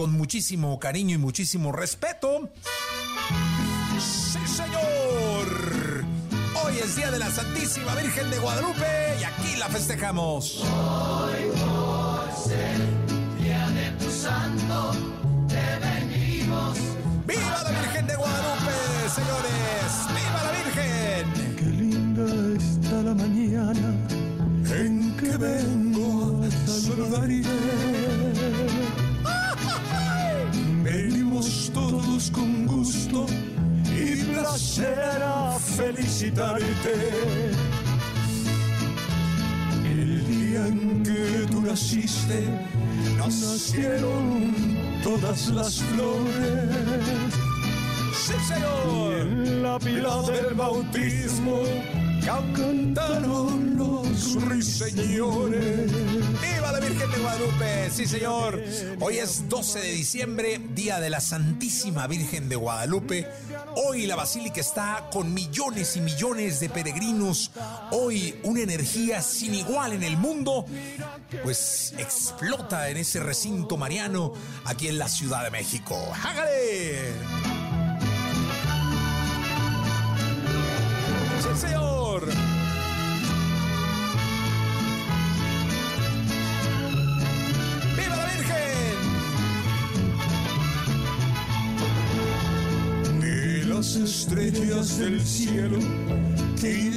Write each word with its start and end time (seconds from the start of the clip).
con 0.00 0.12
muchísimo 0.12 0.78
cariño 0.78 1.16
y 1.16 1.18
muchísimo 1.18 1.72
respeto. 1.72 2.48
¡Sí, 3.98 4.38
señor! 4.46 6.06
Hoy 6.64 6.78
es 6.82 6.96
día 6.96 7.10
de 7.10 7.18
la 7.18 7.30
Santísima 7.30 7.94
Virgen 7.96 8.30
de 8.30 8.38
Guadalupe 8.38 8.86
y 9.20 9.24
aquí 9.24 9.56
la 9.58 9.68
festejamos. 9.68 10.62
Hoy 10.62 11.50
por 11.50 12.32
ser 12.34 12.78
día 13.42 13.68
de 13.68 13.90
tu 14.02 14.10
santo, 14.10 14.92
te 15.48 15.86
venimos. 15.86 16.78
¡Viva 17.26 17.62
la 17.62 17.70
Virgen 17.70 18.06
de 18.06 18.16
Guadalupe, 18.16 18.72
señores! 19.14 19.90
¡Viva 20.16 20.42
la 20.44 20.52
Virgen! 20.62 21.56
Qué 21.58 21.66
linda 21.66 22.24
está 22.56 23.02
la 23.02 23.14
mañana 23.14 24.08
en 24.64 25.14
que 25.18 25.36
vengo 25.36 26.42
a 26.42 26.50
saludar 26.66 27.30
y 27.30 27.42
Venimos 30.92 31.70
todos 31.72 32.32
con 32.32 32.66
gusto 32.66 33.24
y 33.94 34.24
placer 34.24 35.22
a 35.22 35.56
felicitarte. 35.56 36.94
El 39.84 40.26
día 40.26 40.66
en 40.66 41.04
que 41.04 41.46
tú 41.48 41.60
naciste, 41.60 42.42
nacieron 43.16 44.52
todas 45.04 45.50
las 45.50 45.80
flores. 45.80 47.34
¡Sí, 48.12 48.34
señor! 48.48 49.26
La 49.62 49.78
pila 49.78 50.22
del 50.22 50.54
bautismo 50.54 51.62
cantaron 52.54 53.76
los. 53.76 54.36
¡Viva 54.38 56.72
la 56.72 56.80
Virgen 56.80 57.10
de 57.10 57.18
Guadalupe! 57.18 57.90
Sí, 57.90 58.06
señor. 58.06 58.62
Hoy 59.00 59.18
es 59.18 59.48
12 59.48 59.80
de 59.80 59.92
diciembre, 59.92 60.60
día 60.74 61.00
de 61.00 61.10
la 61.10 61.20
Santísima 61.20 62.06
Virgen 62.06 62.48
de 62.48 62.56
Guadalupe. 62.56 63.26
Hoy 63.76 64.06
la 64.06 64.16
basílica 64.16 64.60
está 64.60 65.08
con 65.12 65.34
millones 65.34 65.96
y 65.96 66.00
millones 66.00 66.60
de 66.60 66.68
peregrinos. 66.68 67.50
Hoy 67.90 68.38
una 68.44 68.60
energía 68.60 69.22
sin 69.22 69.54
igual 69.54 69.92
en 69.92 70.02
el 70.02 70.16
mundo, 70.16 70.66
pues 71.42 71.94
explota 71.98 72.88
en 72.90 72.98
ese 72.98 73.20
recinto 73.20 73.76
mariano 73.76 74.32
aquí 74.64 74.88
en 74.88 74.98
la 74.98 75.08
Ciudad 75.08 75.44
de 75.44 75.50
México. 75.50 75.96
¡Hágale! 76.22 77.12
¡Sí, 81.40 81.60
señor! 81.60 81.99
Las 93.80 93.96
estrellas 93.96 94.98
del 94.98 95.26
cielo 95.26 95.78
que. 96.60 96.90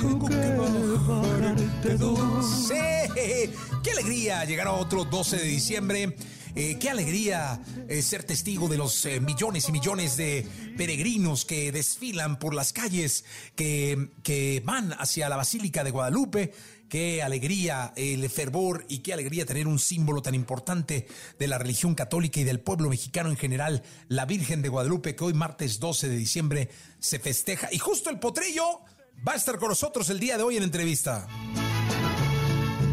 ¡Qué 3.82 3.92
alegría 3.92 4.44
llegar 4.44 4.68
a 4.68 4.74
otro 4.74 5.06
12 5.06 5.38
de 5.38 5.44
diciembre! 5.46 6.18
Eh, 6.56 6.78
qué 6.80 6.90
alegría 6.90 7.62
eh, 7.88 8.02
ser 8.02 8.26
testigo 8.26 8.68
de 8.68 8.78
los 8.78 9.06
eh, 9.06 9.22
millones 9.22 9.70
y 9.70 9.72
millones 9.72 10.18
de 10.18 10.46
peregrinos 10.78 11.46
que 11.46 11.72
desfilan 11.72 12.38
por 12.38 12.54
las 12.54 12.74
calles, 12.74 13.24
que, 13.56 14.10
que 14.22 14.62
van 14.66 14.92
hacia 15.00 15.30
la 15.30 15.38
Basílica 15.38 15.86
de 15.86 15.92
Guadalupe. 15.92 16.54
Qué 16.94 17.24
alegría 17.24 17.92
el 17.96 18.30
fervor 18.30 18.86
y 18.88 19.00
qué 19.00 19.14
alegría 19.14 19.48
tener 19.48 19.66
un 19.68 19.80
símbolo 19.80 20.22
tan 20.22 20.36
importante 20.36 21.08
de 21.40 21.48
la 21.48 21.58
religión 21.58 21.96
católica 21.96 22.40
y 22.40 22.44
del 22.44 22.59
pueblo 22.59 22.88
mexicano 22.88 23.31
en 23.31 23.36
general, 23.36 23.81
la 24.09 24.28
Virgen 24.28 24.62
de 24.62 24.70
Guadalupe, 24.70 25.16
que 25.16 25.24
hoy 25.24 25.34
martes 25.34 25.80
12 25.80 26.08
de 26.08 26.16
diciembre 26.16 26.70
se 27.00 27.18
festeja. 27.18 27.68
Y 27.72 27.80
justo 27.80 28.12
el 28.12 28.20
potrillo 28.20 28.82
va 29.28 29.32
a 29.32 29.38
estar 29.38 29.58
con 29.58 29.70
nosotros 29.70 30.08
el 30.12 30.20
día 30.20 30.38
de 30.38 30.44
hoy 30.44 30.58
en 30.58 30.62
entrevista. 30.62 31.28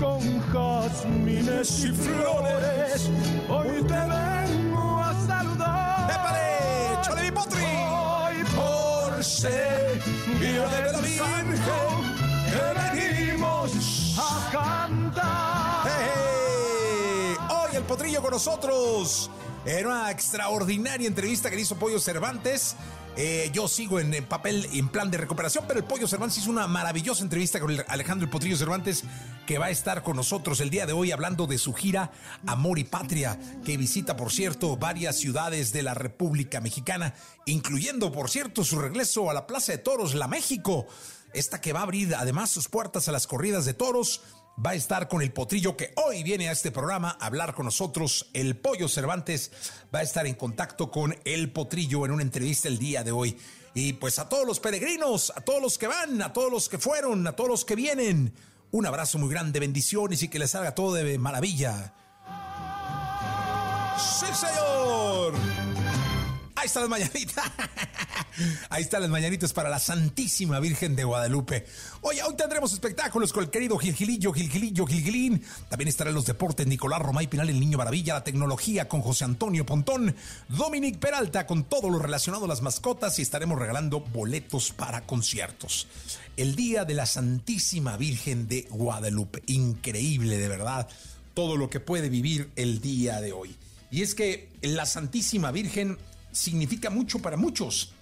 con 0.00 0.40
jazmines 0.50 1.84
y 1.84 1.88
flores 1.88 3.10
hoy 3.50 3.82
te 3.82 3.92
vengo 3.92 4.98
a 4.98 5.26
saludar 5.26 6.10
¡Épale! 6.10 7.02
¡Chale 7.02 7.22
mi 7.24 7.30
potri! 7.32 7.60
hoy 7.60 8.44
por 8.56 9.22
ser 9.22 10.02
día 10.40 10.66
de 10.68 10.92
la 10.92 11.00
Virgen 11.02 12.09
te 12.50 13.12
venimos 13.12 14.16
a 14.18 14.48
cantar 14.52 15.86
¡Eh! 15.88 17.36
Hoy 17.48 17.76
el 17.76 17.82
potrillo 17.84 18.20
con 18.22 18.32
nosotros. 18.32 19.30
En 19.64 19.86
una 19.86 20.10
extraordinaria 20.10 21.06
entrevista 21.06 21.50
que 21.50 21.60
hizo 21.60 21.76
Pollo 21.76 22.00
Cervantes. 22.00 22.76
Eh, 23.16 23.50
yo 23.52 23.68
sigo 23.68 23.98
en, 24.00 24.14
en 24.14 24.24
papel, 24.24 24.66
en 24.72 24.88
plan 24.88 25.10
de 25.10 25.18
recuperación, 25.18 25.64
pero 25.66 25.80
el 25.80 25.84
Pollo 25.84 26.06
Cervantes 26.06 26.38
hizo 26.38 26.50
una 26.50 26.66
maravillosa 26.66 27.22
entrevista 27.22 27.60
con 27.60 27.76
Alejandro 27.88 28.24
el 28.24 28.30
Potrillo 28.30 28.56
Cervantes, 28.56 29.04
que 29.46 29.58
va 29.58 29.66
a 29.66 29.70
estar 29.70 30.02
con 30.02 30.16
nosotros 30.16 30.60
el 30.60 30.70
día 30.70 30.86
de 30.86 30.92
hoy 30.92 31.10
hablando 31.10 31.46
de 31.46 31.58
su 31.58 31.74
gira 31.74 32.12
Amor 32.46 32.78
y 32.78 32.84
Patria, 32.84 33.38
que 33.64 33.76
visita, 33.76 34.16
por 34.16 34.32
cierto, 34.32 34.76
varias 34.76 35.16
ciudades 35.16 35.72
de 35.72 35.82
la 35.82 35.92
República 35.92 36.60
Mexicana, 36.60 37.14
incluyendo, 37.46 38.12
por 38.12 38.30
cierto, 38.30 38.64
su 38.64 38.78
regreso 38.78 39.28
a 39.28 39.34
la 39.34 39.46
Plaza 39.46 39.72
de 39.72 39.78
Toros, 39.78 40.14
la 40.14 40.28
México. 40.28 40.86
Esta 41.32 41.60
que 41.60 41.72
va 41.72 41.80
a 41.80 41.84
abrir 41.84 42.14
además 42.14 42.50
sus 42.50 42.68
puertas 42.68 43.08
a 43.08 43.12
las 43.12 43.26
corridas 43.26 43.64
de 43.64 43.74
toros 43.74 44.22
va 44.64 44.70
a 44.70 44.74
estar 44.74 45.08
con 45.08 45.22
el 45.22 45.32
potrillo 45.32 45.76
que 45.76 45.92
hoy 45.96 46.22
viene 46.22 46.48
a 46.48 46.52
este 46.52 46.70
programa 46.70 47.16
a 47.20 47.26
hablar 47.26 47.54
con 47.54 47.64
nosotros. 47.64 48.30
El 48.34 48.56
pollo 48.56 48.88
Cervantes 48.88 49.52
va 49.94 50.00
a 50.00 50.02
estar 50.02 50.26
en 50.26 50.34
contacto 50.34 50.90
con 50.90 51.16
el 51.24 51.52
potrillo 51.52 52.04
en 52.04 52.12
una 52.12 52.22
entrevista 52.22 52.68
el 52.68 52.78
día 52.78 53.04
de 53.04 53.12
hoy. 53.12 53.38
Y 53.74 53.94
pues 53.94 54.18
a 54.18 54.28
todos 54.28 54.46
los 54.46 54.58
peregrinos, 54.60 55.32
a 55.34 55.40
todos 55.40 55.62
los 55.62 55.78
que 55.78 55.86
van, 55.86 56.20
a 56.22 56.32
todos 56.32 56.50
los 56.50 56.68
que 56.68 56.78
fueron, 56.78 57.26
a 57.26 57.32
todos 57.32 57.48
los 57.48 57.64
que 57.64 57.76
vienen, 57.76 58.34
un 58.72 58.86
abrazo 58.86 59.18
muy 59.18 59.30
grande, 59.30 59.60
bendiciones 59.60 60.22
y 60.22 60.28
que 60.28 60.38
les 60.38 60.50
salga 60.50 60.74
todo 60.74 60.94
de 60.94 61.18
maravilla. 61.18 61.94
Sí, 63.96 64.26
señor. 64.34 65.59
Ahí 66.60 66.66
están 66.66 66.82
las 66.82 66.90
mañanitas. 66.90 67.44
Ahí 68.68 68.82
están 68.82 69.00
las 69.00 69.10
mañanitas 69.10 69.54
para 69.54 69.70
la 69.70 69.78
Santísima 69.78 70.60
Virgen 70.60 70.94
de 70.94 71.04
Guadalupe. 71.04 71.64
Oye, 72.02 72.22
hoy 72.22 72.36
tendremos 72.36 72.74
espectáculos 72.74 73.32
con 73.32 73.44
el 73.44 73.48
querido 73.48 73.78
Gilgilillo, 73.78 74.30
Gilgilillo, 74.30 74.84
Gilgilín. 74.84 75.42
También 75.70 75.88
estarán 75.88 76.12
los 76.12 76.26
deportes 76.26 76.66
Nicolás 76.66 77.00
Romay 77.00 77.28
Pinal, 77.28 77.48
el 77.48 77.58
Niño 77.58 77.78
Maravilla, 77.78 78.12
la 78.12 78.24
tecnología 78.24 78.88
con 78.88 79.00
José 79.00 79.24
Antonio 79.24 79.64
Pontón, 79.64 80.14
Dominic 80.50 80.98
Peralta 80.98 81.46
con 81.46 81.64
todo 81.64 81.88
lo 81.88 81.98
relacionado 81.98 82.44
a 82.44 82.48
las 82.48 82.60
mascotas 82.60 83.18
y 83.18 83.22
estaremos 83.22 83.58
regalando 83.58 84.00
boletos 84.00 84.70
para 84.72 85.06
conciertos. 85.06 85.86
El 86.36 86.56
Día 86.56 86.84
de 86.84 86.92
la 86.92 87.06
Santísima 87.06 87.96
Virgen 87.96 88.48
de 88.48 88.68
Guadalupe. 88.68 89.42
Increíble, 89.46 90.36
de 90.36 90.48
verdad, 90.48 90.86
todo 91.32 91.56
lo 91.56 91.70
que 91.70 91.80
puede 91.80 92.10
vivir 92.10 92.50
el 92.56 92.82
día 92.82 93.22
de 93.22 93.32
hoy. 93.32 93.56
Y 93.90 94.02
es 94.02 94.14
que 94.14 94.50
la 94.60 94.84
Santísima 94.86 95.50
Virgen 95.52 95.98
significa 96.32 96.90
mucho 96.90 97.20
para 97.20 97.36
muchos 97.36 97.92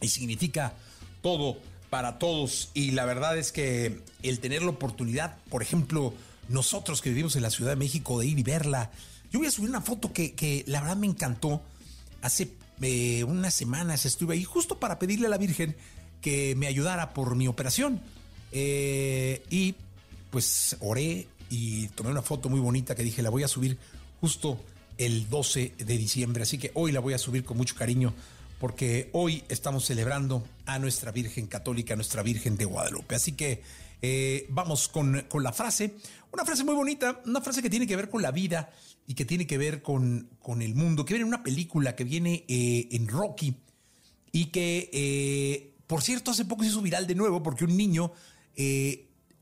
y 0.00 0.08
significa 0.08 0.74
todo 1.22 1.58
para 1.90 2.18
todos. 2.18 2.70
Y 2.74 2.92
la 2.92 3.04
verdad 3.04 3.38
es 3.38 3.52
que 3.52 4.02
el 4.22 4.40
tener 4.40 4.62
la 4.62 4.70
oportunidad, 4.70 5.36
por 5.48 5.62
ejemplo, 5.62 6.14
nosotros 6.48 7.00
que 7.00 7.10
vivimos 7.10 7.36
en 7.36 7.42
la 7.42 7.50
Ciudad 7.50 7.70
de 7.70 7.76
México, 7.76 8.18
de 8.18 8.26
ir 8.26 8.38
y 8.38 8.42
verla. 8.42 8.90
Yo 9.32 9.38
voy 9.38 9.48
a 9.48 9.50
subir 9.50 9.70
una 9.70 9.80
foto 9.80 10.12
que, 10.12 10.34
que 10.34 10.64
la 10.66 10.80
verdad 10.80 10.96
me 10.96 11.06
encantó. 11.06 11.62
Hace 12.22 12.52
eh, 12.82 13.24
unas 13.24 13.54
semanas 13.54 14.04
estuve 14.06 14.34
ahí 14.34 14.44
justo 14.44 14.78
para 14.78 14.98
pedirle 14.98 15.26
a 15.26 15.30
la 15.30 15.38
Virgen 15.38 15.76
que 16.20 16.54
me 16.56 16.66
ayudara 16.66 17.12
por 17.14 17.36
mi 17.36 17.48
operación. 17.48 18.00
Eh, 18.52 19.42
y 19.50 19.74
pues 20.30 20.76
oré 20.80 21.26
y 21.50 21.88
tomé 21.88 22.10
una 22.10 22.22
foto 22.22 22.48
muy 22.48 22.60
bonita 22.60 22.94
que 22.94 23.02
dije, 23.02 23.22
la 23.22 23.30
voy 23.30 23.42
a 23.42 23.48
subir 23.48 23.78
justo 24.20 24.60
el 24.98 25.28
12 25.28 25.74
de 25.78 25.98
diciembre. 25.98 26.42
Así 26.42 26.58
que 26.58 26.70
hoy 26.74 26.92
la 26.92 27.00
voy 27.00 27.14
a 27.14 27.18
subir 27.18 27.44
con 27.44 27.56
mucho 27.56 27.74
cariño 27.74 28.14
porque 28.58 29.10
hoy 29.12 29.44
estamos 29.48 29.84
celebrando 29.84 30.46
a 30.66 30.78
nuestra 30.78 31.12
Virgen 31.12 31.46
Católica, 31.46 31.94
a 31.94 31.96
nuestra 31.96 32.22
Virgen 32.22 32.56
de 32.56 32.64
Guadalupe. 32.64 33.14
Así 33.14 33.32
que 33.32 33.62
eh, 34.00 34.46
vamos 34.50 34.88
con, 34.88 35.26
la 35.32 35.52
frase, 35.52 35.94
una 36.32 36.44
frase 36.44 36.64
muy 36.64 36.74
bonita, 36.74 37.20
una 37.26 37.40
frase 37.40 37.62
que 37.62 37.70
tiene 37.70 37.86
que 37.86 37.96
ver 37.96 38.08
con 38.08 38.22
la 38.22 38.30
vida 38.30 38.70
y 39.06 39.14
que 39.14 39.24
tiene 39.24 39.46
que 39.46 39.58
ver 39.58 39.82
con, 39.82 40.28
con 40.40 40.62
el 40.62 40.74
mundo, 40.74 41.04
que 41.04 41.14
viene 41.14 41.22
en 41.22 41.28
una 41.28 41.42
película 41.42 41.94
que 41.94 42.04
viene 42.04 42.44
eh, 42.48 42.88
en 42.92 43.08
Rocky 43.08 43.54
y 44.32 44.46
que, 44.46 44.90
eh, 44.92 45.74
por 45.86 46.02
cierto, 46.02 46.30
hace 46.30 46.44
poco 46.44 46.62
se 46.62 46.70
hizo 46.70 46.82
viral 46.82 47.06
de 47.06 47.14
nuevo 47.14 47.42
porque 47.42 47.64
un 47.64 47.76
niño 47.76 48.12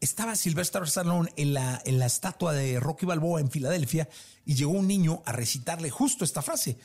estaba 0.02 0.34
Sylvester 0.34 0.82
Stallone 0.82 1.32
en 1.36 1.54
la, 1.54 1.80
en 1.84 2.00
la 2.00 2.06
estatua 2.06 2.52
de 2.52 2.80
Rocky 2.80 3.06
Balboa 3.06 3.40
en 3.40 3.50
Filadelfia 3.50 4.08
y 4.44 4.54
llegó 4.54 4.72
un 4.72 4.88
niño 4.88 5.22
a 5.24 5.32
recitarle 5.32 5.90
justo 5.90 6.24
esta 6.24 6.42
frase. 6.42 6.76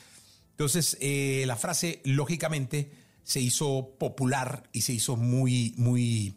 Entonces, 0.52 0.96
eh, 1.00 1.42
la 1.46 1.56
frase, 1.56 2.00
lógicamente, 2.04 2.92
se 3.24 3.40
hizo 3.40 3.96
popular 3.98 4.68
y 4.72 4.82
se 4.82 4.92
hizo 4.92 5.16
muy, 5.16 5.74
muy, 5.76 6.36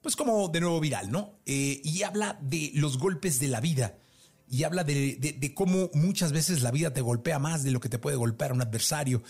pues 0.00 0.16
como 0.16 0.48
de 0.48 0.60
nuevo 0.60 0.80
viral, 0.80 1.10
¿no? 1.10 1.40
Eh, 1.44 1.82
y 1.84 2.02
habla 2.02 2.38
de 2.40 2.72
los 2.74 2.98
golpes 2.98 3.38
de 3.38 3.48
la 3.48 3.60
vida. 3.60 3.98
Y 4.48 4.64
habla 4.64 4.82
de, 4.82 5.52
cómo 5.54 5.90
muchas 5.92 6.32
veces 6.32 6.62
la 6.62 6.70
vida 6.70 6.92
te 6.92 7.02
golpea 7.02 7.38
más 7.38 7.62
de 7.64 7.70
lo 7.70 7.80
que 7.80 7.88
te 7.88 7.98
puede 7.98 8.16
golpear 8.16 8.52
un 8.52 8.62
adversario. 8.62 9.22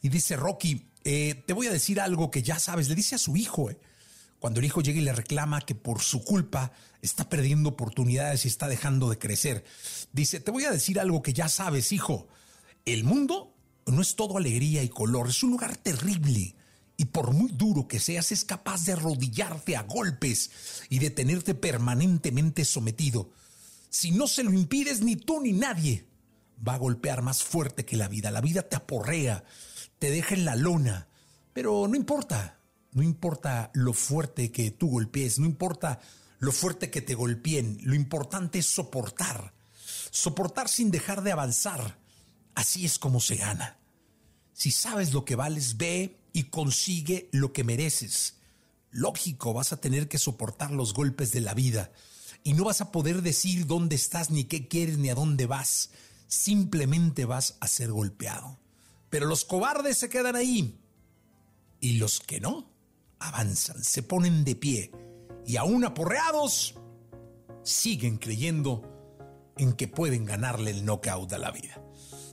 Y 0.00 0.08
dice 0.08 0.36
Rocky, 0.36 0.86
eh, 1.04 1.42
te 1.46 1.52
voy 1.52 1.66
a 1.66 1.72
decir 1.72 2.00
algo 2.00 2.30
que 2.30 2.42
ya 2.42 2.58
sabes, 2.58 2.88
le 2.88 2.94
dice 2.94 3.14
a 3.16 3.18
su 3.18 3.36
hijo, 3.36 3.70
cuando 4.40 4.58
el 4.58 4.66
hijo 4.66 4.80
llega 4.80 4.98
y 4.98 5.04
le 5.04 5.12
reclama 5.12 5.60
que 5.60 5.76
por 5.76 6.00
su 6.00 6.24
culpa 6.24 6.72
está 7.02 7.28
perdiendo 7.28 7.68
oportunidades 7.68 8.44
y 8.44 8.48
está 8.48 8.66
dejando 8.68 9.08
de 9.10 9.18
crecer. 9.18 9.64
Dice, 10.12 10.40
te 10.40 10.50
voy 10.50 10.64
a 10.64 10.72
decir 10.72 10.98
algo 10.98 11.22
que 11.22 11.34
ya 11.34 11.48
sabes, 11.48 11.92
hijo, 11.92 12.26
el 12.86 13.04
mundo 13.04 13.54
no 13.86 14.00
es 14.00 14.16
todo 14.16 14.38
alegría 14.38 14.82
y 14.82 14.88
color, 14.88 15.28
es 15.28 15.42
un 15.42 15.52
lugar 15.52 15.76
terrible. 15.76 16.56
Y 16.96 17.06
por 17.06 17.32
muy 17.32 17.50
duro 17.52 17.86
que 17.86 18.00
seas, 18.00 18.32
es 18.32 18.44
capaz 18.44 18.84
de 18.84 18.92
arrodillarte 18.92 19.76
a 19.76 19.82
golpes 19.82 20.50
y 20.88 20.98
de 20.98 21.10
tenerte 21.10 21.54
permanentemente 21.54 22.64
sometido. 22.64 23.30
Si 23.90 24.10
no 24.10 24.26
se 24.26 24.42
lo 24.42 24.52
impides, 24.52 25.00
ni 25.00 25.16
tú 25.16 25.40
ni 25.40 25.52
nadie 25.52 26.06
va 26.66 26.74
a 26.74 26.78
golpear 26.78 27.22
más 27.22 27.42
fuerte 27.42 27.84
que 27.84 27.96
la 27.96 28.08
vida. 28.08 28.30
La 28.30 28.40
vida 28.40 28.62
te 28.62 28.76
aporrea, 28.76 29.44
te 29.98 30.10
deja 30.10 30.34
en 30.34 30.44
la 30.44 30.56
lona. 30.56 31.08
Pero 31.52 31.88
no 31.88 31.96
importa, 31.96 32.59
no 32.92 33.02
importa 33.02 33.70
lo 33.74 33.92
fuerte 33.92 34.50
que 34.50 34.70
tú 34.70 34.88
golpees, 34.88 35.38
no 35.38 35.46
importa 35.46 36.00
lo 36.38 36.52
fuerte 36.52 36.90
que 36.90 37.02
te 37.02 37.14
golpeen, 37.14 37.78
lo 37.82 37.94
importante 37.94 38.58
es 38.58 38.66
soportar. 38.66 39.52
Soportar 40.10 40.68
sin 40.68 40.90
dejar 40.90 41.22
de 41.22 41.32
avanzar. 41.32 41.98
Así 42.54 42.84
es 42.84 42.98
como 42.98 43.20
se 43.20 43.36
gana. 43.36 43.78
Si 44.52 44.70
sabes 44.70 45.12
lo 45.12 45.24
que 45.24 45.36
vales, 45.36 45.76
ve 45.76 46.18
y 46.32 46.44
consigue 46.44 47.28
lo 47.32 47.52
que 47.52 47.62
mereces. 47.62 48.36
Lógico, 48.90 49.52
vas 49.52 49.72
a 49.72 49.80
tener 49.80 50.08
que 50.08 50.18
soportar 50.18 50.72
los 50.72 50.94
golpes 50.94 51.30
de 51.30 51.40
la 51.40 51.54
vida 51.54 51.92
y 52.42 52.54
no 52.54 52.64
vas 52.64 52.80
a 52.80 52.90
poder 52.90 53.22
decir 53.22 53.66
dónde 53.66 53.96
estás, 53.96 54.30
ni 54.30 54.44
qué 54.44 54.66
quieres, 54.66 54.98
ni 54.98 55.10
a 55.10 55.14
dónde 55.14 55.46
vas. 55.46 55.90
Simplemente 56.26 57.24
vas 57.24 57.56
a 57.60 57.68
ser 57.68 57.92
golpeado. 57.92 58.58
Pero 59.10 59.26
los 59.26 59.44
cobardes 59.44 59.98
se 59.98 60.08
quedan 60.08 60.36
ahí 60.36 60.80
y 61.80 61.94
los 61.94 62.20
que 62.20 62.40
no 62.40 62.69
avanzan, 63.20 63.82
se 63.84 64.02
ponen 64.02 64.44
de 64.44 64.56
pie 64.56 64.90
y 65.46 65.56
aún 65.56 65.84
aporreados 65.84 66.74
siguen 67.62 68.16
creyendo 68.18 68.82
en 69.56 69.74
que 69.74 69.88
pueden 69.88 70.24
ganarle 70.24 70.70
el 70.70 70.84
knockout 70.84 71.32
a 71.32 71.38
la 71.38 71.50
vida. 71.50 71.82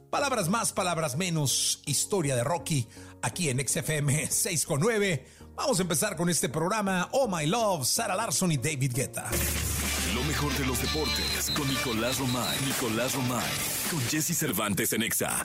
Palabras 0.09 0.47
más, 0.47 0.71
palabras 0.71 1.17
menos, 1.17 1.81
historia 1.85 2.35
de 2.35 2.43
Rocky, 2.43 2.87
aquí 3.21 3.49
en 3.49 3.59
XFM 3.59 4.29
6.9. 4.29 5.23
Vamos 5.55 5.79
a 5.79 5.81
empezar 5.81 6.15
con 6.15 6.29
este 6.29 6.47
programa, 6.47 7.09
Oh 7.11 7.27
My 7.27 7.45
Love, 7.45 7.85
Sarah 7.85 8.15
Larson 8.15 8.51
y 8.53 8.57
David 8.57 8.93
Guetta. 8.93 9.29
Lo 10.15 10.23
mejor 10.23 10.53
de 10.57 10.65
los 10.65 10.81
deportes 10.81 11.51
con 11.55 11.67
Nicolás 11.67 12.19
Romay. 12.19 12.57
Nicolás 12.65 13.13
Romay, 13.15 13.51
con 13.91 13.99
Jesse 14.09 14.37
Cervantes 14.37 14.93
en 14.93 15.03
Exa 15.03 15.43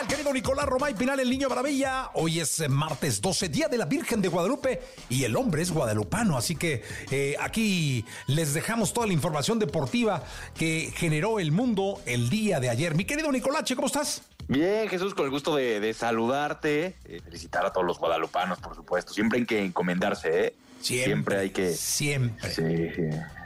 el 0.00 0.06
querido 0.06 0.32
Nicolás 0.32 0.66
Romay 0.66 0.94
Pinal, 0.94 1.18
el 1.18 1.28
niño 1.28 1.48
maravilla? 1.48 2.10
Hoy 2.14 2.38
es 2.38 2.60
eh, 2.60 2.68
martes 2.68 3.20
12, 3.20 3.48
día 3.48 3.68
de 3.68 3.78
la 3.78 3.84
Virgen 3.84 4.20
de 4.22 4.28
Guadalupe 4.28 4.80
y 5.08 5.24
el 5.24 5.34
hombre 5.34 5.62
es 5.62 5.72
guadalupano, 5.72 6.36
así 6.36 6.54
que 6.54 6.84
eh, 7.10 7.34
aquí 7.40 8.04
les 8.28 8.54
dejamos 8.54 8.92
toda 8.92 9.08
la 9.08 9.12
información 9.12 9.58
deportiva 9.58 10.22
que 10.54 10.92
generó 10.94 11.40
el 11.40 11.50
mundo 11.50 12.00
el 12.06 12.30
día 12.30 12.60
de 12.60 12.68
ayer. 12.68 12.94
Mi 12.94 13.06
querido 13.06 13.32
Nicolache, 13.32 13.74
¿cómo 13.74 13.88
estás? 13.88 14.22
Bien, 14.46 14.88
Jesús, 14.88 15.14
con 15.14 15.24
el 15.24 15.30
gusto 15.30 15.56
de, 15.56 15.92
saludarte, 15.94 16.94
eh, 17.04 17.20
felicitar 17.24 17.66
a 17.66 17.72
todos 17.72 17.86
los 17.86 17.98
guadalupanos, 17.98 18.58
por 18.60 18.76
supuesto. 18.76 19.12
Siempre 19.12 19.40
hay 19.40 19.46
que 19.46 19.64
encomendarse, 19.64 20.46
¿eh? 20.46 20.54
Siempre, 20.80 21.38
hay 21.38 21.50
que. 21.50 21.72
Siempre. 21.72 22.50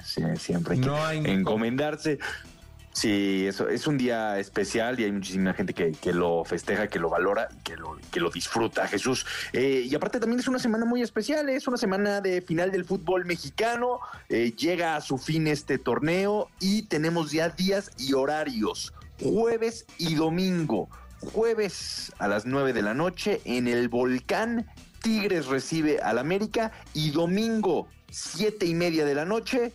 Sí, 0.05 0.23
siempre 0.39 0.75
hay 0.75 1.23
que 1.23 1.33
encomendarse. 1.33 2.19
Sí, 2.93 3.47
eso 3.47 3.69
es 3.69 3.87
un 3.87 3.97
día 3.97 4.39
especial 4.39 5.01
y 5.01 5.05
hay 5.05 5.13
muchísima 5.13 5.55
gente 5.55 5.73
que, 5.73 6.13
lo 6.13 6.45
festeja, 6.45 6.89
que 6.89 6.99
lo 6.99 7.09
valora 7.09 7.49
y 7.51 7.63
que 7.63 7.77
lo, 7.77 7.97
que 8.11 8.21
lo 8.21 8.31
disfruta, 8.31 8.87
Jesús. 8.87 9.25
Eh, 9.55 9.87
y 9.89 9.95
aparte 9.95 10.21
también 10.21 10.41
es 10.41 10.49
una 10.49 10.59
semana 10.59 10.85
muy 10.85 11.01
especial, 11.01 11.49
es 11.49 11.67
una 11.67 11.79
semana 11.79 12.21
de 12.21 12.43
final 12.43 12.71
del 12.71 12.85
fútbol 12.85 13.25
mexicano, 13.25 14.01
eh, 14.29 14.53
llega 14.53 14.97
a 14.97 15.01
su 15.01 15.17
fin 15.17 15.47
este 15.47 15.79
torneo 15.79 16.51
y 16.61 16.83
tenemos 16.83 17.33
ya 17.33 17.49
días 17.49 17.91
y 17.99 18.13
horarios, 18.13 18.93
jueves 19.21 19.87
y 19.97 20.15
domingo. 20.15 20.89
Jueves 21.33 22.13
a 22.19 22.29
las 22.29 22.47
9 22.47 22.73
de 22.73 22.83
la 22.83 22.95
noche 22.95 23.41
en 23.45 23.69
el 23.69 23.89
volcán 23.89 24.67
Tigres 25.03 25.47
recibe 25.47 26.01
al 26.01 26.19
América 26.19 26.73
y 26.95 27.11
domingo 27.11 27.89
siete 28.11 28.67
y 28.67 28.75
media 28.75 29.05
de 29.05 29.15
la 29.15 29.25
noche 29.25 29.73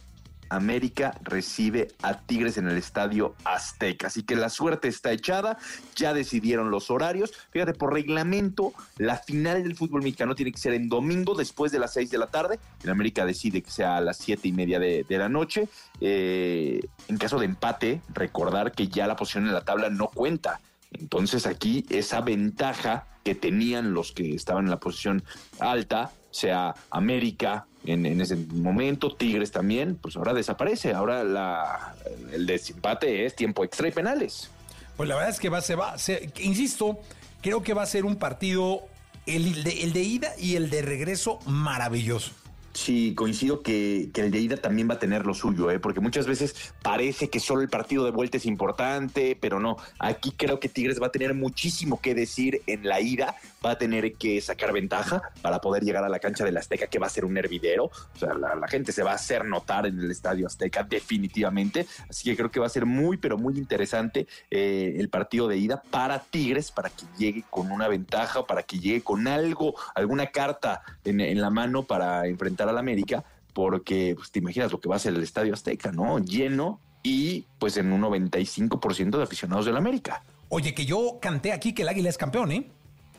América 0.49 1.17
recibe 1.23 1.89
a 2.01 2.19
Tigres 2.19 2.57
en 2.57 2.67
el 2.67 2.77
Estadio 2.77 3.35
Azteca. 3.43 4.07
Así 4.07 4.23
que 4.23 4.35
la 4.35 4.49
suerte 4.49 4.87
está 4.87 5.11
echada, 5.11 5.57
ya 5.95 6.13
decidieron 6.13 6.71
los 6.71 6.89
horarios. 6.89 7.33
Fíjate, 7.51 7.73
por 7.73 7.93
reglamento, 7.93 8.73
la 8.97 9.17
final 9.17 9.63
del 9.63 9.75
fútbol 9.75 10.03
mexicano 10.03 10.35
tiene 10.35 10.51
que 10.51 10.59
ser 10.59 10.73
en 10.73 10.89
domingo 10.89 11.35
después 11.35 11.71
de 11.71 11.79
las 11.79 11.93
seis 11.93 12.09
de 12.09 12.17
la 12.17 12.27
tarde. 12.27 12.59
El 12.83 12.89
América 12.89 13.25
decide 13.25 13.61
que 13.61 13.71
sea 13.71 13.97
a 13.97 14.01
las 14.01 14.17
siete 14.17 14.47
y 14.47 14.51
media 14.51 14.79
de, 14.79 15.05
la 15.09 15.29
noche. 15.29 15.67
Eh, 15.99 16.79
en 17.07 17.17
caso 17.17 17.39
de 17.39 17.45
empate, 17.45 18.01
recordar 18.13 18.71
que 18.71 18.87
ya 18.87 19.07
la 19.07 19.15
posición 19.15 19.47
en 19.47 19.53
la 19.53 19.61
tabla 19.61 19.89
no 19.89 20.07
cuenta. 20.09 20.59
Entonces 20.91 21.45
aquí 21.45 21.85
esa 21.89 22.21
ventaja 22.21 23.07
que 23.23 23.35
tenían 23.35 23.93
los 23.93 24.11
que 24.13 24.33
estaban 24.35 24.65
en 24.65 24.71
la 24.71 24.79
posición 24.79 25.23
alta, 25.59 26.11
sea 26.31 26.75
América, 26.91 27.65
en, 27.87 28.21
ese 28.21 28.35
momento, 28.35 29.15
Tigres 29.15 29.51
también, 29.51 29.95
pues 29.95 30.15
ahora 30.17 30.33
desaparece. 30.33 30.93
Ahora 30.93 31.23
la, 31.23 31.95
el 32.33 32.45
desempate 32.45 33.25
es 33.25 33.35
tiempo 33.35 33.63
extra 33.63 33.87
y 33.87 33.91
penales. 33.91 34.49
Pues 34.95 35.07
la 35.07 35.15
verdad 35.15 35.31
es 35.31 35.39
que 35.39 35.49
va, 35.49 35.61
se 35.61 35.75
va, 35.75 35.95
insisto, 36.39 36.99
creo 37.41 37.63
que 37.63 37.73
va 37.73 37.83
a 37.83 37.85
ser 37.85 38.05
un 38.05 38.15
partido, 38.15 38.81
el 39.25 39.65
el 39.67 39.93
de 39.93 40.03
ida 40.03 40.33
y 40.37 40.55
el 40.55 40.69
de 40.69 40.81
regreso 40.81 41.39
maravilloso. 41.45 42.31
Sí, 42.77 43.15
coincido 43.15 43.63
que, 43.63 44.11
el 44.13 44.29
de 44.29 44.39
ida 44.39 44.57
también 44.57 44.87
va 44.87 44.93
a 44.93 44.99
tener 44.99 45.25
lo 45.25 45.33
suyo, 45.33 45.71
¿eh? 45.71 45.79
porque 45.79 45.99
muchas 45.99 46.27
veces 46.27 46.73
parece 46.83 47.27
que 47.27 47.39
solo 47.39 47.63
el 47.63 47.69
partido 47.69 48.05
de 48.05 48.11
vuelta 48.11 48.37
es 48.37 48.45
importante, 48.45 49.35
pero 49.41 49.59
no. 49.59 49.77
Aquí 49.97 50.31
creo 50.37 50.59
que 50.59 50.69
Tigres 50.69 51.01
va 51.01 51.07
a 51.07 51.11
tener 51.11 51.33
muchísimo 51.33 51.99
que 51.99 52.13
decir 52.13 52.61
en 52.67 52.87
la 52.87 53.01
ida, 53.01 53.35
va 53.67 53.73
a 53.73 53.77
tener 53.77 54.13
que 54.13 54.41
sacar 54.41 54.73
ventaja 54.73 55.21
para 55.41 55.59
poder 55.59 55.83
llegar 55.83 56.03
a 56.03 56.09
la 56.09 56.19
cancha 56.19 56.43
del 56.43 56.57
Azteca, 56.57 56.87
que 56.87 56.99
va 56.99 57.07
a 57.07 57.09
ser 57.09 57.25
un 57.25 57.37
hervidero. 57.37 57.85
O 57.85 58.17
sea, 58.17 58.33
la, 58.33 58.67
gente 58.67 58.91
se 58.91 59.03
va 59.03 59.11
a 59.11 59.15
hacer 59.15 59.45
notar 59.45 59.85
en 59.85 59.99
el 59.99 60.11
Estadio 60.11 60.47
Azteca, 60.47 60.83
definitivamente. 60.83 61.85
Así 62.09 62.29
que 62.29 62.35
creo 62.35 62.51
que 62.51 62.59
va 62.59 62.65
a 62.65 62.69
ser 62.69 62.85
muy, 62.85 63.17
pero 63.17 63.37
muy 63.37 63.57
interesante 63.57 64.27
eh, 64.49 64.95
el 64.97 65.09
partido 65.09 65.47
de 65.47 65.57
ida 65.57 65.81
para 65.89 66.19
Tigres, 66.19 66.71
para 66.71 66.89
que 66.89 67.05
llegue 67.17 67.43
con 67.49 67.71
una 67.71 67.87
ventaja, 67.87 68.45
para 68.45 68.63
que 68.63 68.79
llegue 68.79 69.01
con 69.01 69.27
algo, 69.27 69.75
alguna 69.95 70.27
carta 70.27 70.81
en 71.03 71.41
la 71.41 71.49
mano 71.49 71.83
para 71.83 72.27
enfrentar 72.27 72.67
al 72.69 72.77
América, 72.77 73.23
porque 73.53 74.13
pues, 74.15 74.31
te 74.31 74.39
imaginas 74.39 74.71
lo 74.71 74.79
que 74.79 74.89
va 74.89 74.97
a 74.97 74.99
ser 74.99 75.13
el 75.15 75.23
Estadio 75.23 75.53
Azteca, 75.53 75.91
¿no? 75.91 76.19
Lleno 76.19 76.79
y 77.01 77.45
pues 77.57 77.77
en 77.77 77.91
un 77.91 78.01
95% 78.01 79.17
de 79.17 79.23
aficionados 79.23 79.65
del 79.65 79.77
América. 79.77 80.23
Oye, 80.49 80.73
que 80.73 80.85
yo 80.85 81.17
canté 81.21 81.51
aquí 81.51 81.73
que 81.73 81.81
el 81.81 81.89
Águila 81.89 82.09
es 82.09 82.17
campeón, 82.17 82.51
¿eh? 82.51 82.69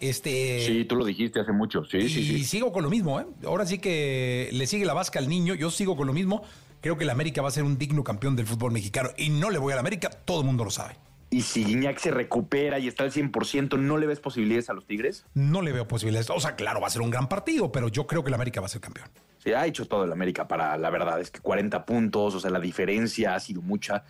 Este, 0.01 0.65
sí, 0.67 0.85
tú 0.85 0.97
lo 0.97 1.05
dijiste 1.05 1.41
hace 1.41 1.53
mucho, 1.53 1.85
sí, 1.85 1.99
y 1.99 2.09
sí, 2.09 2.25
sí. 2.25 2.45
sigo 2.45 2.73
con 2.73 2.85
lo 2.85 2.91
mismo, 2.91 3.21
¿eh? 3.21 3.27
Ahora 3.45 3.67
sí 3.67 3.79
que 3.79 4.49
le 4.53 4.67
sigue 4.67 4.85
la 4.85 4.95
vasca 4.95 5.19
al 5.19 5.29
niño, 5.29 5.55
yo 5.55 5.71
sigo 5.71 5.97
con 5.97 6.07
lo 6.07 6.13
mismo. 6.13 6.43
Creo 6.81 6.97
que 6.97 7.05
el 7.05 7.11
América 7.11 7.43
va 7.43 7.49
a 7.49 7.51
ser 7.51 7.65
un 7.65 7.77
digno 7.77 8.05
campeón 8.05 8.37
del 8.37 8.47
fútbol 8.47 8.71
mexicano 8.73 9.11
y 9.17 9.31
no 9.31 9.51
le 9.51 9.59
voy 9.59 9.73
al 9.73 9.81
América, 9.81 10.11
todo 10.11 10.41
el 10.41 10.47
mundo 10.47 10.65
lo 10.65 10.71
sabe. 10.71 10.97
Y 11.31 11.43
si 11.43 11.63
Guiñac 11.63 11.99
se 11.99 12.11
recupera 12.11 12.79
y 12.79 12.89
está 12.89 13.05
al 13.05 13.13
100%, 13.13 13.79
¿no 13.79 13.99
le 13.99 14.07
ves 14.07 14.19
posibilidades 14.19 14.71
a 14.71 14.73
los 14.73 14.87
Tigres? 14.87 15.27
No 15.35 15.61
le 15.61 15.73
veo 15.73 15.87
posibilidades. 15.87 16.31
O 16.31 16.41
sea, 16.41 16.57
claro, 16.57 16.81
va 16.81 16.87
a 16.87 16.91
ser 16.91 17.03
un 17.03 17.11
gran 17.11 17.29
partido, 17.29 17.71
pero 17.71 17.89
yo 17.89 18.07
creo 18.07 18.23
que 18.23 18.29
el 18.29 18.35
América 18.35 18.61
va 18.61 18.67
a 18.67 18.71
ser 18.71 18.81
campeón. 18.81 19.11
Se 19.39 19.55
ha 19.55 19.67
hecho 19.67 19.87
todo 19.87 20.05
el 20.05 20.13
América 20.13 20.49
para, 20.49 20.79
la 20.79 20.89
verdad, 20.89 21.21
es 21.21 21.31
que 21.31 21.41
40 21.41 21.85
puntos, 21.85 22.35
o 22.35 22.41
sea, 22.41 22.51
la 22.51 22.61
diferencia 22.61 23.35
ha 23.35 23.41
sido 23.41 23.61
mucha. 23.61 24.05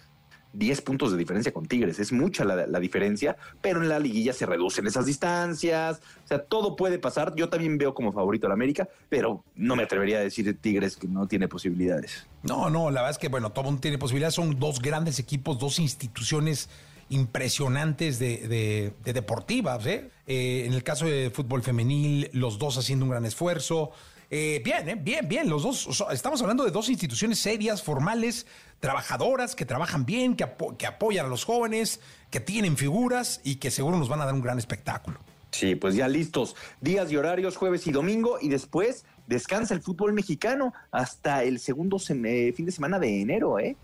10 0.52 0.81
puntos 0.83 1.12
de 1.12 1.19
diferencia 1.19 1.52
con 1.52 1.67
Tigres, 1.67 1.99
es 1.99 2.12
mucha 2.12 2.45
la, 2.45 2.81
diferencia, 2.81 3.37
pero 3.61 3.83
en 3.83 3.88
la 3.88 3.99
liguilla 3.99 4.33
se 4.33 4.47
reducen 4.47 4.87
esas 4.87 5.07
distancias, 5.07 6.00
o 6.25 6.28
sea, 6.28 6.38
todo 6.43 6.76
puede 6.76 6.99
pasar. 6.99 7.35
Yo 7.37 7.49
también 7.49 7.78
veo 7.78 7.95
como 7.95 8.12
favorito 8.12 8.47
al 8.47 8.52
América, 8.52 8.88
pero 9.09 9.45
no 9.55 9.76
me 9.76 9.83
atrevería 9.83 10.19
a 10.19 10.21
decir 10.21 10.57
Tigres 10.61 10.97
que 10.97 11.07
no 11.07 11.26
tiene 11.26 11.49
posibilidades. 11.49 12.26
No, 12.43 12.71
no, 12.71 12.90
la 12.90 13.02
verdad 13.02 13.11
es 13.11 13.19
que, 13.19 13.28
bueno, 13.28 13.50
todo 13.50 13.64
mundo 13.64 13.81
tiene 13.81 13.99
posibilidades, 13.99 14.35
son 14.35 14.59
dos 14.59 14.81
grandes 14.81 15.19
equipos, 15.19 15.59
dos 15.59 15.78
instituciones 15.78 16.69
impresionantes 17.11 18.19
de, 18.19 18.49
de, 18.49 18.93
de 19.05 19.12
deportivas. 19.12 19.85
¿eh? 19.87 20.11
Eh, 20.26 20.64
en 20.67 20.73
el 20.73 20.83
caso 20.83 21.07
de 21.07 21.31
fútbol 21.31 21.62
femenil, 21.62 22.31
los 22.33 22.59
dos 22.59 22.76
haciendo 22.78 23.05
un 23.05 23.11
gran 23.11 23.25
esfuerzo. 23.25 23.93
Eh, 24.30 24.61
bien, 24.64 24.88
eh, 24.88 24.94
bien, 24.94 25.26
bien. 25.28 25.49
Los 25.49 25.62
dos, 25.62 26.04
estamos 26.12 26.40
hablando 26.42 26.64
de 26.64 26.70
dos 26.70 26.88
instituciones 26.88 27.38
serias, 27.38 27.82
formales, 27.82 28.47
trabajadoras, 28.80 29.54
que 29.54 29.64
trabajan 29.64 30.04
bien, 30.04 30.37
que, 30.37 30.47
que 30.78 30.87
apoyan 30.87 31.26
a 31.26 31.28
los 31.28 31.44
jóvenes, 31.44 32.00
que 32.30 32.40
tienen 32.40 32.76
figuras 32.76 33.40
y 33.44 33.56
que 33.56 33.70
seguro 33.70 33.97
nos 33.97 34.08
van 34.08 34.20
a 34.20 34.26
dar 34.26 34.35
un 34.35 34.42
gran 34.42 34.58
espectáculo. 34.58 35.18
Sí, 35.50 35.75
pues 35.75 35.94
ya 35.94 36.08
listos. 36.08 36.56
Días 36.80 37.11
y 37.11 37.16
horarios, 37.16 37.56
jueves 37.56 37.87
y 37.87 37.92
domingo, 37.92 38.38
y 38.40 38.49
después 38.49 39.06
descansa 39.26 39.75
el 39.75 39.80
fútbol 39.80 40.12
mexicano 40.12 40.75
hasta 40.90 41.42
el 41.42 41.58
segundo 41.58 41.99
fin 41.99 42.23
de 42.23 42.73
semana 42.73 42.99
de 42.99 43.20
enero, 43.20 43.58
¿eh? 43.58 43.76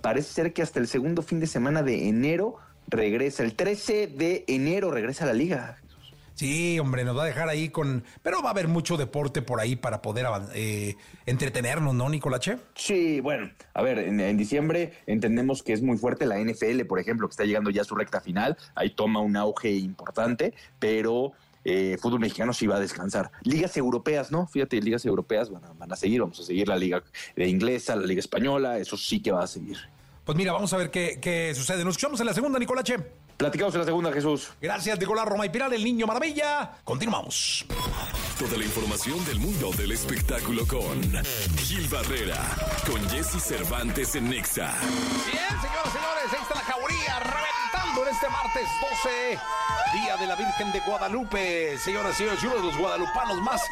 Parece 0.00 0.32
ser 0.32 0.52
que 0.52 0.62
hasta 0.62 0.80
el 0.80 0.86
segundo 0.86 1.22
fin 1.22 1.40
de 1.40 1.46
semana 1.46 1.82
de 1.82 2.08
enero 2.08 2.56
regresa. 2.88 3.42
El 3.42 3.54
13 3.54 4.06
de 4.06 4.44
enero 4.46 4.90
regresa 4.90 5.24
a 5.24 5.28
la 5.28 5.32
liga. 5.32 5.78
Sí, 6.38 6.78
hombre, 6.78 7.02
nos 7.02 7.18
va 7.18 7.24
a 7.24 7.26
dejar 7.26 7.48
ahí 7.48 7.68
con... 7.68 8.04
Pero 8.22 8.40
va 8.42 8.50
a 8.50 8.52
haber 8.52 8.68
mucho 8.68 8.96
deporte 8.96 9.42
por 9.42 9.58
ahí 9.58 9.74
para 9.74 10.00
poder 10.02 10.24
eh, 10.54 10.94
entretenernos, 11.26 11.96
¿no, 11.96 12.08
Nicolache? 12.08 12.58
Sí, 12.76 13.18
bueno, 13.20 13.50
a 13.74 13.82
ver, 13.82 13.98
en, 13.98 14.20
en, 14.20 14.36
diciembre 14.36 14.92
entendemos 15.08 15.64
que 15.64 15.72
es 15.72 15.82
muy 15.82 15.98
fuerte 15.98 16.26
la 16.26 16.38
NFL, 16.38 16.84
por 16.86 17.00
ejemplo, 17.00 17.26
que 17.26 17.32
está 17.32 17.44
llegando 17.44 17.70
ya 17.70 17.82
a 17.82 17.84
su 17.84 17.96
recta 17.96 18.20
final. 18.20 18.56
Ahí 18.76 18.90
toma 18.90 19.18
un 19.20 19.36
auge 19.36 19.72
importante, 19.72 20.54
pero... 20.78 21.32
Eh, 21.64 21.98
fútbol 22.00 22.20
mexicano 22.20 22.54
sí 22.54 22.66
va 22.68 22.76
a 22.76 22.80
descansar. 22.80 23.30
Ligas 23.42 23.76
europeas, 23.76 24.30
¿no? 24.30 24.46
Fíjate, 24.46 24.80
ligas 24.80 25.04
europeas 25.04 25.50
van 25.50 25.64
a, 25.64 25.72
van 25.72 25.92
a 25.92 25.96
seguir, 25.96 26.20
vamos 26.20 26.38
a 26.40 26.44
seguir 26.44 26.66
la 26.68 26.76
liga 26.76 27.02
inglesa, 27.36 27.94
la 27.96 28.06
liga 28.06 28.20
española, 28.20 28.78
eso 28.78 28.96
sí 28.96 29.20
que 29.20 29.32
va 29.32 29.42
a 29.42 29.46
seguir. 29.46 29.76
Pues 30.24 30.38
mira, 30.38 30.52
vamos 30.52 30.72
a 30.72 30.76
ver 30.78 30.90
qué, 30.90 31.18
qué 31.20 31.52
sucede. 31.54 31.84
Nos 31.84 31.96
escuchamos 31.96 32.20
en 32.20 32.26
la 32.26 32.32
segunda, 32.32 32.58
Nicolache. 32.58 33.27
Platicamos 33.38 33.72
en 33.74 33.80
la 33.80 33.86
segunda, 33.86 34.12
Jesús. 34.12 34.50
Gracias, 34.60 34.98
Nicolás 34.98 35.24
Roma 35.24 35.46
y 35.46 35.48
Piral, 35.48 35.72
el 35.72 35.84
niño 35.84 36.08
maravilla. 36.08 36.72
Continuamos. 36.82 37.64
Toda 38.36 38.58
la 38.58 38.64
información 38.64 39.24
del 39.26 39.38
mundo 39.38 39.70
del 39.78 39.92
espectáculo 39.92 40.66
con 40.66 41.00
Gil 41.56 41.86
Barrera, 41.86 42.40
con 42.84 43.00
Jesse 43.08 43.40
Cervantes 43.40 44.16
en 44.16 44.28
Nexa. 44.30 44.74
Bien, 45.30 45.46
señoras 45.60 45.86
y 45.86 45.90
señores, 45.90 46.32
ahí 46.32 46.42
está 46.42 46.54
la 46.56 46.60
jauría 46.62 47.20
este 48.06 48.28
martes 48.28 48.68
12, 48.80 49.38
Día 50.00 50.16
de 50.16 50.26
la 50.26 50.36
Virgen 50.36 50.70
de 50.72 50.80
Guadalupe. 50.80 51.76
Señoras 51.78 52.12
y 52.14 52.16
señores, 52.18 52.42
uno 52.44 52.54
de 52.54 52.62
los 52.62 52.76
guadalupanos 52.78 53.40
más 53.42 53.62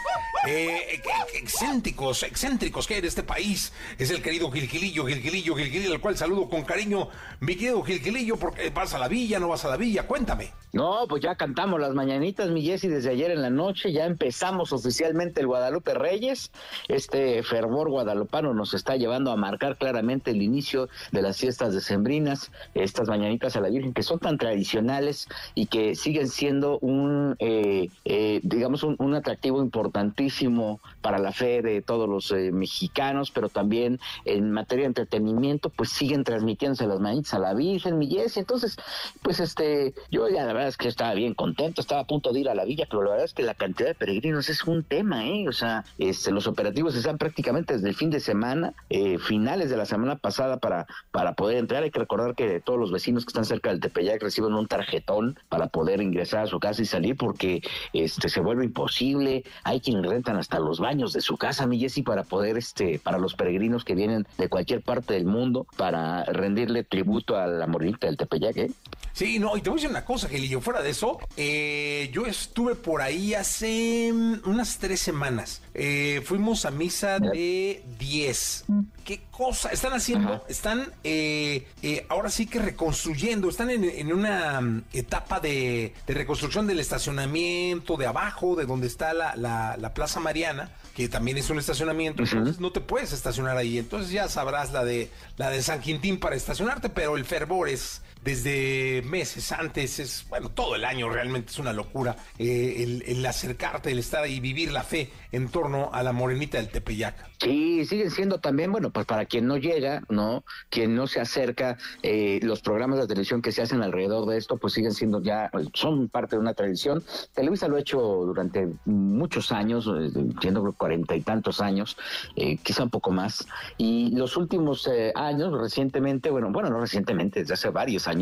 eh, 0.47 1.00
excéntricos, 1.35 2.23
excéntricos 2.23 2.87
que 2.87 2.95
hay 2.95 3.00
en 3.00 3.06
este 3.06 3.23
país 3.23 3.73
es 3.99 4.11
el 4.11 4.23
querido 4.23 4.50
Gilgilillo, 4.50 5.06
Gilgilillo, 5.06 5.54
Gilgilillo, 5.54 5.92
al 5.92 6.00
cual 6.00 6.16
saludo 6.16 6.49
con 6.49 6.64
cariño. 6.64 7.09
Mi 7.40 7.54
querido 7.54 7.83
Gilgilillo, 7.83 8.37
porque 8.37 8.71
vas 8.71 8.95
a 8.95 8.99
la 8.99 9.09
villa, 9.09 9.38
no 9.38 9.49
vas 9.49 9.64
a 9.64 9.68
la 9.68 9.76
villa, 9.76 10.06
cuéntame. 10.06 10.52
No, 10.73 11.06
pues 11.09 11.23
ya 11.23 11.37
cantamos 11.37 11.80
las 11.80 11.95
mañanitas, 11.95 12.50
mi 12.50 12.62
Jessy, 12.62 12.88
desde 12.88 13.11
ayer 13.11 13.30
en 13.30 13.40
la 13.40 13.50
noche, 13.50 13.92
ya 13.92 14.04
empezamos 14.04 14.73
oficialmente 14.73 15.40
el 15.40 15.47
Guadalupe 15.47 15.95
Reyes. 15.95 16.50
Este 16.88 17.42
fervor 17.42 17.88
guadalupano 17.88 18.52
nos 18.52 18.75
está 18.75 18.97
llevando 18.97 19.30
a 19.30 19.37
marcar 19.37 19.76
claramente 19.76 20.33
el 20.33 20.42
inicio 20.42 20.88
de 21.12 21.23
las 21.23 21.38
fiestas 21.38 21.73
decembrinas, 21.73 22.50
estas 22.75 23.09
mañanitas 23.09 23.56
a 23.56 23.61
la 23.61 23.68
Virgen, 23.68 23.95
que 23.95 24.02
son 24.02 24.16
tan 24.19 24.39
tradicionales 24.39 25.29
y 25.55 25.67
que 25.67 25.95
siguen 25.95 26.29
siendo 26.29 26.79
un, 26.79 27.37
eh, 27.39 27.89
eh, 28.05 28.41
digamos, 28.43 28.83
un, 28.83 29.15
atractivo 29.15 29.63
importantísimo 29.63 30.81
para 31.01 31.19
la 31.19 31.33
fe 31.33 31.63
de 31.63 31.81
todos 31.81 32.09
los 32.09 32.31
eh, 32.33 32.53
mexicanos, 32.53 33.31
pero 33.31 33.49
también 33.49 33.99
en 34.25 34.51
materia 34.51 34.83
de 34.83 34.89
entretenimiento, 34.89 35.71
pues 35.71 35.91
siguen 35.91 36.25
transmitiéndose 36.25 36.87
las 36.87 37.01
mañanitas 37.01 37.35
a 37.35 37.39
la 37.39 37.55
Virgen, 37.55 37.99
mi 37.99 38.09
Jessy. 38.09 38.41
Entonces, 38.41 38.77
pues 39.23 39.41
este, 39.41 39.95
yo 40.11 40.29
ya 40.29 40.45
la 40.45 40.53
verdad 40.53 40.69
es 40.69 40.77
que 40.77 40.89
estaba 40.89 41.15
bien 41.15 41.35
contento, 41.35 41.81
estaba 41.81 42.03
a 42.03 42.07
punto 42.07 42.33
de 42.33 42.41
ir 42.41 42.49
a 42.49 42.55
la 42.55 42.65
villa, 42.65 42.87
pero 42.89 43.03
la 43.03 43.11
verdad 43.11 43.25
es 43.25 43.33
que 43.33 43.43
la 43.43 43.55
cantidad 43.55 43.89
de 43.89 43.95
peregrinos 43.95 44.49
es 44.49 44.65
un 44.65 44.83
tema, 44.83 45.27
¿eh? 45.27 45.49
O 45.49 45.53
sea, 45.53 45.85
este, 45.99 46.31
los 46.31 46.47
operativos 46.47 46.95
están 46.95 47.19
prácticamente 47.19 47.75
desde 47.75 47.89
el 47.89 47.95
fin 47.95 48.11
de 48.11 48.21
semana, 48.21 48.75
eh, 48.91 49.19
finales 49.19 49.71
de 49.71 49.77
la 49.77 49.87
semana 49.87 50.17
pasada 50.17 50.59
para, 50.59 50.87
para 51.11 51.35
poder 51.35 51.59
entrar. 51.59 51.83
Hay 51.83 51.91
que 51.91 51.99
recordar 51.99 52.35
que 52.35 52.61
todos 52.61 52.79
los 52.79 52.93
vecinos 52.93 53.25
que 53.25 53.31
están 53.31 53.45
cerca 53.45 53.71
del 53.71 53.81
Tepeyac 53.81 54.06
reciben 54.21 54.55
un 54.55 54.67
tarjetón 54.67 55.39
para 55.49 55.69
poder 55.69 56.01
ingresar 56.01 56.45
a 56.45 56.47
su 56.47 56.59
casa 56.59 56.83
y 56.83 56.87
salir 56.87 57.17
porque 57.17 57.63
este 57.93 58.29
se 58.29 58.41
vuelve 58.41 58.65
imposible. 58.65 59.45
Hay 59.65 59.81
quienes 59.81 60.07
rentan 60.07 60.37
hasta 60.37 60.59
los 60.59 60.81
baños 60.81 61.13
de 61.13 61.21
su 61.21 61.37
casa, 61.37 61.67
mi 61.67 61.79
Jessy, 61.79 62.03
para 62.03 62.25
poder, 62.25 62.57
este, 62.57 62.99
para 62.99 63.19
los 63.19 63.35
peregrinos 63.35 63.85
que 63.85 63.95
vienen 63.95 64.27
de 64.39 64.49
cualquier 64.49 64.83
parte 64.83 65.15
del 65.15 65.25
mundo 65.25 65.67
para 65.77 66.25
rendirle 66.25 66.85
tributo 66.85 67.37
a 67.37 67.47
la 67.47 67.67
morenita 67.67 68.07
del 68.07 68.17
Tepeyac, 68.17 68.57
¿eh? 68.57 68.71
Sí, 69.17 69.39
no, 69.39 69.57
y 69.57 69.63
te 69.63 69.71
voy 69.71 69.79
a 69.79 69.81
decir 69.81 69.91
una 69.91 70.05
cosa, 70.05 70.29
Gelillo, 70.29 70.61
fuera 70.61 70.83
de 70.83 70.91
eso, 70.91 71.19
eh, 71.39 72.11
yo 72.13 72.27
estuve 72.27 72.75
por 72.75 73.01
ahí 73.01 73.33
hace 73.33 74.13
unas 74.13 74.77
tres 74.77 75.01
semanas. 75.01 75.63
Eh, 75.73 76.21
fuimos 76.23 76.67
a 76.67 76.71
misa 76.71 77.19
de 77.19 77.83
10. 77.99 78.67
¿Qué 79.07 79.23
cosa? 79.31 79.71
Están 79.71 79.95
haciendo, 79.95 80.29
Ajá. 80.35 80.43
están 80.49 80.93
eh, 81.03 81.65
ahora 82.11 82.29
sí 82.29 82.45
que 82.45 82.59
reconstruyendo, 82.59 83.49
están 83.49 83.71
en, 83.71 83.85
en 84.00 84.12
una 84.12 84.83
etapa 84.93 85.41
de, 85.41 85.95
de, 86.07 86.15
reconstrucción 86.15 86.67
del 86.67 86.81
estacionamiento 86.81 87.97
de 87.97 88.07
abajo, 88.07 88.57
de 88.57 88.67
donde 88.67 88.87
está 88.87 89.12
la, 89.15 89.37
la, 89.37 89.76
la 89.79 89.95
Plaza 89.95 90.21
Mariana 90.21 90.71
que 90.97 91.11
también 91.11 91.37
es 91.37 91.50
un 91.50 91.59
estacionamiento, 91.59 92.23
uh 92.23 92.26
-huh. 92.26 92.33
entonces 92.38 92.59
no 92.59 92.73
te 92.73 92.81
puedes 92.81 93.12
estacionar 93.12 93.59
ahí. 93.59 93.76
Entonces 93.76 94.11
ya 94.11 94.31
sabrás 94.31 94.73
la 94.73 94.83
de 94.83 95.11
la 95.37 95.50
de 95.50 95.62
San 95.62 95.83
Quintín 95.83 96.19
para 96.19 96.37
estacionarte, 96.37 96.88
pero 96.88 97.19
el 97.19 97.26
fervor 97.26 97.69
es 97.69 98.00
desde 98.26 99.02
meses 99.02 99.52
antes, 99.52 100.00
es 100.00 100.26
bueno, 100.28 100.50
todo 100.50 100.75
el 100.75 100.85
año 100.85 101.09
realmente 101.09 101.52
es 101.52 101.61
una 101.61 101.73
locura 101.73 102.16
eh, 102.40 103.02
el, 103.06 103.25
acercarte, 103.25 103.92
el 103.92 104.00
estar 104.00 104.25
ahí, 104.25 104.40
vivir 104.40 104.73
la 104.73 104.83
fe 104.83 105.12
en 105.30 105.49
torno 105.49 105.90
a 105.92 106.02
la 106.02 106.12
morenita 106.12 106.59
del 106.59 106.68
Tepeyac. 106.68 107.14
Sí, 107.38 107.85
siguen 107.85 108.11
siendo 108.11 108.38
también, 108.38 108.73
bueno, 108.73 108.90
pues 108.90 109.06
para 109.06 109.26
quien 109.26 109.47
no 109.47 109.59
llega, 109.59 110.02
¿no? 110.09 110.42
Quien 110.71 110.97
no 110.97 111.06
se 111.06 111.21
acerca, 111.21 111.76
eh, 112.02 112.40
los 112.42 112.62
programas 112.62 112.99
de 112.99 113.06
televisión 113.06 113.42
que 113.42 113.52
se 113.52 113.62
hacen 113.62 113.83
alrededor 113.83 114.26
de 114.26 114.38
esto, 114.38 114.56
pues 114.56 114.73
siguen 114.73 114.92
siendo 114.92 115.23
ya, 115.23 115.50
son 115.75 116.09
parte 116.09 116.35
de 116.35 116.40
una 116.40 116.54
tradición. 116.54 117.04
Televisa 117.33 117.68
lo 117.68 117.76
ha 117.76 117.80
hecho 117.80 117.99
durante 118.00 118.66
muchos 118.87 119.52
años, 119.52 119.87
entiendo 119.87 120.73
cuarenta 120.73 121.14
y 121.14 121.21
tantos 121.21 121.61
años, 121.61 121.97
eh, 122.35 122.56
quizá 122.56 122.83
un 122.83 122.90
poco 122.90 123.12
más. 123.12 123.47
Y 123.76 124.16
los 124.16 124.37
últimos 124.37 124.88
eh, 124.88 125.12
años, 125.14 125.52
recientemente, 125.56 126.30
bueno, 126.30 126.50
bueno, 126.50 126.71
no 126.71 126.80
recientemente, 126.80 127.40
desde 127.40 127.54
hace 127.54 127.68
varios 127.68 128.09
años, 128.09 128.16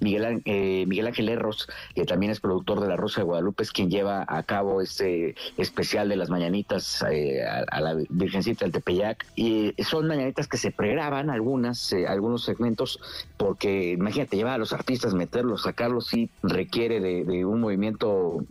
Miguel, 0.00 0.42
eh, 0.44 0.84
Miguel 0.86 1.06
Ángel 1.06 1.28
Erros, 1.28 1.68
que 1.94 2.04
también 2.04 2.32
es 2.32 2.40
productor 2.40 2.80
de 2.80 2.88
La 2.88 2.96
Rosa 2.96 3.20
de 3.20 3.24
Guadalupe, 3.24 3.62
es 3.62 3.72
quien 3.72 3.90
lleva 3.90 4.24
a 4.26 4.42
cabo 4.42 4.80
este 4.80 5.34
especial 5.56 6.08
de 6.08 6.16
las 6.16 6.30
mañanitas 6.30 7.04
eh, 7.10 7.42
a, 7.44 7.80
la 7.80 7.94
Virgencita 8.08 8.64
del 8.64 8.72
Tepeyac. 8.72 9.26
Y 9.36 9.74
son 9.82 10.06
mañanitas 10.06 10.48
que 10.48 10.56
se 10.56 10.70
pregraban, 10.70 11.30
algunas, 11.30 11.92
eh, 11.92 12.06
algunos 12.06 12.44
segmentos, 12.44 13.00
porque 13.36 13.92
imagínate, 13.92 14.36
llevar 14.36 14.54
a 14.54 14.58
los 14.58 14.72
artistas, 14.72 15.14
meterlos, 15.14 15.62
sacarlos, 15.62 16.06
sí 16.06 16.30
requiere 16.42 17.00
de, 17.00 17.24
de 17.24 17.44
un 17.44 17.60
movimiento 17.60 18.44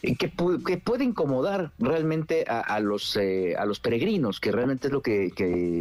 que, 0.00 0.32
que 0.66 0.76
puede 0.78 1.04
incomodar 1.04 1.72
realmente 1.78 2.44
a, 2.48 2.80
los 2.80 3.16
a 3.16 3.64
los 3.64 3.80
peregrinos, 3.80 4.40
que 4.40 4.52
realmente 4.52 4.88
es 4.88 4.92
lo 4.92 5.02
que, 5.02 5.32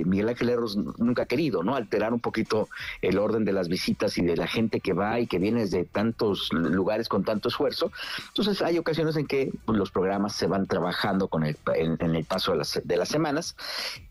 Miguel 0.05 0.29
Ángel 0.29 0.50
Erros 0.50 0.77
nunca 0.77 1.24
ha 1.24 1.25
querido, 1.25 1.63
¿no? 1.63 1.75
Alterar 1.75 2.13
un 2.13 2.19
poquito 2.19 2.69
el 3.01 3.17
orden 3.17 3.45
de 3.45 3.53
las 3.53 3.67
visitas 3.67 4.17
y 4.17 4.24
de 4.24 4.38
la 4.38 4.47
gente 4.47 4.79
que 4.79 4.93
va 4.93 5.19
y 5.19 5.27
que 5.27 5.39
viene 5.39 5.62
desde 5.62 5.85
tantos 5.85 6.51
lugares 6.53 7.09
con 7.09 7.24
tanto 7.24 7.50
esfuerzo. 7.50 7.91
Entonces 8.27 8.62
hay 8.62 8.77
ocasiones 8.77 9.15
en 9.15 9.27
que 9.27 9.51
pues, 9.65 9.77
los 9.77 9.91
programas 9.91 10.35
se 10.35 10.47
van 10.47 10.67
trabajando 10.67 11.27
con 11.27 11.43
el, 11.43 11.57
en, 11.75 12.15
el 12.15 12.25
paso 12.25 12.51
de 12.51 12.57
las, 12.59 12.81
de 12.83 12.97
las 12.97 13.09
semanas, 13.09 13.55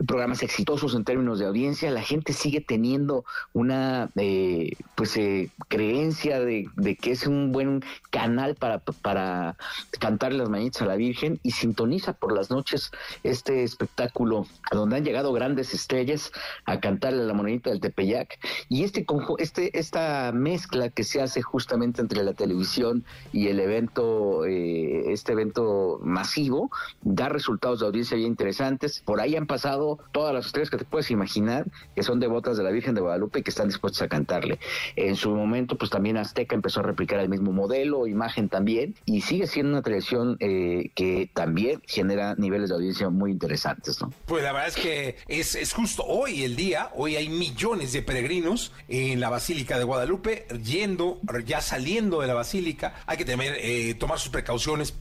programas 0.06 0.42
exitosos 0.42 0.94
en 0.94 1.04
términos 1.04 1.38
de 1.38 1.46
audiencia, 1.46 1.90
la 1.90 2.02
gente 2.02 2.32
sigue 2.32 2.60
teniendo 2.60 3.24
una 3.52 4.10
eh, 4.16 4.72
pues 4.94 5.16
eh, 5.16 5.50
creencia 5.68 6.40
de, 6.40 6.68
que 7.00 7.12
es 7.12 7.26
un 7.26 7.52
buen 7.52 7.84
canal 8.10 8.54
para, 8.54 8.78
para 8.78 9.56
cantar 9.98 10.32
las 10.32 10.48
mañanitas 10.48 10.82
a 10.82 10.86
la 10.86 10.96
Virgen 10.96 11.40
y 11.42 11.52
sintoniza 11.52 12.12
por 12.12 12.32
las 12.32 12.50
noches 12.50 12.90
este 13.22 13.62
espectáculo 13.62 14.46
donde 14.72 14.96
han 14.96 15.04
llegado 15.04 15.32
grandes 15.32 15.74
estrellas 15.74 16.32
a 16.64 16.80
cantarle 16.80 17.22
a 17.22 17.26
la 17.26 17.34
monedita 17.34 17.70
del 17.70 17.80
Tepeyac. 17.80 18.38
Y 18.68 18.84
este, 18.84 19.06
este 19.38 19.78
esta 19.78 20.32
mezcla 20.32 20.88
que 20.90 21.04
se 21.04 21.20
hace 21.20 21.42
justamente 21.42 22.00
entre 22.00 22.22
la 22.22 22.34
televisión 22.34 23.04
y 23.32 23.48
el 23.48 23.60
evento 23.60 24.44
eh, 24.44 25.12
este 25.12 25.32
evento 25.32 26.00
masivo 26.02 26.70
da 27.02 27.28
resultados 27.28 27.80
de 27.80 27.86
audiencia 27.86 28.16
bien 28.16 28.28
interesantes. 28.28 29.02
Por 29.04 29.20
ahí 29.20 29.36
han 29.36 29.46
pasado 29.46 29.98
todas 30.12 30.34
las 30.34 30.46
estrellas 30.46 30.70
que 30.70 30.78
te 30.78 30.84
puedes 30.84 31.10
imaginar 31.10 31.66
que 31.94 32.02
son 32.02 32.20
devotas 32.20 32.56
de 32.56 32.62
la 32.62 32.70
Virgen 32.70 32.94
de 32.94 33.00
Guadalupe 33.00 33.40
y 33.40 33.42
que 33.42 33.50
están 33.50 33.68
dispuestas 33.68 34.02
a 34.02 34.08
cantarle. 34.08 34.58
En 34.96 35.16
su 35.16 35.30
momento 35.30 35.76
pues 35.76 35.90
también 35.90 36.16
Azteca 36.16 36.54
empezó 36.54 36.80
a 36.80 36.82
replicar 36.84 37.20
el 37.20 37.28
mismo 37.28 37.52
modelo 37.52 38.06
imagen 38.06 38.48
también 38.48 38.94
y 39.04 39.20
sigue 39.20 39.46
siendo 39.46 39.73
una 39.74 39.82
televisión 39.82 40.36
eh, 40.40 40.90
que 40.94 41.30
también 41.34 41.82
genera 41.86 42.34
niveles 42.36 42.70
de 42.70 42.76
audiencia 42.76 43.10
muy 43.10 43.30
interesantes 43.30 44.00
¿no? 44.00 44.12
pues 44.26 44.42
la 44.42 44.52
verdad 44.52 44.68
es 44.68 44.76
que 44.76 45.16
es, 45.28 45.54
es 45.54 45.72
justo 45.72 46.04
hoy 46.04 46.44
el 46.44 46.56
día 46.56 46.90
hoy 46.94 47.16
hay 47.16 47.28
millones 47.28 47.92
de 47.92 48.02
peregrinos 48.02 48.72
en 48.88 49.20
la 49.20 49.30
Basílica 49.30 49.78
de 49.78 49.84
Guadalupe, 49.84 50.46
yendo, 50.62 51.20
ya 51.46 51.60
saliendo 51.60 52.20
de 52.20 52.26
la 52.26 52.34
Basílica. 52.34 52.94
Hay 53.06 53.16
que 53.16 53.24
temer, 53.24 53.56
eh, 53.60 53.94
tomar 53.94 54.18
sus 54.18 54.30
precauciones 54.30 54.94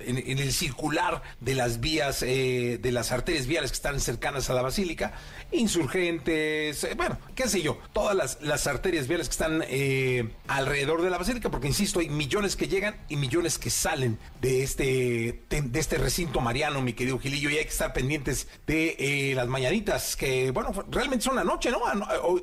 en, 0.00 0.38
el 0.38 0.52
circular 0.52 1.22
de 1.40 1.54
las 1.54 1.80
vías, 1.80 2.22
eh, 2.22 2.78
de 2.80 2.92
las 2.92 3.12
arterias 3.12 3.46
viales 3.46 3.70
que 3.70 3.76
están 3.76 4.00
cercanas 4.00 4.50
a 4.50 4.54
la 4.54 4.62
Basílica. 4.62 5.12
Insurgentes, 5.52 6.84
eh, 6.84 6.94
bueno, 6.96 7.18
qué 7.34 7.48
sé 7.48 7.62
yo, 7.62 7.78
todas 7.92 8.14
las, 8.16 8.42
las 8.42 8.66
arterias 8.66 9.08
viales 9.08 9.28
que 9.28 9.32
están 9.32 9.64
alrededor 10.48 11.02
de 11.02 11.10
la 11.10 11.18
Basílica, 11.18 11.50
porque 11.50 11.66
insisto, 11.66 12.00
hay 12.00 12.08
millones 12.08 12.56
que 12.56 12.68
llegan 12.68 12.96
y 13.08 13.16
millones 13.16 13.58
que 13.58 13.70
salen 13.70 14.05
de 14.40 14.62
este, 14.62 15.42
de 15.50 15.78
este 15.80 15.98
recinto 15.98 16.40
mariano, 16.40 16.82
mi 16.82 16.92
querido 16.92 17.18
Gilillo, 17.18 17.50
y 17.50 17.56
hay 17.56 17.64
que 17.64 17.70
estar 17.70 17.92
pendientes 17.92 18.48
de 18.66 19.32
las 19.34 19.48
mañanitas, 19.48 20.16
que, 20.16 20.50
bueno, 20.50 20.72
realmente 20.90 21.24
son 21.24 21.36
la 21.36 21.44
noche, 21.44 21.70
¿no? 21.70 21.80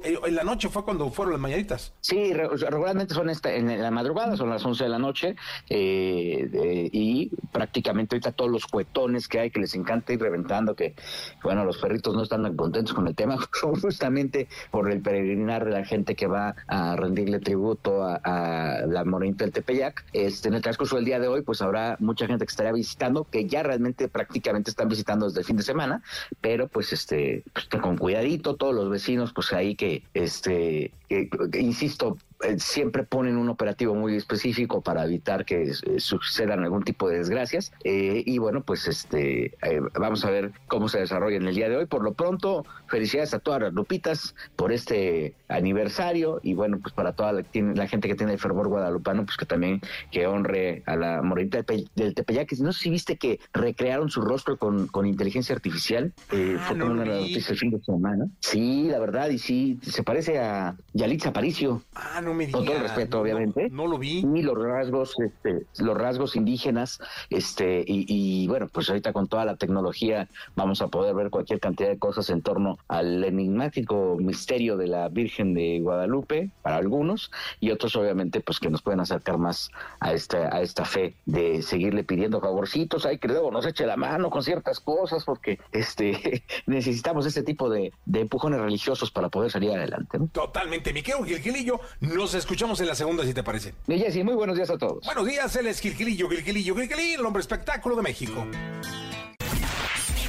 En 0.04 0.36
la 0.36 0.44
noche 0.44 0.70
fue 0.70 0.84
cuando 0.84 1.10
fueron 1.12 1.34
las 1.34 1.42
mañanitas. 1.42 1.94
Sí, 2.02 2.34
regularmente 2.34 3.14
son 3.14 3.30
esta, 3.30 3.54
en 3.54 3.82
la 3.82 3.92
madrugada, 3.92 4.36
son 4.38 4.50
las 4.50 4.66
11 4.66 4.84
de 4.84 4.90
la 4.90 5.00
noche, 5.00 5.36
eh, 5.70 6.90
y 6.92 7.30
prácticamente 7.52 8.16
ahorita 8.16 8.32
todos 8.32 8.52
los 8.52 8.66
cuetones 8.66 9.28
que 9.28 9.40
hay 9.40 9.52
que 9.52 9.60
les 9.60 9.76
encanta 9.76 10.14
ir 10.14 10.20
reventando, 10.20 10.76
que 10.76 10.96
bueno, 11.44 11.66
los 11.66 11.78
perritos 11.78 12.16
no 12.16 12.24
están 12.24 12.44
tan 12.44 12.56
contentos 12.56 12.94
con 12.94 13.08
el 13.08 13.16
tema, 13.16 13.38
justamente 13.82 14.48
por 14.72 14.92
el 14.92 15.02
peregrinar 15.02 15.66
de 15.66 15.72
la 15.72 15.86
gente 15.86 16.16
que 16.16 16.28
va 16.28 16.56
a 16.68 16.96
rendirle 16.96 17.40
tributo 17.40 18.04
a, 18.04 18.82
la 18.88 19.04
morenita 19.06 19.46
del 19.46 19.54
Tepeyac. 19.54 20.06
Este, 20.14 20.48
en 20.48 20.56
el 20.56 20.62
transcurso 20.62 20.96
del 20.96 21.06
día 21.06 21.20
de 21.20 21.28
hoy, 21.28 21.42
pues 21.42 21.53
habrá 21.62 21.98
mucha 22.00 22.28
gente 22.28 22.46
que 22.46 22.52
estaría 22.52 22.72
visitando, 22.72 23.26
que 23.26 23.46
ya 23.46 23.64
realmente 23.64 24.08
prácticamente 24.08 24.70
están 24.70 24.90
visitando 24.90 25.28
desde 25.28 25.42
el 25.42 25.46
fin 25.46 25.58
de 25.58 25.64
semana, 25.64 26.04
pero 26.42 26.68
pues 26.68 26.94
este, 26.94 27.44
pues, 27.54 27.68
con 27.82 27.98
cuidadito, 27.98 28.56
todos 28.56 28.74
los 28.74 28.90
vecinos, 28.90 29.34
pues 29.34 29.54
ahí 29.54 29.76
que 29.76 30.04
este, 30.14 30.92
que, 31.08 31.30
insisto, 31.60 32.18
siempre 32.58 33.04
ponen 33.04 33.38
un 33.38 33.50
operativo 33.50 33.96
muy 33.96 34.16
específico 34.16 34.82
para 34.82 35.06
evitar 35.06 35.46
que 35.46 35.64
eh, 35.64 36.00
sucedan 36.00 36.64
algún 36.64 36.84
tipo 36.84 37.10
de 37.10 37.18
desgracias. 37.18 37.72
Eh, 37.84 38.24
y 38.26 38.38
bueno, 38.38 38.62
pues 38.62 38.88
este 38.88 39.58
vamos 40.00 40.26
a 40.26 40.30
ver 40.30 40.52
cómo 40.68 40.90
se 40.90 41.00
desarrolla 41.00 41.38
en 41.38 41.48
el 41.48 41.56
día 41.56 41.70
de 41.70 41.78
hoy. 41.78 41.86
Por 41.86 42.04
lo 42.04 42.14
pronto, 42.14 42.66
felicidades 42.88 43.34
a 43.34 43.40
todas 43.40 43.62
las 43.62 43.74
lupitas 43.74 44.36
por 44.56 44.72
este 44.72 45.36
aniversario 45.48 46.40
y 46.44 46.54
bueno, 46.54 46.80
pues 46.82 46.94
para 46.94 47.14
toda 47.14 47.32
la, 47.32 47.44
la 47.54 47.88
gente 47.88 48.08
que 48.08 48.16
tiene 48.16 48.34
el 48.34 48.40
fervor 48.40 48.68
guadalupano, 48.68 49.26
pues 49.26 49.38
que 49.38 49.46
también 49.46 49.82
que 50.12 50.28
honre 50.28 50.84
a 50.86 50.96
la 50.96 51.22
morenita 51.22 51.64
del 51.96 52.16
Tepeyac. 52.16 52.52
No 52.60 52.74
sé 52.74 52.84
si 52.84 52.90
viste 52.90 53.18
que 53.18 53.40
recrearon 53.54 54.10
su 54.10 54.22
rostro 54.22 54.58
con, 54.58 54.88
con 54.88 55.06
inteligencia 55.06 55.56
artificial. 55.56 56.14
Ah, 56.30 56.66
fue 56.68 56.80
como 56.80 56.92
una 56.92 57.06
noticia 57.06 57.52
el 57.52 57.58
fin 57.58 57.72
de 57.72 57.82
semana. 57.82 58.28
Sí, 58.40 58.88
la 58.90 59.00
verdad, 59.00 59.30
y 59.30 59.40
sí, 59.40 59.80
se 59.82 60.04
parece 60.04 60.40
a 60.40 60.76
Yalitza 60.94 61.30
Aparicio. 61.30 61.82
Ah, 61.96 62.22
no 62.22 62.33
me 62.34 62.52
Con 62.52 62.66
todo 62.66 62.76
el 62.76 62.82
respeto, 62.82 63.20
obviamente. 63.20 63.70
No, 63.70 63.88
lo 63.88 63.98
vi. 63.98 64.26
Y 64.34 64.42
los 64.42 64.58
rasgos, 64.58 65.16
este, 65.20 65.66
los 65.80 65.98
rasgos 65.98 66.36
indígenas, 66.36 67.00
este, 67.30 67.84
y, 67.86 68.48
bueno, 68.48 68.68
pues 68.72 68.90
ahorita 68.90 69.14
con 69.14 69.28
toda 69.28 69.46
la 69.46 69.56
tecnología 69.56 70.30
vamos 70.56 70.82
a 70.82 70.88
poder 70.88 71.16
ver 71.16 71.30
cualquier 71.30 71.60
cantidad 71.60 71.90
de 71.90 72.00
cosas 72.00 72.30
en 72.30 72.42
torno 72.42 72.78
al 72.88 73.24
enigmático 73.24 74.18
misterio 74.20 74.78
de 74.78 74.88
la 74.88 75.10
Virgen 75.10 75.54
de 75.54 75.80
Guadalupe, 75.82 76.52
para 76.62 76.78
algunos, 76.78 77.32
y 77.60 77.72
otros 77.72 77.96
obviamente 77.96 78.42
pues 78.42 78.60
que 78.60 78.70
nos 78.70 78.82
pueden 78.82 79.00
acercar 79.00 79.38
más 79.38 79.72
a 80.00 80.14
esta, 80.14 80.56
a 80.56 80.62
esta 80.62 80.86
fe 80.86 81.16
de 81.26 81.62
seguirle 81.62 82.04
pidiendo 82.04 82.40
favorcitos, 82.40 83.06
ay, 83.06 83.18
que 83.18 83.28
luego 83.28 83.52
nos 83.52 83.66
eche 83.66 83.86
la 83.86 83.98
mano 83.98 84.30
con 84.30 84.44
ciertas 84.44 84.80
cosas, 84.80 85.24
porque 85.24 85.60
este 85.72 86.44
necesitamos 86.66 87.26
este 87.26 87.44
tipo 87.44 87.70
de, 87.70 87.92
de 88.06 88.22
empujones 88.22 88.60
religiosos 88.60 89.12
para 89.12 89.30
poder 89.30 89.52
salir 89.52 89.72
adelante. 89.72 90.20
Totalmente, 90.32 90.94
mi 90.94 91.02
querido 91.02 91.24
Gilgilillo, 91.24 91.80
nos 92.24 92.34
escuchamos 92.36 92.80
en 92.80 92.88
la 92.88 92.96
segunda, 92.96 93.26
si 93.26 93.34
te 93.34 93.44
parece. 93.44 93.74
Y 93.86 94.00
Jessy, 94.00 94.24
muy 94.24 94.36
buenos 94.36 94.56
días 94.56 94.70
a 94.70 94.78
todos. 94.78 95.06
Buenos 95.06 95.26
días, 95.28 95.54
él 95.58 95.68
es 95.68 95.82
Gilgilillo, 95.82 96.30
Gilgilillo, 96.30 96.74
Gilgilillo, 96.74 97.20
el 97.20 97.26
hombre 97.26 97.42
espectáculo 97.42 97.98
de 97.98 98.02
México. 98.02 98.48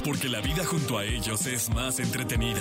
Porque 0.03 0.27
la 0.27 0.41
vida 0.41 0.65
junto 0.65 0.97
a 0.97 1.05
ellos 1.05 1.47
es 1.47 1.69
más 1.69 1.99
entretenida. 1.99 2.59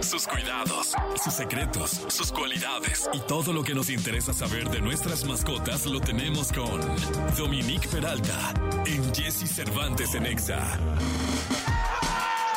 Sus 0.00 0.28
cuidados, 0.28 0.92
sus 1.16 1.32
secretos, 1.32 2.02
sus 2.08 2.30
cualidades 2.30 3.08
y 3.14 3.20
todo 3.20 3.54
lo 3.54 3.64
que 3.64 3.74
nos 3.74 3.88
interesa 3.88 4.34
saber 4.34 4.68
de 4.68 4.80
nuestras 4.80 5.24
mascotas 5.24 5.86
lo 5.86 6.00
tenemos 6.00 6.52
con 6.52 6.80
Dominique 7.36 7.88
Peralta 7.88 8.52
en 8.86 9.14
Jesse 9.14 9.50
Cervantes 9.50 10.14
en 10.14 10.26
Exa. 10.26 10.78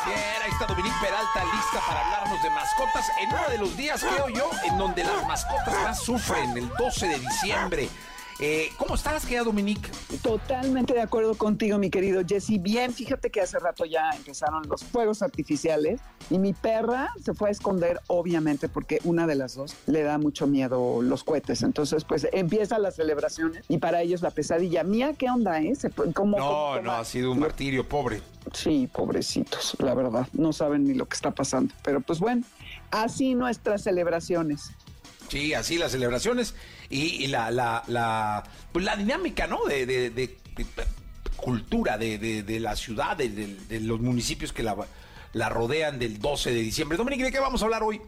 Bien, 0.04 0.42
ahí 0.42 0.50
está 0.50 0.66
Dominique 0.66 0.96
Peralta 1.00 1.44
lista 1.44 1.80
para 1.86 2.00
hablarnos 2.04 2.42
de 2.42 2.50
mascotas 2.50 3.06
en 3.20 3.28
uno 3.28 3.48
de 3.48 3.58
los 3.58 3.76
días, 3.76 4.02
creo 4.02 4.28
yo, 4.28 4.50
en 4.64 4.76
donde 4.76 5.04
las 5.04 5.24
mascotas 5.26 5.74
más 5.82 6.02
sufren, 6.02 6.56
el 6.56 6.68
12 6.70 7.06
de 7.06 7.18
diciembre. 7.20 7.88
Eh, 8.40 8.70
¿Cómo 8.76 8.94
estás, 8.94 9.24
querida 9.24 9.44
Dominique? 9.44 9.88
Totalmente 10.22 10.94
de 10.94 11.00
acuerdo 11.00 11.34
contigo, 11.34 11.78
mi 11.78 11.90
querido 11.90 12.22
Jesse. 12.26 12.60
Bien, 12.60 12.92
fíjate 12.92 13.30
que 13.30 13.40
hace 13.40 13.58
rato 13.58 13.84
ya 13.84 14.10
empezaron 14.10 14.68
los 14.68 14.82
fuegos 14.84 15.22
artificiales 15.22 16.00
y 16.30 16.38
mi 16.38 16.52
perra 16.52 17.10
se 17.22 17.34
fue 17.34 17.50
a 17.50 17.52
esconder, 17.52 18.00
obviamente, 18.08 18.68
porque 18.68 18.98
una 19.04 19.26
de 19.26 19.34
las 19.34 19.54
dos 19.54 19.76
le 19.86 20.02
da 20.02 20.18
mucho 20.18 20.46
miedo 20.46 21.02
los 21.02 21.24
cohetes. 21.24 21.62
Entonces, 21.62 22.04
pues 22.04 22.26
empiezan 22.32 22.82
las 22.82 22.96
celebraciones 22.96 23.64
y 23.68 23.78
para 23.78 24.02
ellos 24.02 24.22
la 24.22 24.30
pesadilla. 24.30 24.82
Mía, 24.82 25.14
¿qué 25.16 25.30
onda, 25.30 25.60
eh? 25.60 25.72
¿Cómo, 26.14 26.38
no, 26.38 26.80
no, 26.80 26.92
ha 26.92 27.04
sido 27.04 27.32
un 27.32 27.38
martirio, 27.38 27.88
pobre. 27.88 28.22
Sí, 28.52 28.88
pobrecitos, 28.92 29.76
la 29.78 29.94
verdad. 29.94 30.26
No 30.32 30.52
saben 30.52 30.84
ni 30.84 30.94
lo 30.94 31.06
que 31.06 31.14
está 31.14 31.30
pasando. 31.30 31.74
Pero 31.84 32.00
pues 32.00 32.18
bueno, 32.18 32.42
así 32.90 33.34
nuestras 33.34 33.82
celebraciones. 33.82 34.72
Sí, 35.32 35.54
así 35.54 35.78
las 35.78 35.92
celebraciones 35.92 36.54
y, 36.90 37.26
la, 37.28 37.50
la, 37.50 37.82
la, 37.86 38.42
pues 38.70 38.84
la 38.84 38.96
dinámica, 38.96 39.46
¿no? 39.46 39.64
De, 39.64 40.36
cultura 41.36 41.96
de, 41.96 42.18
de, 42.18 42.60
la 42.60 42.76
ciudad, 42.76 43.16
de, 43.16 43.80
los 43.80 43.98
municipios 43.98 44.52
que 44.52 44.62
la, 44.62 44.76
la 45.32 45.48
rodean 45.48 45.98
del 45.98 46.18
12 46.18 46.50
de 46.52 46.60
diciembre. 46.60 46.98
Dominique, 46.98 47.24
¿de 47.24 47.32
qué 47.32 47.40
vamos 47.40 47.62
a 47.62 47.64
hablar 47.64 47.82
hoy? 47.82 48.02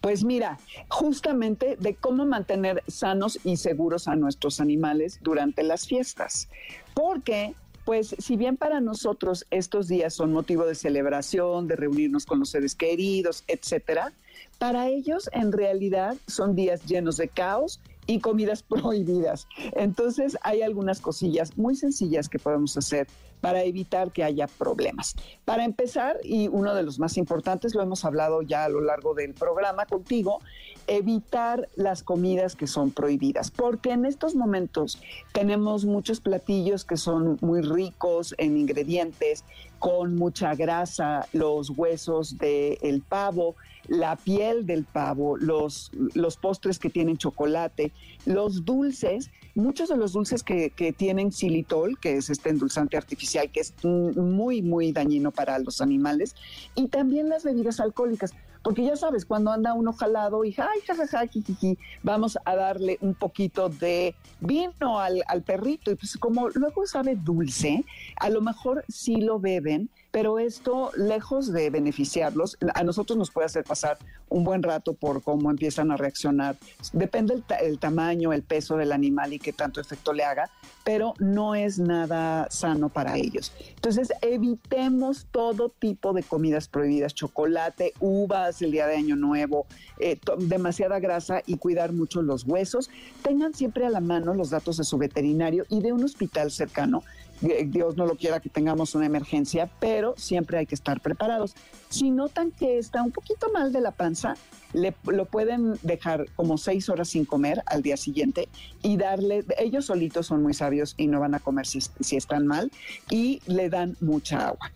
Pues 0.00 0.24
mira, 0.24 0.58
justamente 0.88 1.76
de 1.78 1.94
cómo 1.94 2.26
mantener 2.26 2.82
sanos 2.88 3.38
y 3.44 3.56
seguros 3.56 4.08
a 4.08 4.16
nuestros 4.16 4.58
animales 4.58 5.20
durante 5.22 5.62
las 5.62 5.86
fiestas. 5.86 6.48
Porque 6.92 7.54
pues 7.84 8.16
si 8.18 8.34
bien 8.34 8.56
para 8.56 8.80
nosotros 8.80 9.46
estos 9.52 9.86
días 9.86 10.12
son 10.12 10.32
motivo 10.32 10.66
de 10.66 10.74
celebración, 10.74 11.68
de 11.68 11.76
reunirnos 11.76 12.26
con 12.26 12.40
los 12.40 12.50
seres 12.50 12.74
queridos, 12.74 13.44
etcétera, 13.46 14.12
para 14.54 14.88
ellos 14.88 15.28
en 15.32 15.52
realidad 15.52 16.16
son 16.26 16.54
días 16.54 16.84
llenos 16.86 17.16
de 17.16 17.28
caos 17.28 17.80
y 18.06 18.20
comidas 18.20 18.62
prohibidas. 18.68 19.46
Entonces 19.72 20.36
hay 20.42 20.62
algunas 20.62 21.00
cosillas 21.00 21.56
muy 21.56 21.76
sencillas 21.76 22.28
que 22.28 22.38
podemos 22.38 22.76
hacer 22.76 23.06
para 23.40 23.62
evitar 23.62 24.10
que 24.10 24.24
haya 24.24 24.46
problemas. 24.46 25.16
Para 25.44 25.66
empezar, 25.66 26.16
y 26.24 26.48
uno 26.48 26.74
de 26.74 26.82
los 26.82 26.98
más 26.98 27.18
importantes, 27.18 27.74
lo 27.74 27.82
hemos 27.82 28.06
hablado 28.06 28.40
ya 28.40 28.64
a 28.64 28.70
lo 28.70 28.80
largo 28.80 29.12
del 29.12 29.34
programa 29.34 29.84
contigo, 29.84 30.40
evitar 30.86 31.68
las 31.76 32.02
comidas 32.02 32.56
que 32.56 32.66
son 32.66 32.90
prohibidas, 32.90 33.50
porque 33.50 33.90
en 33.90 34.06
estos 34.06 34.34
momentos 34.34 34.98
tenemos 35.32 35.84
muchos 35.84 36.20
platillos 36.20 36.86
que 36.86 36.96
son 36.96 37.36
muy 37.42 37.60
ricos 37.60 38.34
en 38.38 38.56
ingredientes, 38.56 39.44
con 39.78 40.16
mucha 40.16 40.54
grasa, 40.54 41.26
los 41.34 41.68
huesos 41.68 42.38
del 42.38 43.02
pavo, 43.06 43.56
la 43.88 44.16
piel 44.16 44.66
del 44.66 44.84
pavo, 44.84 45.36
los, 45.36 45.90
los 46.14 46.36
postres 46.36 46.78
que 46.78 46.90
tienen 46.90 47.16
chocolate, 47.16 47.92
los 48.26 48.64
dulces, 48.64 49.30
muchos 49.54 49.88
de 49.88 49.96
los 49.96 50.12
dulces 50.12 50.42
que, 50.42 50.70
que, 50.70 50.92
tienen 50.92 51.32
xilitol, 51.32 51.98
que 51.98 52.16
es 52.16 52.30
este 52.30 52.50
endulzante 52.50 52.96
artificial 52.96 53.50
que 53.50 53.60
es 53.60 53.74
muy, 53.84 54.62
muy 54.62 54.92
dañino 54.92 55.30
para 55.30 55.58
los 55.58 55.80
animales, 55.80 56.34
y 56.74 56.88
también 56.88 57.28
las 57.28 57.44
bebidas 57.44 57.80
alcohólicas. 57.80 58.32
Porque 58.64 58.82
ya 58.82 58.96
sabes, 58.96 59.26
cuando 59.26 59.50
anda 59.50 59.74
uno 59.74 59.92
jalado 59.92 60.42
y 60.42 60.54
ay, 60.56 60.80
jajaja, 60.86 61.26
jijiji, 61.26 61.76
vamos 62.02 62.38
a 62.46 62.56
darle 62.56 62.96
un 63.02 63.14
poquito 63.14 63.68
de 63.68 64.14
vino 64.40 64.98
al, 64.98 65.22
al 65.26 65.42
perrito. 65.42 65.90
Y 65.90 65.96
pues 65.96 66.16
como 66.16 66.48
luego 66.48 66.86
sabe 66.86 67.14
dulce, 67.14 67.84
a 68.16 68.30
lo 68.30 68.40
mejor 68.40 68.82
sí 68.88 69.16
lo 69.16 69.38
beben, 69.38 69.90
pero 70.14 70.38
esto, 70.38 70.92
lejos 70.96 71.52
de 71.52 71.70
beneficiarlos, 71.70 72.56
a 72.72 72.84
nosotros 72.84 73.18
nos 73.18 73.32
puede 73.32 73.46
hacer 73.46 73.64
pasar 73.64 73.98
un 74.28 74.44
buen 74.44 74.62
rato 74.62 74.94
por 74.94 75.24
cómo 75.24 75.50
empiezan 75.50 75.90
a 75.90 75.96
reaccionar. 75.96 76.56
Depende 76.92 77.42
el, 77.60 77.78
tamaño, 77.80 78.32
el 78.32 78.44
peso 78.44 78.76
del 78.76 78.92
animal 78.92 79.32
y 79.32 79.40
qué 79.40 79.52
tanto 79.52 79.80
efecto 79.80 80.12
le 80.12 80.22
haga, 80.22 80.50
pero 80.84 81.14
no 81.18 81.56
es 81.56 81.80
nada 81.80 82.46
sano 82.48 82.90
para 82.90 83.16
ellos. 83.16 83.52
Entonces, 83.74 84.12
evitemos 84.22 85.26
todo 85.32 85.68
tipo 85.68 86.12
de 86.12 86.22
comidas 86.22 86.68
prohibidas, 86.68 87.12
chocolate, 87.12 87.92
uvas 87.98 88.62
el 88.62 88.70
día 88.70 88.86
de 88.86 88.94
Año 88.94 89.16
Nuevo, 89.16 89.66
eh, 89.98 90.20
demasiada 90.38 91.00
grasa 91.00 91.42
y 91.44 91.56
cuidar 91.56 91.92
mucho 91.92 92.22
los 92.22 92.44
huesos. 92.44 92.88
Tengan 93.22 93.52
siempre 93.52 93.84
a 93.84 93.90
la 93.90 94.00
mano 94.00 94.32
los 94.32 94.50
datos 94.50 94.76
de 94.76 94.84
su 94.84 94.96
veterinario 94.96 95.64
y 95.68 95.80
de 95.80 95.92
un 95.92 96.04
hospital 96.04 96.52
cercano 96.52 97.02
Dios 97.40 97.96
no 97.96 98.06
lo 98.06 98.16
quiera 98.16 98.40
que 98.40 98.48
tengamos 98.48 98.94
una 98.94 99.06
emergencia, 99.06 99.70
pero 99.80 100.14
siempre 100.16 100.58
hay 100.58 100.66
que 100.66 100.74
estar 100.74 101.00
preparados. 101.00 101.54
Si 101.88 102.10
notan 102.10 102.50
que 102.50 102.78
está 102.78 103.02
un 103.02 103.12
poquito 103.12 103.50
mal 103.52 103.72
de 103.72 103.80
la 103.80 103.90
panza, 103.90 104.34
le, 104.72 104.94
lo 105.04 105.26
pueden 105.26 105.78
dejar 105.82 106.26
como 106.36 106.58
seis 106.58 106.88
horas 106.88 107.08
sin 107.08 107.24
comer 107.24 107.62
al 107.66 107.82
día 107.82 107.96
siguiente 107.96 108.48
y 108.82 108.96
darle, 108.96 109.44
ellos 109.58 109.86
solitos 109.86 110.26
son 110.26 110.42
muy 110.42 110.54
sabios 110.54 110.94
y 110.96 111.06
no 111.06 111.20
van 111.20 111.34
a 111.34 111.40
comer 111.40 111.66
si, 111.66 111.80
si 111.80 112.16
están 112.16 112.46
mal, 112.46 112.70
y 113.10 113.40
le 113.46 113.68
dan 113.68 113.96
mucha 114.00 114.48
agua. 114.48 114.70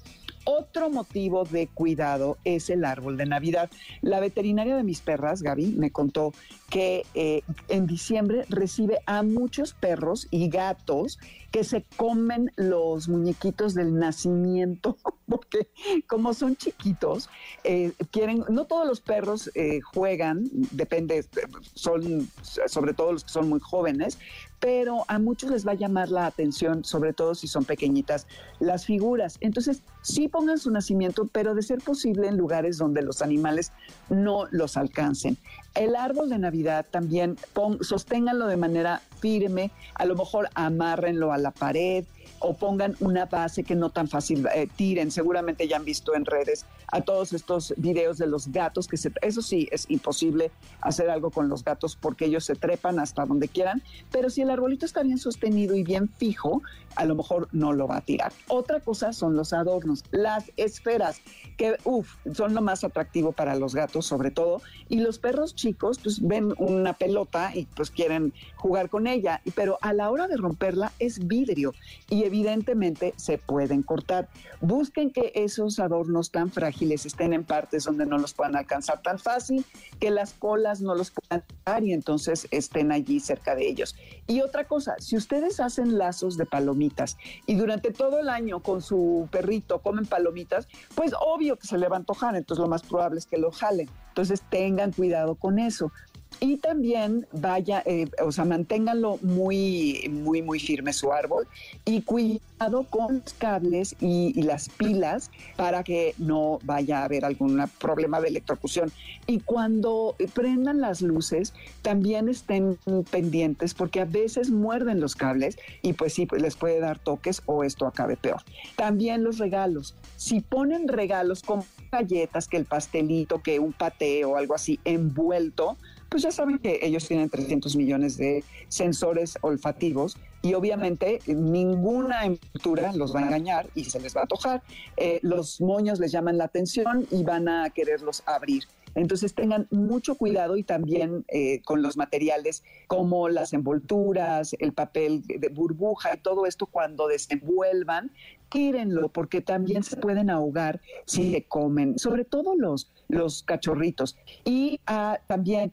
Otro 0.50 0.88
motivo 0.88 1.44
de 1.44 1.66
cuidado 1.66 2.38
es 2.42 2.70
el 2.70 2.86
árbol 2.86 3.18
de 3.18 3.26
Navidad. 3.26 3.68
La 4.00 4.18
veterinaria 4.18 4.76
de 4.76 4.82
mis 4.82 5.02
perras, 5.02 5.42
Gaby, 5.42 5.74
me 5.76 5.90
contó 5.90 6.32
que 6.70 7.04
eh, 7.12 7.42
en 7.68 7.86
diciembre 7.86 8.46
recibe 8.48 9.00
a 9.04 9.22
muchos 9.22 9.74
perros 9.74 10.26
y 10.30 10.48
gatos 10.48 11.18
que 11.50 11.64
se 11.64 11.84
comen 11.96 12.50
los 12.56 13.08
muñequitos 13.08 13.74
del 13.74 13.98
nacimiento, 13.98 14.96
porque 15.28 15.68
como 16.06 16.32
son 16.32 16.56
chiquitos, 16.56 17.28
eh, 17.64 17.92
quieren, 18.10 18.44
no 18.48 18.66
todos 18.66 18.86
los 18.86 19.00
perros 19.00 19.50
eh, 19.54 19.80
juegan, 19.82 20.44
depende, 20.70 21.26
son 21.74 22.30
sobre 22.66 22.94
todo 22.94 23.12
los 23.12 23.24
que 23.24 23.30
son 23.30 23.50
muy 23.50 23.60
jóvenes, 23.60 24.18
pero 24.60 25.04
a 25.08 25.18
muchos 25.18 25.50
les 25.50 25.66
va 25.66 25.72
a 25.72 25.76
llamar 25.76 26.08
la 26.10 26.26
atención, 26.26 26.84
sobre 26.84 27.12
todo 27.12 27.34
si 27.34 27.46
son 27.46 27.64
pequeñitas, 27.64 28.26
las 28.58 28.84
figuras. 28.84 29.36
Entonces, 29.40 29.82
sí 30.02 30.28
pongan 30.28 30.58
su 30.58 30.70
nacimiento, 30.70 31.28
pero 31.30 31.54
de 31.54 31.62
ser 31.62 31.78
posible 31.78 32.28
en 32.28 32.36
lugares 32.36 32.78
donde 32.78 33.02
los 33.02 33.22
animales 33.22 33.72
no 34.08 34.46
los 34.50 34.76
alcancen. 34.76 35.36
El 35.74 35.94
árbol 35.94 36.28
de 36.28 36.38
Navidad 36.38 36.86
también 36.90 37.36
sosténganlo 37.80 38.46
de 38.46 38.56
manera 38.56 39.00
firme, 39.20 39.70
a 39.94 40.04
lo 40.04 40.16
mejor 40.16 40.48
amárrenlo 40.54 41.32
a 41.32 41.38
la 41.38 41.50
pared, 41.50 42.04
o 42.40 42.54
pongan 42.54 42.96
una 43.00 43.26
base 43.26 43.64
que 43.64 43.74
no 43.74 43.90
tan 43.90 44.08
fácil 44.08 44.46
eh, 44.54 44.68
tiren. 44.76 45.10
Seguramente 45.10 45.68
ya 45.68 45.76
han 45.76 45.84
visto 45.84 46.14
en 46.14 46.24
redes 46.24 46.66
a 46.88 47.00
todos 47.00 47.32
estos 47.32 47.74
videos 47.76 48.18
de 48.18 48.26
los 48.26 48.48
gatos 48.48 48.88
que 48.88 48.96
se... 48.96 49.12
Eso 49.22 49.42
sí, 49.42 49.68
es 49.70 49.86
imposible 49.88 50.50
hacer 50.80 51.10
algo 51.10 51.30
con 51.30 51.48
los 51.48 51.64
gatos 51.64 51.96
porque 51.96 52.26
ellos 52.26 52.44
se 52.44 52.54
trepan 52.54 52.98
hasta 52.98 53.24
donde 53.24 53.48
quieran, 53.48 53.82
pero 54.10 54.30
si 54.30 54.42
el 54.42 54.50
arbolito 54.50 54.86
está 54.86 55.02
bien 55.02 55.18
sostenido 55.18 55.74
y 55.74 55.82
bien 55.82 56.08
fijo, 56.08 56.62
a 56.96 57.04
lo 57.04 57.14
mejor 57.14 57.48
no 57.52 57.72
lo 57.72 57.86
va 57.86 57.98
a 57.98 58.00
tirar. 58.00 58.32
Otra 58.48 58.80
cosa 58.80 59.12
son 59.12 59.36
los 59.36 59.52
adornos, 59.52 60.04
las 60.10 60.50
esferas, 60.56 61.20
que 61.56 61.76
uf, 61.84 62.14
son 62.34 62.54
lo 62.54 62.62
más 62.62 62.84
atractivo 62.84 63.32
para 63.32 63.54
los 63.54 63.74
gatos 63.74 64.06
sobre 64.06 64.30
todo, 64.30 64.62
y 64.88 65.00
los 65.00 65.18
perros 65.18 65.54
chicos 65.54 65.98
pues 66.02 66.20
ven 66.20 66.54
una 66.58 66.94
pelota 66.94 67.52
y 67.54 67.66
pues 67.66 67.90
quieren 67.90 68.32
jugar 68.56 68.88
con 68.88 69.06
ella, 69.06 69.40
pero 69.54 69.78
a 69.80 69.92
la 69.92 70.10
hora 70.10 70.26
de 70.26 70.36
romperla 70.36 70.92
es 70.98 71.26
vidrio 71.26 71.72
y 72.10 72.24
evidentemente 72.28 73.14
se 73.16 73.38
pueden 73.38 73.82
cortar. 73.82 74.28
Busquen 74.60 75.10
que 75.10 75.32
esos 75.34 75.80
adornos 75.80 76.30
tan 76.30 76.50
frágiles 76.50 77.04
estén 77.06 77.32
en 77.32 77.44
partes 77.44 77.84
donde 77.84 78.06
no 78.06 78.18
los 78.18 78.34
puedan 78.34 78.56
alcanzar 78.56 79.02
tan 79.02 79.18
fácil, 79.18 79.64
que 79.98 80.10
las 80.10 80.32
colas 80.34 80.80
no 80.80 80.94
los 80.94 81.10
puedan 81.10 81.44
tocar 81.46 81.84
y 81.84 81.92
entonces 81.92 82.46
estén 82.50 82.92
allí 82.92 83.20
cerca 83.20 83.54
de 83.54 83.68
ellos. 83.68 83.96
Y 84.26 84.40
otra 84.40 84.64
cosa, 84.64 84.94
si 84.98 85.16
ustedes 85.16 85.58
hacen 85.60 85.98
lazos 85.98 86.36
de 86.36 86.46
palomitas 86.46 87.16
y 87.46 87.54
durante 87.56 87.90
todo 87.90 88.20
el 88.20 88.28
año 88.28 88.60
con 88.60 88.82
su 88.82 89.28
perrito 89.30 89.80
comen 89.80 90.06
palomitas, 90.06 90.68
pues 90.94 91.12
obvio 91.20 91.56
que 91.56 91.66
se 91.66 91.78
le 91.78 91.88
va 91.88 91.96
a 91.96 91.98
antojar, 92.00 92.36
entonces 92.36 92.62
lo 92.62 92.68
más 92.68 92.82
probable 92.82 93.18
es 93.18 93.26
que 93.26 93.38
lo 93.38 93.50
jalen. 93.50 93.88
Entonces 94.08 94.42
tengan 94.50 94.92
cuidado 94.92 95.36
con 95.36 95.58
eso 95.58 95.92
y 96.40 96.56
también 96.58 97.26
vaya, 97.32 97.82
eh, 97.84 98.08
o 98.24 98.30
sea, 98.30 98.44
manténganlo 98.44 99.18
muy, 99.22 100.08
muy, 100.10 100.42
muy 100.42 100.60
firme 100.60 100.92
su 100.92 101.12
árbol 101.12 101.48
y 101.84 102.02
cuidado 102.02 102.84
con 102.90 103.22
los 103.24 103.34
cables 103.34 103.96
y, 104.00 104.42
las 104.42 104.68
pilas 104.68 105.30
para 105.56 105.82
que 105.82 106.14
no 106.16 106.58
vaya 106.62 107.00
a 107.00 107.04
haber 107.04 107.24
algún 107.24 107.62
problema 107.78 108.20
de 108.20 108.28
electrocución. 108.28 108.90
Y 109.26 109.40
cuando 109.40 110.14
prendan 110.32 110.80
las 110.80 111.02
luces, 111.02 111.52
también 111.82 112.28
estén 112.28 112.78
pendientes 113.10 113.74
porque 113.74 114.00
a 114.00 114.04
veces 114.04 114.50
muerden 114.50 115.00
los 115.00 115.16
cables 115.16 115.58
y 115.82 115.92
pues 115.92 116.14
sí, 116.14 116.24
pues 116.24 116.40
les 116.40 116.56
puede 116.56 116.80
dar 116.80 116.98
toques 116.98 117.42
o 117.46 117.64
esto 117.64 117.86
acabe 117.86 118.16
peor. 118.16 118.42
También 118.76 119.22
los 119.22 119.38
regalos. 119.38 119.94
Si 120.16 120.40
ponen 120.40 120.88
regalos 120.88 121.42
con 121.42 121.64
galletas, 121.90 122.48
que 122.48 122.56
el 122.56 122.64
pastelito, 122.64 123.42
que 123.42 123.58
un 123.58 123.72
paté 123.72 124.24
o 124.24 124.36
algo 124.36 124.54
así 124.54 124.78
envuelto, 124.84 125.76
pues 126.08 126.22
ya 126.22 126.30
saben 126.30 126.58
que 126.58 126.80
ellos 126.82 127.06
tienen 127.06 127.28
300 127.28 127.76
millones 127.76 128.16
de 128.16 128.44
sensores 128.68 129.38
olfativos 129.42 130.16
y 130.42 130.54
obviamente 130.54 131.20
ninguna 131.26 132.24
envoltura 132.24 132.92
los 132.92 133.14
va 133.14 133.20
a 133.20 133.24
engañar 133.24 133.68
y 133.74 133.84
se 133.84 134.00
les 134.00 134.16
va 134.16 134.22
a 134.22 134.26
tojar. 134.26 134.62
Eh, 134.96 135.18
los 135.22 135.60
moños 135.60 135.98
les 135.98 136.12
llaman 136.12 136.38
la 136.38 136.44
atención 136.44 137.06
y 137.10 137.24
van 137.24 137.48
a 137.48 137.70
quererlos 137.70 138.22
abrir. 138.26 138.64
Entonces 138.98 139.34
tengan 139.34 139.66
mucho 139.70 140.16
cuidado 140.16 140.56
y 140.56 140.62
también 140.62 141.24
eh, 141.28 141.62
con 141.62 141.82
los 141.82 141.96
materiales 141.96 142.64
como 142.86 143.28
las 143.28 143.52
envolturas, 143.52 144.54
el 144.58 144.72
papel 144.72 145.22
de 145.26 145.48
burbuja, 145.48 146.16
todo 146.16 146.46
esto 146.46 146.66
cuando 146.66 147.06
desenvuelvan, 147.08 148.10
tírenlo 148.48 149.08
porque 149.08 149.40
también 149.40 149.82
se 149.82 149.96
pueden 149.96 150.30
ahogar 150.30 150.80
si 151.04 151.32
se 151.32 151.44
comen, 151.44 151.98
sobre 151.98 152.24
todo 152.24 152.56
los, 152.56 152.90
los 153.08 153.42
cachorritos. 153.42 154.16
Y 154.44 154.80
ah, 154.86 155.20
también 155.26 155.72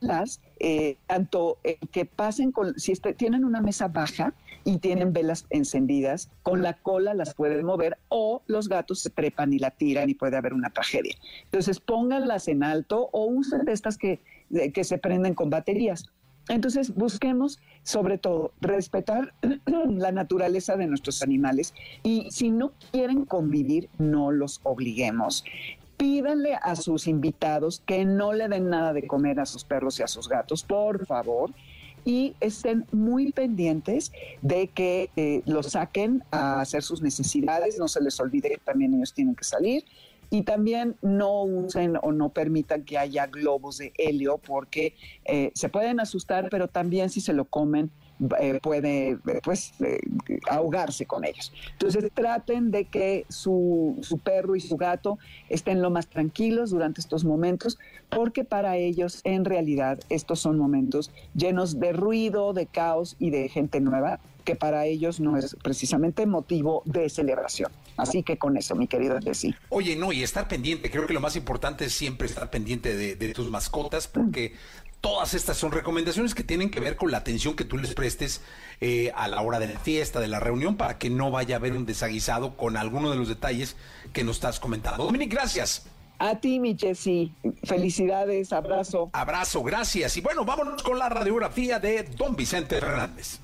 las 0.00 0.40
eh, 0.60 0.96
tanto 1.06 1.58
que 1.90 2.04
pasen 2.04 2.52
con, 2.52 2.78
si 2.78 2.92
este, 2.92 3.14
tienen 3.14 3.44
una 3.44 3.60
mesa 3.60 3.88
baja 3.88 4.34
y 4.64 4.78
tienen 4.78 5.12
velas 5.12 5.46
encendidas, 5.50 6.30
con 6.42 6.62
la 6.62 6.74
cola 6.74 7.14
las 7.14 7.34
pueden 7.34 7.64
mover 7.64 7.98
o 8.08 8.42
los 8.46 8.68
gatos 8.68 9.00
se 9.00 9.10
trepan 9.10 9.52
y 9.52 9.58
la 9.58 9.70
tiran 9.70 10.10
y 10.10 10.14
puede 10.14 10.36
haber 10.36 10.52
una 10.52 10.70
tragedia. 10.70 11.16
Entonces 11.44 11.80
pónganlas 11.80 12.46
en 12.48 12.62
alto 12.62 13.08
o 13.12 13.26
usen 13.26 13.64
de 13.64 13.72
estas 13.72 13.96
que, 13.96 14.20
que 14.72 14.84
se 14.84 14.98
prenden 14.98 15.34
con 15.34 15.50
baterías. 15.50 16.10
Entonces, 16.48 16.94
busquemos 16.94 17.60
sobre 17.84 18.18
todo 18.18 18.52
respetar 18.60 19.34
la 19.66 20.10
naturaleza 20.10 20.76
de 20.76 20.86
nuestros 20.86 21.22
animales 21.22 21.74
y 22.02 22.28
si 22.30 22.50
no 22.50 22.72
quieren 22.90 23.24
convivir, 23.24 23.88
no 23.98 24.32
los 24.32 24.60
obliguemos. 24.64 25.44
Pídanle 26.00 26.54
a 26.54 26.76
sus 26.76 27.06
invitados 27.06 27.82
que 27.84 28.06
no 28.06 28.32
le 28.32 28.48
den 28.48 28.70
nada 28.70 28.94
de 28.94 29.06
comer 29.06 29.38
a 29.38 29.44
sus 29.44 29.64
perros 29.64 30.00
y 30.00 30.02
a 30.02 30.06
sus 30.06 30.30
gatos, 30.30 30.62
por 30.62 31.04
favor. 31.04 31.50
Y 32.06 32.34
estén 32.40 32.86
muy 32.90 33.32
pendientes 33.32 34.10
de 34.40 34.68
que 34.68 35.10
eh, 35.16 35.42
los 35.44 35.72
saquen 35.72 36.24
a 36.30 36.62
hacer 36.62 36.82
sus 36.82 37.02
necesidades, 37.02 37.78
no 37.78 37.86
se 37.86 38.00
les 38.00 38.18
olvide 38.18 38.48
que 38.48 38.56
también 38.56 38.94
ellos 38.94 39.12
tienen 39.12 39.34
que 39.34 39.44
salir. 39.44 39.84
Y 40.30 40.44
también 40.44 40.96
no 41.02 41.42
usen 41.42 41.98
o 42.00 42.12
no 42.12 42.30
permitan 42.30 42.82
que 42.84 42.96
haya 42.96 43.26
globos 43.26 43.76
de 43.76 43.92
helio 43.98 44.38
porque 44.38 44.94
eh, 45.26 45.50
se 45.54 45.68
pueden 45.68 46.00
asustar, 46.00 46.48
pero 46.50 46.68
también 46.68 47.10
si 47.10 47.20
se 47.20 47.34
lo 47.34 47.44
comen 47.44 47.90
eh, 48.40 48.58
puede 48.62 49.18
pues 49.42 49.72
eh, 49.80 50.00
ahogarse 50.48 51.06
con 51.06 51.24
ellos. 51.24 51.52
Entonces 51.72 52.10
traten 52.12 52.70
de 52.70 52.84
que 52.84 53.24
su, 53.28 53.98
su 54.02 54.18
perro 54.18 54.56
y 54.56 54.60
su 54.60 54.76
gato 54.76 55.18
estén 55.48 55.82
lo 55.82 55.90
más 55.90 56.06
tranquilos 56.06 56.70
durante 56.70 57.00
estos 57.00 57.24
momentos, 57.24 57.78
porque 58.08 58.44
para 58.44 58.76
ellos 58.76 59.20
en 59.24 59.44
realidad 59.44 60.00
estos 60.08 60.40
son 60.40 60.58
momentos 60.58 61.10
llenos 61.34 61.80
de 61.80 61.92
ruido, 61.92 62.52
de 62.52 62.66
caos 62.66 63.16
y 63.18 63.30
de 63.30 63.48
gente 63.48 63.80
nueva, 63.80 64.20
que 64.44 64.56
para 64.56 64.86
ellos 64.86 65.20
no 65.20 65.36
es 65.36 65.56
precisamente 65.62 66.26
motivo 66.26 66.82
de 66.84 67.08
celebración. 67.08 67.70
Así 67.96 68.22
que 68.22 68.38
con 68.38 68.56
eso, 68.56 68.74
mi 68.74 68.86
querido 68.86 69.18
Jessy. 69.20 69.54
Oye, 69.68 69.94
no, 69.94 70.12
y 70.12 70.22
estar 70.22 70.48
pendiente. 70.48 70.90
Creo 70.90 71.06
que 71.06 71.12
lo 71.12 71.20
más 71.20 71.36
importante 71.36 71.84
es 71.84 71.92
siempre 71.92 72.26
estar 72.26 72.48
pendiente 72.48 72.96
de, 72.96 73.34
tus 73.34 73.50
mascotas, 73.50 74.08
porque 74.08 74.54
todas 75.00 75.34
estas 75.34 75.56
son 75.56 75.72
recomendaciones 75.72 76.34
que 76.34 76.44
tienen 76.44 76.70
que 76.70 76.80
ver 76.80 76.96
con 76.96 77.10
la 77.10 77.18
atención 77.18 77.56
que 77.56 77.64
tú 77.64 77.78
les 77.78 77.94
prestes 77.94 78.42
eh, 78.80 79.12
a 79.14 79.28
la 79.28 79.40
hora 79.40 79.58
de 79.58 79.72
la 79.72 79.78
fiesta, 79.78 80.20
de 80.20 80.28
la 80.28 80.40
reunión, 80.40 80.76
para 80.76 80.98
que 80.98 81.10
no 81.10 81.30
vaya 81.30 81.56
a 81.56 81.58
haber 81.58 81.72
un 81.72 81.86
desaguisado 81.86 82.56
con 82.56 82.76
alguno 82.76 83.10
de 83.10 83.16
los 83.16 83.28
detalles 83.28 83.76
que 84.12 84.24
nos 84.24 84.36
estás 84.36 84.60
comentando. 84.60 85.04
Dominic, 85.04 85.30
gracias. 85.30 85.86
A 86.18 86.36
ti, 86.36 86.60
mi 86.60 86.76
Jessy. 86.76 87.32
Felicidades, 87.64 88.52
abrazo. 88.52 89.08
Abrazo, 89.14 89.62
gracias. 89.62 90.16
Y 90.18 90.20
bueno, 90.20 90.44
vámonos 90.44 90.82
con 90.82 90.98
la 90.98 91.08
radiografía 91.08 91.78
de 91.78 92.02
Don 92.02 92.36
Vicente 92.36 92.78
Fernández. 92.78 93.40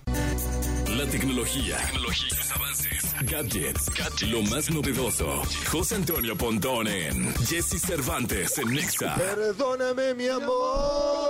La 0.97 1.05
tecnología, 1.05 1.77
tecnología 1.77 2.39
avances, 2.55 3.15
gadgets, 3.31 3.91
gadgets, 3.91 4.23
lo 4.23 4.41
más 4.43 4.71
novedoso. 4.71 5.43
José 5.71 5.97
Antonio 5.97 6.35
Pontón 6.37 6.89
en 6.89 7.35
Jesse 7.45 7.79
Cervantes 7.79 8.57
en 8.57 8.75
Nexa. 8.75 9.15
Perdóname, 9.15 10.15
mi 10.15 10.29
amor. 10.29 11.29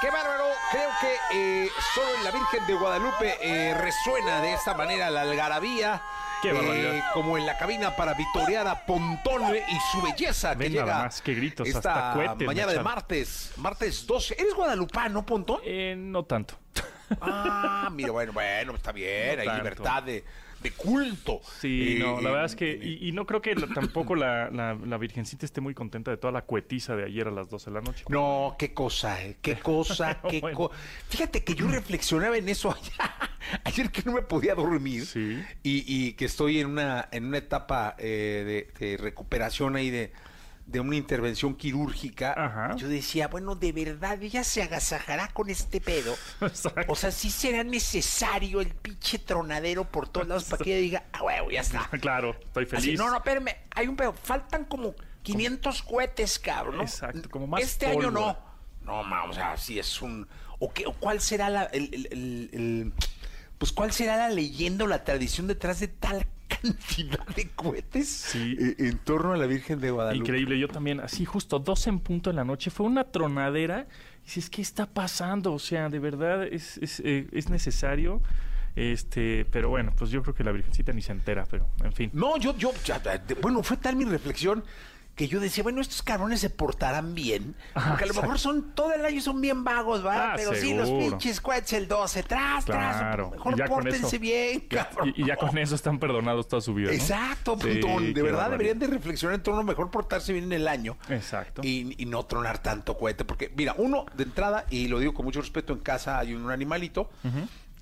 Qué 0.00 0.10
bárbaro, 0.10 0.44
creo 0.70 0.90
que 1.00 1.64
eh, 1.64 1.70
solo 1.96 2.14
en 2.16 2.24
la 2.24 2.30
Virgen 2.30 2.66
de 2.68 2.74
Guadalupe 2.74 3.38
eh, 3.40 3.74
resuena 3.74 4.40
de 4.40 4.52
esta 4.52 4.74
manera 4.74 5.10
la 5.10 5.22
algarabía. 5.22 6.00
Qué 6.52 6.96
eh, 6.98 7.02
como 7.12 7.38
en 7.38 7.46
la 7.46 7.56
cabina 7.56 7.94
para 7.96 8.14
victoriar 8.14 8.66
a 8.66 8.84
Pontón 8.86 9.42
y 9.56 9.76
su 9.92 10.02
belleza 10.02 10.52
que 10.52 10.58
Ven 10.58 10.72
llega 10.72 10.84
nada 10.86 11.04
más, 11.04 11.22
qué 11.22 11.34
gritos, 11.34 11.66
esta 11.66 12.10
hasta 12.10 12.12
cohetes 12.14 12.46
mañana 12.46 12.72
de 12.72 12.80
martes, 12.82 13.52
martes 13.56 14.06
12. 14.06 14.36
¿Eres 14.38 14.54
guadalupano, 14.54 15.24
Pontón? 15.24 15.60
Eh, 15.64 15.94
no 15.96 16.24
tanto. 16.24 16.54
Ah, 17.20 17.88
mira, 17.92 18.10
bueno, 18.12 18.32
bueno, 18.32 18.74
está 18.74 18.92
bien, 18.92 19.36
No 19.36 19.40
hay 19.42 19.46
tanto. 19.46 19.62
libertad 19.62 20.02
de, 20.02 20.24
de 20.62 20.70
culto. 20.72 21.40
Sí, 21.60 21.96
Eh, 21.96 21.98
no, 22.00 22.20
la 22.20 22.30
verdad 22.30 22.44
eh, 22.44 22.46
es 22.46 22.56
que, 22.56 22.78
y, 22.82 23.08
y 23.08 23.12
no 23.12 23.26
creo 23.26 23.40
que 23.42 23.54
la- 23.54 23.66
tampoco 23.68 24.14
la, 24.14 24.50
la, 24.50 24.74
la 24.74 24.96
Virgencita 24.98 25.44
esté 25.44 25.60
muy 25.60 25.74
contenta 25.74 26.10
de 26.10 26.16
toda 26.16 26.32
la 26.32 26.42
cuetiza 26.42 26.96
de 26.96 27.04
ayer 27.04 27.28
a 27.28 27.30
las 27.30 27.48
12 27.50 27.70
de 27.70 27.74
la 27.74 27.80
noche. 27.82 28.04
No, 28.08 28.56
qué 28.58 28.72
cosa, 28.72 29.22
eh, 29.22 29.36
qué 29.42 29.56
cosa, 29.56 30.20
qué 30.28 30.40
Bueno. 30.40 30.56
cosa. 30.56 30.74
Fíjate 31.08 31.44
que 31.44 31.54
yo 31.54 31.68
reflexionaba 31.68 32.36
en 32.38 32.48
eso 32.48 32.72
ayer, 32.74 32.92
ayer 33.64 33.90
que 33.90 34.02
no 34.04 34.12
me 34.12 34.22
podía 34.22 34.54
dormir 34.54 35.06
Sí. 35.06 35.42
y, 35.62 35.84
y 35.86 36.12
que 36.14 36.24
estoy 36.24 36.60
en 36.60 36.68
una, 36.68 37.08
en 37.12 37.26
una 37.26 37.38
etapa 37.38 37.94
eh, 37.98 38.66
de, 38.80 38.86
de 38.86 38.96
recuperación 38.96 39.76
ahí 39.76 39.90
de, 39.90 40.12
de 40.66 40.80
una 40.80 40.96
intervención 40.96 41.54
quirúrgica. 41.54 42.32
Ajá. 42.36 42.74
Yo 42.76 42.88
decía, 42.88 43.28
bueno, 43.28 43.54
de 43.54 43.72
verdad 43.72 44.22
ella 44.22 44.42
se 44.44 44.62
agasajará 44.62 45.28
con 45.28 45.50
este 45.50 45.80
pedo. 45.80 46.14
Exacto. 46.40 46.84
O 46.88 46.96
sea, 46.96 47.10
sí 47.10 47.30
será 47.30 47.62
necesario 47.64 48.60
el 48.60 48.68
pinche 48.68 49.18
tronadero 49.18 49.84
por 49.84 50.08
todos 50.08 50.26
lados 50.26 50.44
para 50.44 50.64
que 50.64 50.72
ella 50.72 50.80
diga, 50.82 51.04
ah, 51.12 51.22
huevo, 51.22 51.50
ya 51.50 51.60
está. 51.60 51.88
Claro, 52.00 52.36
estoy 52.44 52.64
Así, 52.64 52.76
feliz. 52.86 52.98
no, 52.98 53.10
no, 53.10 53.16
espérame, 53.18 53.54
hay 53.74 53.86
un 53.88 53.96
pedo. 53.96 54.12
Faltan 54.14 54.64
como 54.64 54.94
500 55.22 55.82
cohetes, 55.82 56.38
cabrón. 56.38 56.76
¿no? 56.78 56.82
Exacto, 56.82 57.28
como 57.30 57.46
más 57.46 57.62
Este 57.62 57.86
año 57.86 58.10
no. 58.10 58.36
No, 58.82 59.02
ma, 59.02 59.24
o 59.24 59.32
sea, 59.32 59.56
sí 59.56 59.78
es 59.78 60.02
un. 60.02 60.28
¿O, 60.58 60.70
qué, 60.72 60.86
o 60.86 60.92
cuál 60.92 61.20
será 61.20 61.48
la. 61.48 61.64
El, 61.64 61.84
el- 61.94 62.08
el- 62.10 62.50
el- 62.52 62.92
pues, 63.58 63.72
¿cuál 63.72 63.92
será 63.92 64.16
la 64.16 64.28
leyenda 64.30 64.84
o 64.84 64.88
la 64.88 65.04
tradición 65.04 65.46
detrás 65.46 65.80
de 65.80 65.88
tal 65.88 66.26
cantidad 66.48 67.26
de 67.34 67.48
cohetes 67.50 68.08
Sí. 68.08 68.56
eh, 68.60 68.74
en 68.78 68.98
torno 68.98 69.32
a 69.32 69.36
la 69.36 69.46
Virgen 69.46 69.80
de 69.80 69.90
Guadalupe? 69.90 70.18
Increíble, 70.26 70.58
yo 70.58 70.68
también, 70.68 71.00
así 71.00 71.24
justo 71.24 71.58
dos 71.58 71.86
en 71.86 71.98
punto 72.00 72.30
en 72.30 72.36
la 72.36 72.44
noche, 72.44 72.70
fue 72.70 72.86
una 72.86 73.04
tronadera. 73.04 73.86
Y 74.22 74.26
dices, 74.26 74.48
¿qué 74.50 74.62
está 74.62 74.86
pasando? 74.86 75.52
O 75.52 75.58
sea, 75.58 75.88
de 75.88 75.98
verdad 75.98 76.44
es, 76.44 76.78
es, 76.78 77.00
eh, 77.04 77.26
es 77.32 77.48
necesario. 77.50 78.22
Este, 78.76 79.44
pero 79.52 79.68
bueno, 79.68 79.92
pues 79.96 80.10
yo 80.10 80.22
creo 80.22 80.34
que 80.34 80.42
la 80.42 80.50
Virgencita 80.52 80.92
ni 80.92 81.00
se 81.02 81.12
entera, 81.12 81.46
pero 81.48 81.68
en 81.84 81.92
fin. 81.92 82.10
No, 82.12 82.36
yo, 82.38 82.56
yo, 82.56 82.72
ya, 82.84 82.98
de- 82.98 83.34
bueno, 83.34 83.62
fue 83.62 83.76
tal 83.76 83.94
mi 83.96 84.04
reflexión 84.04 84.64
que 85.14 85.28
yo 85.28 85.38
decía, 85.38 85.62
bueno, 85.62 85.80
estos 85.80 86.02
cabrones 86.02 86.40
se 86.40 86.50
portarán 86.50 87.14
bien, 87.14 87.54
Ah, 87.74 87.86
porque 87.90 88.02
a 88.04 88.06
lo 88.08 88.14
mejor 88.14 88.38
son, 88.40 88.74
todo 88.74 88.92
el 88.92 89.04
año 89.04 89.20
son 89.20 89.40
bien 89.40 89.62
vagos, 89.62 90.04
¿va? 90.04 90.32
Ah, 90.32 90.34
Pero 90.36 90.54
sí, 90.54 90.74
los 90.74 90.90
pinches 90.90 91.40
cohetes 91.40 91.72
el 91.74 91.86
12, 91.86 92.24
tras, 92.24 92.64
tras, 92.64 93.30
mejor 93.30 93.56
ya 93.56 93.66
pórtense 93.66 94.06
eso- 94.08 94.18
bien, 94.18 94.60
cabrón. 94.68 95.12
y, 95.16 95.22
y 95.22 95.26
ya 95.26 95.36
con 95.36 95.56
eso 95.56 95.76
están 95.76 96.00
perdonados 96.00 96.48
toda 96.48 96.60
su 96.62 96.74
vida. 96.74 96.88
¿no? 96.88 96.94
Exacto, 96.94 97.56
Sí, 97.62 97.78
puntón. 97.80 98.12
de 98.12 98.22
verdad 98.22 98.50
deberían 98.50 98.78
de 98.80 98.88
reflexionar 98.88 99.36
en 99.36 99.42
torno 99.44 99.60
a 99.60 99.62
mejor 99.64 99.88
portarse 99.90 100.32
bien 100.32 100.46
en 100.46 100.52
el 100.52 100.66
año. 100.66 100.96
Exacto. 101.08 101.62
Y, 101.64 101.94
y 101.96 102.06
no 102.06 102.24
tronar 102.26 102.58
tanto 102.58 102.98
cohete. 102.98 103.24
Porque, 103.24 103.52
mira, 103.56 103.74
uno, 103.78 104.06
de 104.16 104.24
entrada, 104.24 104.66
y 104.68 104.88
lo 104.88 104.98
digo 104.98 105.14
con 105.14 105.24
mucho 105.26 105.40
respeto, 105.40 105.72
en 105.74 105.78
casa 105.78 106.18
hay 106.18 106.34
un 106.34 106.50
animalito. 106.50 107.08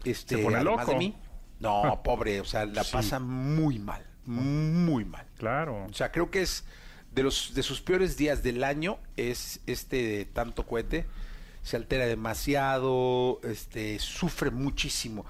este, 0.04 0.36
Se 0.36 0.42
pone 0.42 0.56
además 0.56 0.80
loco. 0.80 0.90
de 0.92 0.98
mí. 0.98 1.16
No, 1.60 2.02
pobre, 2.04 2.40
o 2.40 2.44
sea, 2.44 2.66
la 2.66 2.84
Sí. 2.84 2.92
pasa 2.92 3.18
muy 3.20 3.78
mal. 3.78 4.04
Muy 4.26 5.04
mal. 5.04 5.24
Claro. 5.38 5.86
O 5.88 5.92
sea, 5.94 6.12
creo 6.12 6.30
que 6.30 6.42
es 6.42 6.64
de 7.14 7.22
los 7.22 7.54
de 7.54 7.62
sus 7.62 7.80
peores 7.80 8.16
días 8.16 8.42
del 8.42 8.64
año 8.64 8.98
es 9.16 9.60
este 9.66 9.96
de 10.02 10.24
tanto 10.24 10.66
cohete. 10.66 11.06
Se 11.62 11.76
altera 11.76 12.06
demasiado, 12.06 13.40
este, 13.44 13.98
sufre 13.98 14.50
muchísimo. 14.50 15.24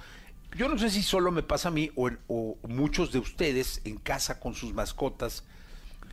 Yo 0.56 0.68
no 0.68 0.78
sé 0.78 0.90
si 0.90 1.02
solo 1.02 1.30
me 1.30 1.42
pasa 1.42 1.68
a 1.68 1.70
mí 1.72 1.90
o, 1.94 2.08
en- 2.08 2.18
muchos 2.68 3.12
de 3.12 3.18
ustedes 3.18 3.80
en 3.84 3.96
casa 3.98 4.38
con 4.40 4.54
sus 4.54 4.72
mascotas 4.72 5.44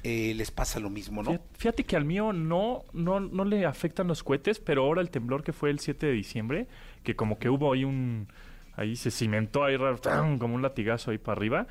eh, 0.04 0.34
les 0.36 0.50
pasa 0.52 0.80
lo 0.80 0.90
mismo, 0.90 1.24
¿no? 1.24 1.32
Fíjate 1.58 1.84
que 1.84 1.96
al 1.98 2.06
mío 2.06 2.32
no, 2.32 2.84
no, 2.94 3.20
no 3.20 3.44
le 3.46 3.66
afectan 3.66 4.08
los 4.08 4.24
cohetes, 4.24 4.60
pero 4.60 4.84
ahora 4.84 5.02
el 5.02 5.10
temblor 5.10 5.44
que 5.44 5.52
fue 5.52 5.70
el 5.72 5.80
7 5.80 6.06
de 6.06 6.14
diciembre, 6.14 6.68
que 7.04 7.16
como 7.16 7.38
que 7.38 7.50
hubo 7.50 7.74
ahí 7.74 7.84
un... 7.84 8.28
Ahí 8.80 8.96
se 8.96 9.12
cimentó 9.12 9.64
ahí 9.66 9.76
raro, 9.76 10.00
como 10.40 10.56
un 10.56 10.62
latigazo 10.62 11.12
ahí 11.12 11.18
para 11.18 11.38
arriba. 11.38 11.68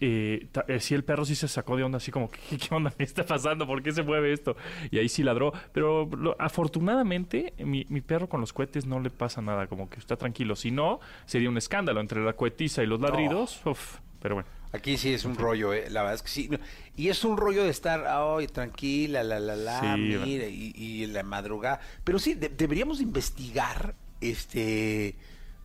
Eh, 0.00 0.46
eh, 0.68 0.80
sí, 0.80 0.94
el 0.94 1.02
perro 1.02 1.24
sí 1.24 1.34
se 1.34 1.48
sacó 1.48 1.76
de 1.76 1.82
onda, 1.82 1.96
así 1.96 2.10
como, 2.12 2.30
¿qué, 2.30 2.58
qué 2.58 2.74
onda? 2.74 2.90
¿Qué 2.96 3.02
está 3.04 3.24
pasando? 3.26 3.66
¿Por 3.66 3.82
qué 3.82 3.90
se 3.92 4.02
mueve 4.02 4.32
esto? 4.32 4.56
Y 4.90 4.98
ahí 4.98 5.08
sí 5.08 5.22
ladró. 5.22 5.52
Pero 5.72 6.06
lo- 6.16 6.36
afortunadamente, 6.38 7.54
mi, 7.58 7.86
mi 7.88 8.00
perro 8.00 8.28
con 8.28 8.40
los 8.40 8.52
cohetes 8.52 8.86
no 8.86 9.00
le 9.00 9.10
pasa 9.10 9.40
nada, 9.42 9.66
como 9.66 9.88
que 9.90 9.98
está 9.98 10.16
tranquilo. 10.16 10.54
Si 10.56 10.70
no, 10.70 11.00
sería 11.26 11.48
un 11.48 11.56
escándalo 11.58 12.00
entre 12.00 12.22
la 12.24 12.34
cohetiza 12.34 12.82
y 12.82 12.86
los 12.86 13.00
ladridos. 13.00 13.60
Uf, 13.66 13.98
pero 14.22 14.36
bueno. 14.36 14.48
Aquí 14.72 14.96
sí 14.96 15.12
es 15.12 15.24
un 15.24 15.36
rollo, 15.36 15.72
eh, 15.72 15.86
la 15.90 16.02
verdad 16.02 16.14
es 16.16 16.22
que 16.22 16.28
sí. 16.28 16.50
Y 16.96 17.08
es 17.08 17.24
un 17.24 17.36
rollo 17.36 17.62
de 17.64 17.70
estar, 17.70 18.04
ay, 18.06 18.46
tranquila, 18.48 19.22
la, 19.22 19.38
la, 19.38 19.54
la, 19.56 19.80
Sí, 19.80 19.86
mira, 19.96 20.46
y, 20.46 20.72
y 20.76 21.04
en 21.04 21.12
la 21.12 21.22
madrugada. 21.22 21.80
Pero 22.04 22.18
sí, 22.18 22.34
de- 22.34 22.48
deberíamos 22.48 23.00
investigar, 23.00 23.94
este, 24.20 25.14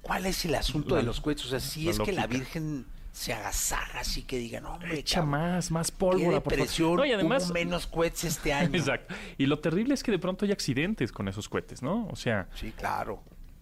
cuál 0.02 0.26
es 0.26 0.46
el 0.46 0.56
asunto 0.56 0.96
La- 0.96 1.02
de 1.02 1.04
los 1.08 1.22
cohetes. 1.22 1.46
O 1.46 1.50
sea, 1.50 1.60
si 1.60 1.90
es 1.90 2.00
que 2.00 2.12
la. 2.12 2.28
Virgen 2.28 2.86
se 3.12 3.34
agasaja, 3.34 4.00
así 4.00 4.22
que 4.22 4.38
digan, 4.38 4.66
hombre, 4.66 5.00
Echa 5.00 5.16
cabrón, 5.22 5.32
más, 5.32 5.72
más 5.72 5.92
pólvora, 5.92 6.42
por 6.42 6.54
favor. 6.56 7.00
No, 7.00 7.06
y 7.06 7.12
además, 7.12 7.46
hubo 7.46 7.54
menos 7.54 7.88
cohetes 7.88 8.24
este 8.24 8.54
año. 8.54 8.70
Exacto. 8.78 9.14
Y 9.38 9.46
lo 9.48 9.60
terrible 9.60 9.94
es 9.96 10.04
que 10.04 10.12
de 10.12 10.20
pronto 10.20 10.46
hay 10.46 10.52
accidentes 10.52 11.12
con 11.12 11.28
esos 11.28 11.50
cohetes, 11.50 11.82
¿no? 11.82 12.08
O 12.12 12.16
sea, 12.16 12.48
Sí, 12.56 12.72
claro. 12.72 13.22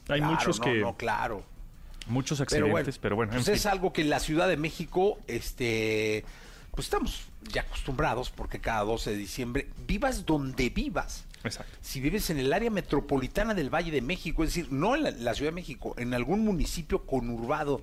Hay 0.10 0.20
Claro, 0.20 0.34
muchos 0.34 0.60
no, 0.60 0.66
que- 0.66 0.80
No, 0.80 0.96
claro. 0.98 1.44
muchos 2.08 2.38
Pero 2.40 2.66
bueno, 2.66 2.78
accidentes, 2.78 2.98
pero 3.00 3.16
bueno, 3.16 3.32
en 3.32 3.38
pues 3.38 3.46
fin. 3.46 3.56
es 3.56 3.66
algo 3.66 3.94
que 3.94 4.02
en 4.02 4.10
la 4.10 4.20
Ciudad 4.20 4.48
de 4.48 4.58
México, 4.58 5.18
este, 5.28 6.24
pues 6.72 6.86
estamos 6.88 7.24
ya 7.52 7.62
acostumbrados 7.62 8.30
porque 8.30 8.60
cada 8.60 8.84
12 8.84 9.12
de 9.12 9.18
diciembre, 9.18 9.70
vivas 9.88 10.26
donde 10.26 10.70
vivas. 10.70 11.26
Exacto. 11.44 11.78
Si 11.82 12.00
vives 12.00 12.30
en 12.30 12.40
el 12.40 12.52
área 12.54 12.70
metropolitana 12.70 13.54
del 13.54 13.74
Valle 13.74 13.92
de 13.92 14.02
México, 14.02 14.44
es 14.44 14.54
decir, 14.54 14.72
no 14.72 14.96
en 14.96 15.04
la, 15.04 15.12
la 15.12 15.34
Ciudad 15.34 15.52
de 15.52 15.56
México, 15.56 15.96
en 15.98 16.14
algún 16.14 16.44
municipio 16.44 17.06
conurbado 17.06 17.82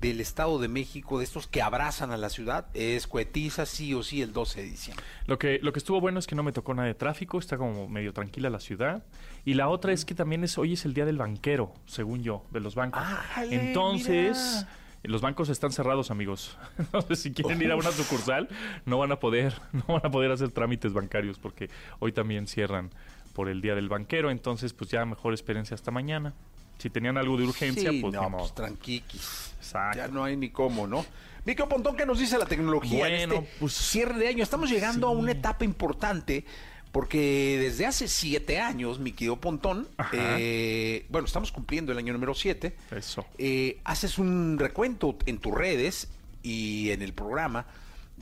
del 0.00 0.20
Estado 0.20 0.58
de 0.58 0.68
México, 0.68 1.18
de 1.18 1.24
estos 1.24 1.46
que 1.46 1.62
abrazan 1.62 2.10
a 2.10 2.16
la 2.16 2.28
ciudad, 2.28 2.66
es 2.74 3.06
cohetiza 3.06 3.64
sí 3.64 3.94
o 3.94 4.02
sí 4.02 4.20
el 4.20 4.32
12 4.32 4.62
de 4.62 4.66
diciembre. 4.68 5.04
Lo 5.26 5.38
que, 5.38 5.58
lo 5.62 5.72
que 5.72 5.78
estuvo 5.78 6.00
bueno 6.00 6.18
es 6.18 6.26
que 6.26 6.34
no 6.34 6.42
me 6.42 6.52
tocó 6.52 6.74
nada 6.74 6.88
de 6.88 6.94
tráfico, 6.94 7.38
está 7.38 7.56
como 7.56 7.88
medio 7.88 8.12
tranquila 8.12 8.50
la 8.50 8.60
ciudad. 8.60 9.02
Y 9.44 9.54
la 9.54 9.68
otra 9.68 9.92
es 9.92 10.04
que 10.04 10.14
también 10.14 10.44
es, 10.44 10.58
hoy 10.58 10.74
es 10.74 10.84
el 10.84 10.92
día 10.92 11.06
del 11.06 11.16
banquero, 11.16 11.72
según 11.86 12.22
yo, 12.22 12.44
de 12.50 12.60
los 12.60 12.74
bancos. 12.74 13.02
¡Ájale, 13.02 13.68
Entonces, 13.68 14.36
mira! 14.60 14.68
Los 15.08 15.20
bancos 15.20 15.48
están 15.48 15.72
cerrados, 15.72 16.10
amigos. 16.10 16.56
Entonces, 16.78 17.20
si 17.20 17.32
quieren 17.32 17.60
ir 17.60 17.70
a 17.70 17.76
una 17.76 17.90
sucursal, 17.92 18.48
no 18.84 18.98
van 18.98 19.12
a 19.12 19.20
poder, 19.20 19.54
no 19.72 19.84
van 19.94 20.06
a 20.06 20.10
poder 20.10 20.30
hacer 20.32 20.50
trámites 20.50 20.92
bancarios 20.92 21.38
porque 21.38 21.70
hoy 21.98 22.12
también 22.12 22.46
cierran 22.46 22.90
por 23.32 23.48
el 23.48 23.60
día 23.60 23.74
del 23.74 23.88
banquero. 23.88 24.30
Entonces, 24.30 24.72
pues 24.72 24.90
ya 24.90 25.04
mejor 25.04 25.34
espérense 25.34 25.74
hasta 25.74 25.90
mañana. 25.90 26.34
Si 26.78 26.90
tenían 26.90 27.16
algo 27.16 27.36
de 27.38 27.44
urgencia, 27.44 27.90
Sí, 27.90 28.00
pues 28.00 28.12
no, 28.12 28.28
modo. 28.28 28.40
pues 28.42 28.54
tranquiquis. 28.54 29.52
Exacto. 29.58 29.96
Ya 29.98 30.08
no 30.08 30.24
hay 30.24 30.36
ni 30.36 30.50
cómo, 30.50 30.86
¿no? 30.86 31.04
Micro 31.46 31.68
Pontón, 31.68 31.96
¿qué 31.96 32.04
nos 32.04 32.18
dice 32.18 32.36
la 32.38 32.44
tecnología 32.46 33.08
en 33.08 33.28
Bueno, 33.30 33.44
este 33.44 33.56
pues, 33.60 33.72
cierre 33.72 34.18
de 34.18 34.28
año? 34.28 34.42
Estamos 34.42 34.68
llegando 34.68 35.06
a 35.06 35.10
una 35.10 35.32
etapa 35.32 35.64
importante 35.64 36.44
Porque 36.96 37.58
desde 37.60 37.84
hace 37.84 38.08
siete 38.08 38.58
años, 38.58 38.98
mi 39.00 39.12
querido 39.12 39.36
Pontón, 39.36 39.86
eh, 40.14 41.04
bueno, 41.10 41.26
estamos 41.26 41.52
cumpliendo 41.52 41.92
el 41.92 41.98
año 41.98 42.14
número 42.14 42.32
siete. 42.32 42.74
Eso. 42.90 43.26
Eh, 43.36 43.80
haces 43.84 44.16
un 44.16 44.58
recuento 44.58 45.14
en 45.26 45.36
tus 45.36 45.52
redes 45.52 46.08
y 46.42 46.88
en 46.92 47.02
el 47.02 47.12
programa 47.12 47.66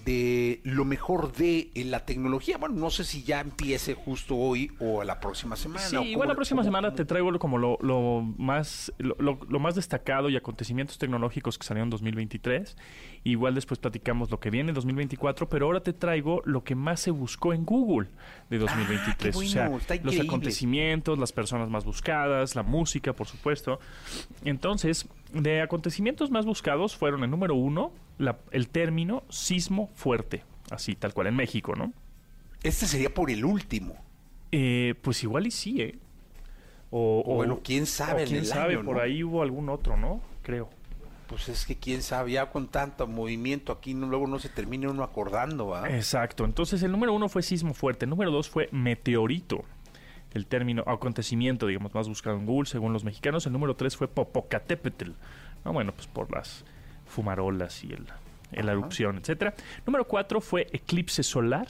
de 0.05 0.61
lo 0.65 0.85
mejor 0.85 1.33
de 1.33 1.71
eh, 1.75 1.85
la 1.85 2.05
tecnología. 2.05 2.59
Bueno, 2.59 2.75
no 2.75 2.91
sé 2.91 3.05
si 3.05 3.23
ya 3.23 3.41
empiece 3.41 3.95
justo 3.95 4.37
hoy 4.37 4.71
o 4.81 5.03
la 5.05 5.21
próxima 5.21 5.57
semana. 5.57 5.81
Sí, 5.81 5.97
igual 5.97 6.29
la 6.29 6.35
próxima 6.35 6.63
semana 6.65 6.95
te 6.95 7.05
traigo 7.05 7.39
como 7.39 7.59
lo, 7.59 7.79
lo 7.81 8.23
más 8.37 8.93
lo, 8.99 9.15
lo- 9.19 9.39
lo 9.49 9.59
más 9.61 9.77
destacado 9.77 10.29
y 10.29 10.37
acontecimientos 10.37 10.99
tecnológicos 10.99 11.59
que 11.59 11.65
salieron 11.67 11.87
en 11.87 11.91
2023. 11.91 12.77
Igual 13.23 13.55
después 13.55 13.79
platicamos 13.79 14.31
lo 14.31 14.41
que 14.41 14.51
viene 14.51 14.71
en 14.71 14.75
2024, 14.75 15.49
pero 15.49 15.67
ahora 15.67 15.81
te 15.83 15.93
traigo 15.93 16.43
lo 16.45 16.65
que 16.65 16.75
más 16.75 17.01
se 17.01 17.11
buscó 17.11 17.53
en 17.55 17.65
Google 17.65 18.09
de 18.51 18.59
2023. 18.59 19.35
Ah, 19.37 19.39
qué 19.41 19.47
o 19.47 19.49
sea, 19.49 19.63
bueno, 19.69 19.79
está 19.79 19.95
los 19.97 20.19
acontecimientos, 20.21 21.19
las 21.19 21.33
personas 21.33 21.71
más 21.71 21.85
buscadas, 21.85 22.55
la 22.57 22.63
música, 22.63 23.13
por 23.15 23.27
supuesto. 23.29 23.79
Entonces, 24.45 25.07
de 25.35 25.61
acontecimientos 25.61 26.31
más 26.31 26.47
buscados 26.47 26.97
fueron 26.97 27.23
el 27.25 27.31
número 27.31 27.55
uno, 27.55 27.93
la- 28.19 28.39
el 28.53 28.69
término 28.69 29.25
sismo 29.29 29.91
fuerte, 29.95 30.45
así 30.71 30.95
tal 30.95 31.13
cual 31.13 31.27
en 31.27 31.37
México, 31.37 31.75
¿no? 31.77 31.93
Este 32.63 32.87
sería 32.87 33.13
por 33.13 33.31
el 33.31 33.45
último. 33.45 33.95
Eh, 34.53 34.95
pues 35.03 35.23
igual 35.23 35.47
y 35.47 35.51
sí, 35.51 35.83
¿eh? 35.83 35.99
O, 36.91 37.23
O 37.27 37.35
bueno, 37.35 37.61
quién 37.65 37.87
sabe 37.87 38.23
o 38.23 38.27
quién 38.27 38.39
el 38.41 38.47
sabe, 38.47 38.75
año, 38.77 38.85
por 38.85 38.97
¿no? 38.97 39.03
ahí 39.03 39.23
hubo 39.25 39.43
algún 39.43 39.69
otro, 39.69 39.97
¿no? 39.97 40.21
Creo. 40.43 40.71
Pues 41.27 41.49
es 41.49 41.67
que 41.67 41.77
quién 41.77 42.03
sabe, 42.03 42.33
ya 42.33 42.51
con 42.51 42.69
tanto 42.69 43.07
movimiento 43.09 43.73
aquí 43.73 43.95
no, 43.95 44.07
luego 44.07 44.27
no 44.27 44.39
se 44.39 44.49
termina 44.49 44.89
uno 44.91 45.03
acordando, 45.03 45.67
¿va? 45.69 45.89
Exacto. 45.91 46.45
Entonces, 46.45 46.83
el 46.83 46.93
número 46.93 47.13
uno 47.15 47.29
fue 47.29 47.43
sismo 47.43 47.75
fuerte. 47.75 48.05
El 48.05 48.11
número 48.11 48.31
dos 48.31 48.49
fue 48.49 48.69
meteorito. 48.71 49.65
El 50.35 50.47
término 50.47 50.83
acontecimiento, 50.87 51.67
digamos, 51.67 51.95
más 51.95 52.09
buscado 52.09 52.37
en 52.37 52.45
Google, 52.45 52.69
según 52.69 52.93
los 52.93 53.05
mexicanos. 53.05 53.47
El 53.47 53.53
número 53.53 53.77
tres 53.77 53.97
fue 53.97 54.09
Popocatépetl. 54.09 55.13
No, 55.65 55.73
bueno, 55.73 55.93
pues 55.93 56.07
por 56.09 56.31
las 56.35 56.65
fumarolas 57.07 57.83
y 57.85 57.93
el, 57.93 58.07
la 58.51 58.73
erupción, 58.73 59.17
etcétera. 59.17 59.55
Número 59.87 60.07
cuatro 60.07 60.41
fue 60.41 60.67
eclipse 60.73 61.23
solar. 61.23 61.69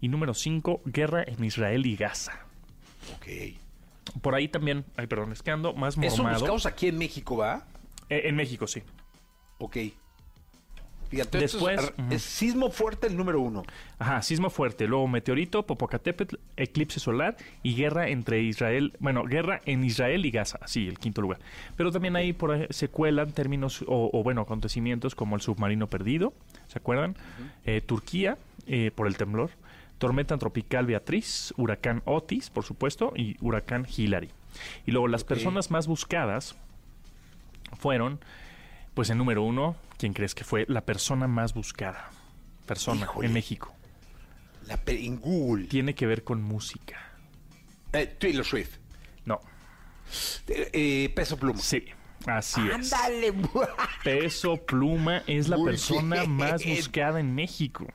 Y 0.00 0.08
número 0.08 0.34
cinco, 0.34 0.82
guerra 0.84 1.22
en 1.26 1.44
Israel 1.44 1.86
y 1.86 1.96
Gaza. 1.96 2.32
Ok. 3.16 3.26
Por 4.20 4.34
ahí 4.34 4.48
también, 4.48 4.84
ay, 4.96 5.06
perdón, 5.06 5.32
es 5.32 5.42
que 5.42 5.50
ando 5.50 5.72
más 5.72 5.96
Eso 5.96 6.22
mormado. 6.22 6.40
buscamos 6.40 6.66
aquí 6.66 6.88
en 6.88 6.98
México, 6.98 7.38
¿va? 7.38 7.66
Eh, 8.10 8.22
en 8.24 8.36
México, 8.36 8.66
sí. 8.66 8.82
Ok. 9.58 9.76
Fíjate, 11.10 11.38
Después, 11.38 11.92
es 12.10 12.22
sismo 12.22 12.70
fuerte 12.70 13.06
el 13.06 13.16
número 13.16 13.40
uno. 13.40 13.62
Ajá, 13.98 14.22
sismo 14.22 14.50
fuerte, 14.50 14.86
luego 14.86 15.06
meteorito, 15.06 15.64
Popocatépetl, 15.64 16.36
eclipse 16.56 16.98
solar 16.98 17.36
y 17.62 17.74
guerra 17.76 18.08
entre 18.08 18.42
Israel, 18.42 18.94
bueno, 18.98 19.24
guerra 19.24 19.60
en 19.64 19.84
Israel 19.84 20.26
y 20.26 20.30
Gaza, 20.30 20.58
sí, 20.66 20.88
el 20.88 20.98
quinto 20.98 21.22
lugar. 21.22 21.38
Pero 21.76 21.92
también 21.92 22.16
ahí 22.16 22.32
por 22.32 22.66
se 22.72 22.88
cuelan 22.88 23.32
términos 23.32 23.82
o, 23.86 24.10
o, 24.12 24.22
bueno, 24.22 24.40
acontecimientos 24.40 25.14
como 25.14 25.36
el 25.36 25.42
submarino 25.42 25.86
perdido, 25.86 26.32
¿se 26.66 26.78
acuerdan? 26.78 27.16
Eh, 27.64 27.80
Turquía, 27.80 28.38
eh, 28.66 28.90
por 28.94 29.06
el 29.06 29.16
temblor, 29.16 29.50
tormenta 29.98 30.36
tropical 30.38 30.86
Beatriz, 30.86 31.54
huracán 31.56 32.02
Otis, 32.04 32.50
por 32.50 32.64
supuesto, 32.64 33.12
y 33.16 33.36
huracán 33.40 33.86
Hillary. 33.94 34.30
Y 34.86 34.92
luego 34.92 35.08
las 35.08 35.24
personas 35.24 35.70
más 35.70 35.86
buscadas 35.86 36.54
fueron, 37.78 38.20
pues 38.94 39.10
en 39.10 39.18
número 39.18 39.42
uno, 39.42 39.76
¿quién 39.98 40.12
crees 40.12 40.34
que 40.34 40.44
fue 40.44 40.64
la 40.68 40.84
persona 40.84 41.26
más 41.26 41.54
buscada? 41.54 42.10
Persona 42.66 43.02
Híjole. 43.02 43.26
en 43.26 43.32
México. 43.32 43.74
La 44.66 44.80
en 44.86 45.20
Google. 45.20 45.66
Tiene 45.66 45.94
que 45.94 46.06
ver 46.06 46.24
con 46.24 46.42
música. 46.42 46.98
Eh, 47.92 48.06
Taylor 48.18 48.44
Swift. 48.44 48.78
No. 49.24 49.40
Eh, 50.48 50.70
eh, 50.72 51.12
peso 51.14 51.36
pluma. 51.36 51.60
Sí, 51.60 51.84
así 52.26 52.60
es. 52.68 52.92
Ándale. 52.92 53.32
Peso 54.04 54.56
Pluma 54.56 55.22
es 55.26 55.48
la 55.48 55.56
Muy 55.56 55.70
persona 55.72 56.20
bien. 56.20 56.36
más 56.36 56.64
buscada 56.64 57.20
en 57.20 57.34
México. 57.34 57.86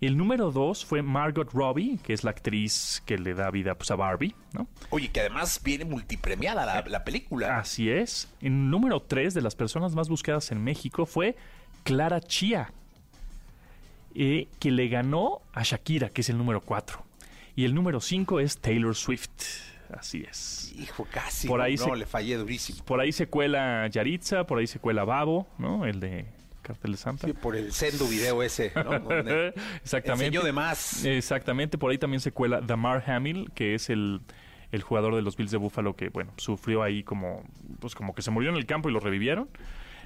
El 0.00 0.16
número 0.16 0.50
dos 0.50 0.84
fue 0.84 1.02
Margot 1.02 1.52
Robbie, 1.52 1.98
que 2.02 2.14
es 2.14 2.24
la 2.24 2.30
actriz 2.30 3.02
que 3.04 3.18
le 3.18 3.34
da 3.34 3.50
vida 3.50 3.74
pues, 3.74 3.90
a 3.90 3.96
Barbie, 3.96 4.34
¿no? 4.54 4.66
Oye, 4.88 5.08
que 5.08 5.20
además 5.20 5.60
viene 5.62 5.84
multipremiada 5.84 6.64
la, 6.64 6.82
la 6.86 7.04
película. 7.04 7.58
Así 7.58 7.90
es. 7.90 8.28
El 8.40 8.70
número 8.70 9.00
tres 9.00 9.34
de 9.34 9.42
las 9.42 9.54
personas 9.54 9.94
más 9.94 10.08
buscadas 10.08 10.52
en 10.52 10.64
México 10.64 11.04
fue 11.04 11.36
Clara 11.84 12.20
Chía, 12.22 12.72
eh, 14.14 14.48
que 14.58 14.70
le 14.70 14.88
ganó 14.88 15.42
a 15.52 15.62
Shakira, 15.62 16.08
que 16.08 16.22
es 16.22 16.30
el 16.30 16.38
número 16.38 16.62
cuatro. 16.62 17.04
Y 17.54 17.64
el 17.66 17.74
número 17.74 18.00
cinco 18.00 18.40
es 18.40 18.58
Taylor 18.58 18.94
Swift. 18.96 19.30
Así 19.92 20.24
es. 20.28 20.72
Hijo, 20.78 21.06
casi. 21.10 21.48
Por 21.48 21.60
ahí 21.60 21.76
no, 21.76 21.84
se- 21.84 21.96
le 21.96 22.06
fallé 22.06 22.36
durísimo. 22.36 22.84
Por 22.84 23.00
ahí 23.00 23.12
se 23.12 23.26
cuela 23.28 23.86
Yaritza, 23.88 24.46
por 24.46 24.58
ahí 24.58 24.66
se 24.66 24.78
cuela 24.78 25.04
Babo, 25.04 25.48
¿no? 25.58 25.84
El 25.86 26.00
de 26.00 26.26
Cartel 26.62 26.92
de 26.92 26.96
Santa. 26.98 27.26
Sí, 27.26 27.32
por 27.32 27.56
el 27.56 27.72
sendo 27.72 28.06
video 28.06 28.42
ese, 28.42 28.72
¿no? 28.74 28.82
Donde 29.00 29.54
Exactamente. 29.82 30.26
enseñó 30.26 30.42
de 30.44 30.52
más. 30.52 31.04
Exactamente, 31.04 31.78
por 31.78 31.90
ahí 31.90 31.98
también 31.98 32.20
se 32.20 32.32
cuela 32.32 32.60
Damar 32.60 33.02
Hamil, 33.10 33.50
que 33.54 33.74
es 33.74 33.90
el, 33.90 34.20
el 34.72 34.82
jugador 34.82 35.16
de 35.16 35.22
los 35.22 35.36
Bills 35.36 35.50
de 35.50 35.56
Buffalo 35.58 35.96
que, 35.96 36.08
bueno, 36.10 36.32
sufrió 36.36 36.82
ahí 36.82 37.02
como, 37.02 37.42
pues 37.80 37.94
como 37.94 38.14
que 38.14 38.22
se 38.22 38.30
murió 38.30 38.50
en 38.50 38.56
el 38.56 38.66
campo 38.66 38.88
y 38.88 38.92
lo 38.92 39.00
revivieron. 39.00 39.48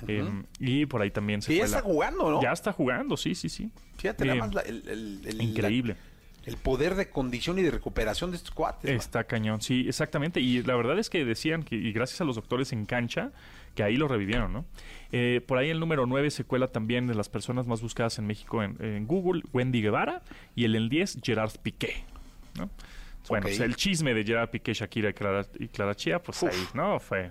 Eh, 0.09 0.29
y 0.59 0.85
por 0.87 1.01
ahí 1.03 1.11
también 1.11 1.41
se 1.41 1.49
Que 1.53 1.59
ya 1.59 1.65
cuela- 1.65 1.77
está 1.79 1.89
jugando, 1.89 2.31
¿no? 2.31 2.43
Ya 2.43 2.53
está 2.53 2.73
jugando, 2.73 3.17
sí, 3.17 3.35
sí, 3.35 3.49
sí. 3.49 3.71
Fíjate 3.97 4.25
Eh, 4.25 4.27
nada 4.27 4.41
más 4.41 4.55
la- 4.55 4.61
el, 4.63 4.87
el- 4.89 5.21
el- 5.27 5.41
increíble. 5.43 5.95
la- 5.95 6.14
el 6.47 6.57
poder 6.57 6.95
de 6.95 7.09
condición 7.11 7.59
y 7.59 7.63
de 7.63 7.71
recuperación 7.71 8.31
de 8.31 8.37
estos 8.37 8.51
cuates. 8.53 8.91
Está 8.91 9.25
cañón, 9.25 9.61
sí, 9.63 9.87
exactamente. 9.89 10.41
Y 10.41 10.63
la 10.63 10.77
verdad 10.77 10.99
es 10.99 11.11
que 11.11 11.25
decían 11.25 11.63
que, 11.63 11.77
y 11.77 11.93
gracias 11.93 12.21
a 12.21 12.25
los 12.25 12.37
doctores 12.37 12.73
en 12.73 12.85
cancha, 12.87 13.33
que 13.75 13.83
ahí 13.83 13.97
lo 13.97 14.09
revivieron, 14.09 14.53
¿no? 14.53 14.65
Eh, 15.11 15.41
por 15.47 15.59
ahí 15.59 15.71
el 15.71 15.81
número 15.81 16.07
9 16.07 16.31
se 16.31 16.45
cuela 16.45 16.69
también 16.69 17.07
de 17.07 17.15
las 17.15 17.29
personas 17.29 17.67
más 17.67 17.81
buscadas 17.81 18.19
en 18.19 18.27
México 18.27 18.63
en, 18.63 18.77
en 18.85 19.07
Google, 19.07 19.43
Wendy 19.53 19.81
Guevara, 19.83 20.23
y 20.55 20.65
el 20.65 20.77
en 20.77 20.89
10, 20.89 21.19
Gerard 21.23 21.53
Piqué, 21.63 22.05
¿no? 22.57 22.71
Bueno, 23.29 23.47
Ok. 23.47 23.53
pues 23.53 23.61
el 23.61 23.75
chisme 23.77 24.13
de 24.13 24.23
Gerard 24.23 24.51
Piqué, 24.51 24.75
Shakira 24.75 25.11
y 25.11 25.15
Clara, 25.15 25.47
y 25.59 25.69
Clara 25.69 25.95
pues 26.23 26.43
Uf. 26.43 26.51
ahí, 26.53 26.67
¿no? 26.75 27.01
Fue. 27.01 27.31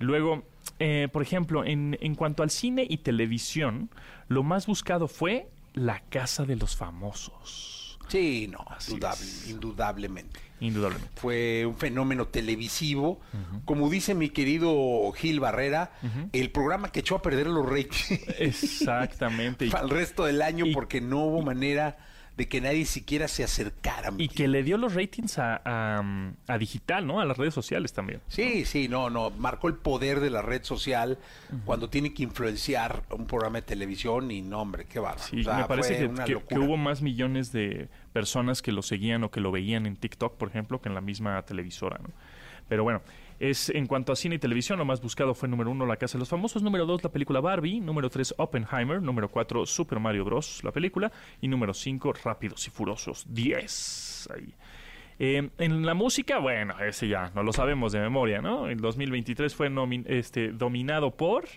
Luego, 0.00 0.42
eh, 0.80 1.08
por 1.12 1.22
ejemplo, 1.22 1.64
en, 1.64 1.96
en 2.00 2.16
cuanto 2.16 2.42
al 2.42 2.50
cine 2.50 2.84
y 2.88 2.98
televisión, 2.98 3.88
lo 4.28 4.42
más 4.42 4.66
buscado 4.66 5.06
fue 5.06 5.48
La 5.74 6.00
Casa 6.00 6.44
de 6.44 6.56
los 6.56 6.76
Famosos. 6.76 7.71
Sí, 8.08 8.48
no, 8.50 8.58
indudable- 8.88 9.50
indudablemente. 9.50 10.40
Indudablemente. 10.60 11.10
Fue 11.20 11.64
un 11.66 11.76
fenómeno 11.76 12.28
televisivo. 12.28 13.20
Como 13.64 13.90
dice 13.90 14.14
mi 14.14 14.28
querido 14.30 15.10
Gil 15.16 15.40
Barrera, 15.40 15.92
el 16.32 16.50
programa 16.50 16.92
que 16.92 17.00
echó 17.00 17.16
a 17.16 17.22
perder 17.22 17.46
los 17.48 17.66
ratings 17.68 18.20
Exactamente. 18.38 19.68
El 19.82 19.90
resto 19.90 20.24
del 20.24 20.40
año 20.42 20.66
y- 20.66 20.72
porque 20.74 21.00
no 21.00 21.24
hubo 21.24 21.42
manera 21.42 21.96
de 22.36 22.48
que 22.48 22.60
nadie 22.62 22.86
siquiera 22.86 23.28
se 23.28 23.44
acercara. 23.44 24.10
Y 24.16 24.28
que 24.28 24.48
le 24.48 24.62
dio 24.62 24.78
los 24.78 24.94
ratings 24.94 25.38
a, 25.38 25.60
a- 25.64 26.32
a 26.48 26.58
digital, 26.58 27.06
¿no? 27.06 27.20
A 27.20 27.24
las 27.26 27.36
redes 27.36 27.52
sociales 27.52 27.92
también. 27.92 28.20
Sí, 28.28 28.64
sí, 28.64 28.88
no, 28.88 29.10
no, 29.10 29.30
marcó 29.30 29.68
el 29.68 29.74
poder 29.74 30.20
de 30.20 30.30
la 30.30 30.40
red 30.42 30.62
social 30.64 31.18
cuando 31.66 31.90
tiene 31.90 32.14
que 32.14 32.22
influenciar 32.22 33.02
un 33.10 33.26
programa 33.26 33.58
de 33.58 33.62
televisión 33.62 34.30
y 34.30 34.40
no, 34.42 34.60
hombre, 34.62 34.86
qué 34.86 34.98
bárbaro. 34.98 35.22
Sí, 35.24 35.40
O 35.40 35.44
sea, 35.44 35.56
me 35.58 35.64
parece 35.64 35.98
que, 35.98 36.24
que- 36.24 36.42
que 36.42 36.58
hubo 36.58 36.76
más 36.78 37.02
millones 37.02 37.52
de 37.52 37.88
personas 38.12 38.62
que 38.62 38.72
lo 38.72 38.82
seguían 38.82 39.24
o 39.24 39.30
que 39.30 39.40
lo 39.40 39.52
veían 39.52 39.84
en 39.86 39.96
TikTok, 39.96 40.36
por 40.38 40.48
ejemplo, 40.48 40.80
que 40.80 40.88
en 40.88 40.94
la 40.94 41.00
misma 41.02 41.40
televisora, 41.42 41.98
¿no? 42.02 42.08
Pero 42.68 42.84
bueno, 42.84 43.02
es 43.42 43.70
en 43.70 43.86
cuanto 43.86 44.12
a 44.12 44.16
cine 44.16 44.36
y 44.36 44.38
televisión, 44.38 44.78
lo 44.78 44.84
más 44.84 45.00
buscado 45.00 45.34
fue 45.34 45.48
número 45.48 45.68
uno, 45.68 45.84
La 45.84 45.96
Casa 45.96 46.12
de 46.16 46.20
los 46.20 46.28
Famosos, 46.28 46.62
número 46.62 46.86
dos, 46.86 47.02
la 47.02 47.10
película 47.10 47.40
Barbie, 47.40 47.80
número 47.80 48.08
tres, 48.08 48.32
Oppenheimer, 48.38 49.02
número 49.02 49.28
cuatro, 49.28 49.66
Super 49.66 49.98
Mario 49.98 50.24
Bros., 50.24 50.62
la 50.62 50.70
película, 50.70 51.10
y 51.40 51.48
número 51.48 51.74
cinco, 51.74 52.12
Rápidos 52.12 52.64
y 52.68 52.70
Furiosos 52.70 53.26
10. 53.28 54.28
Ahí. 54.32 54.54
Eh, 55.18 55.50
en 55.58 55.84
la 55.84 55.94
música, 55.94 56.38
bueno, 56.38 56.78
ese 56.78 57.08
ya 57.08 57.32
no 57.34 57.42
lo 57.42 57.52
sabemos 57.52 57.90
de 57.90 57.98
memoria, 57.98 58.40
¿no? 58.40 58.68
El 58.68 58.78
2023 58.78 59.52
fue 59.52 59.70
este, 60.06 60.52
dominado 60.52 61.16
por. 61.16 61.48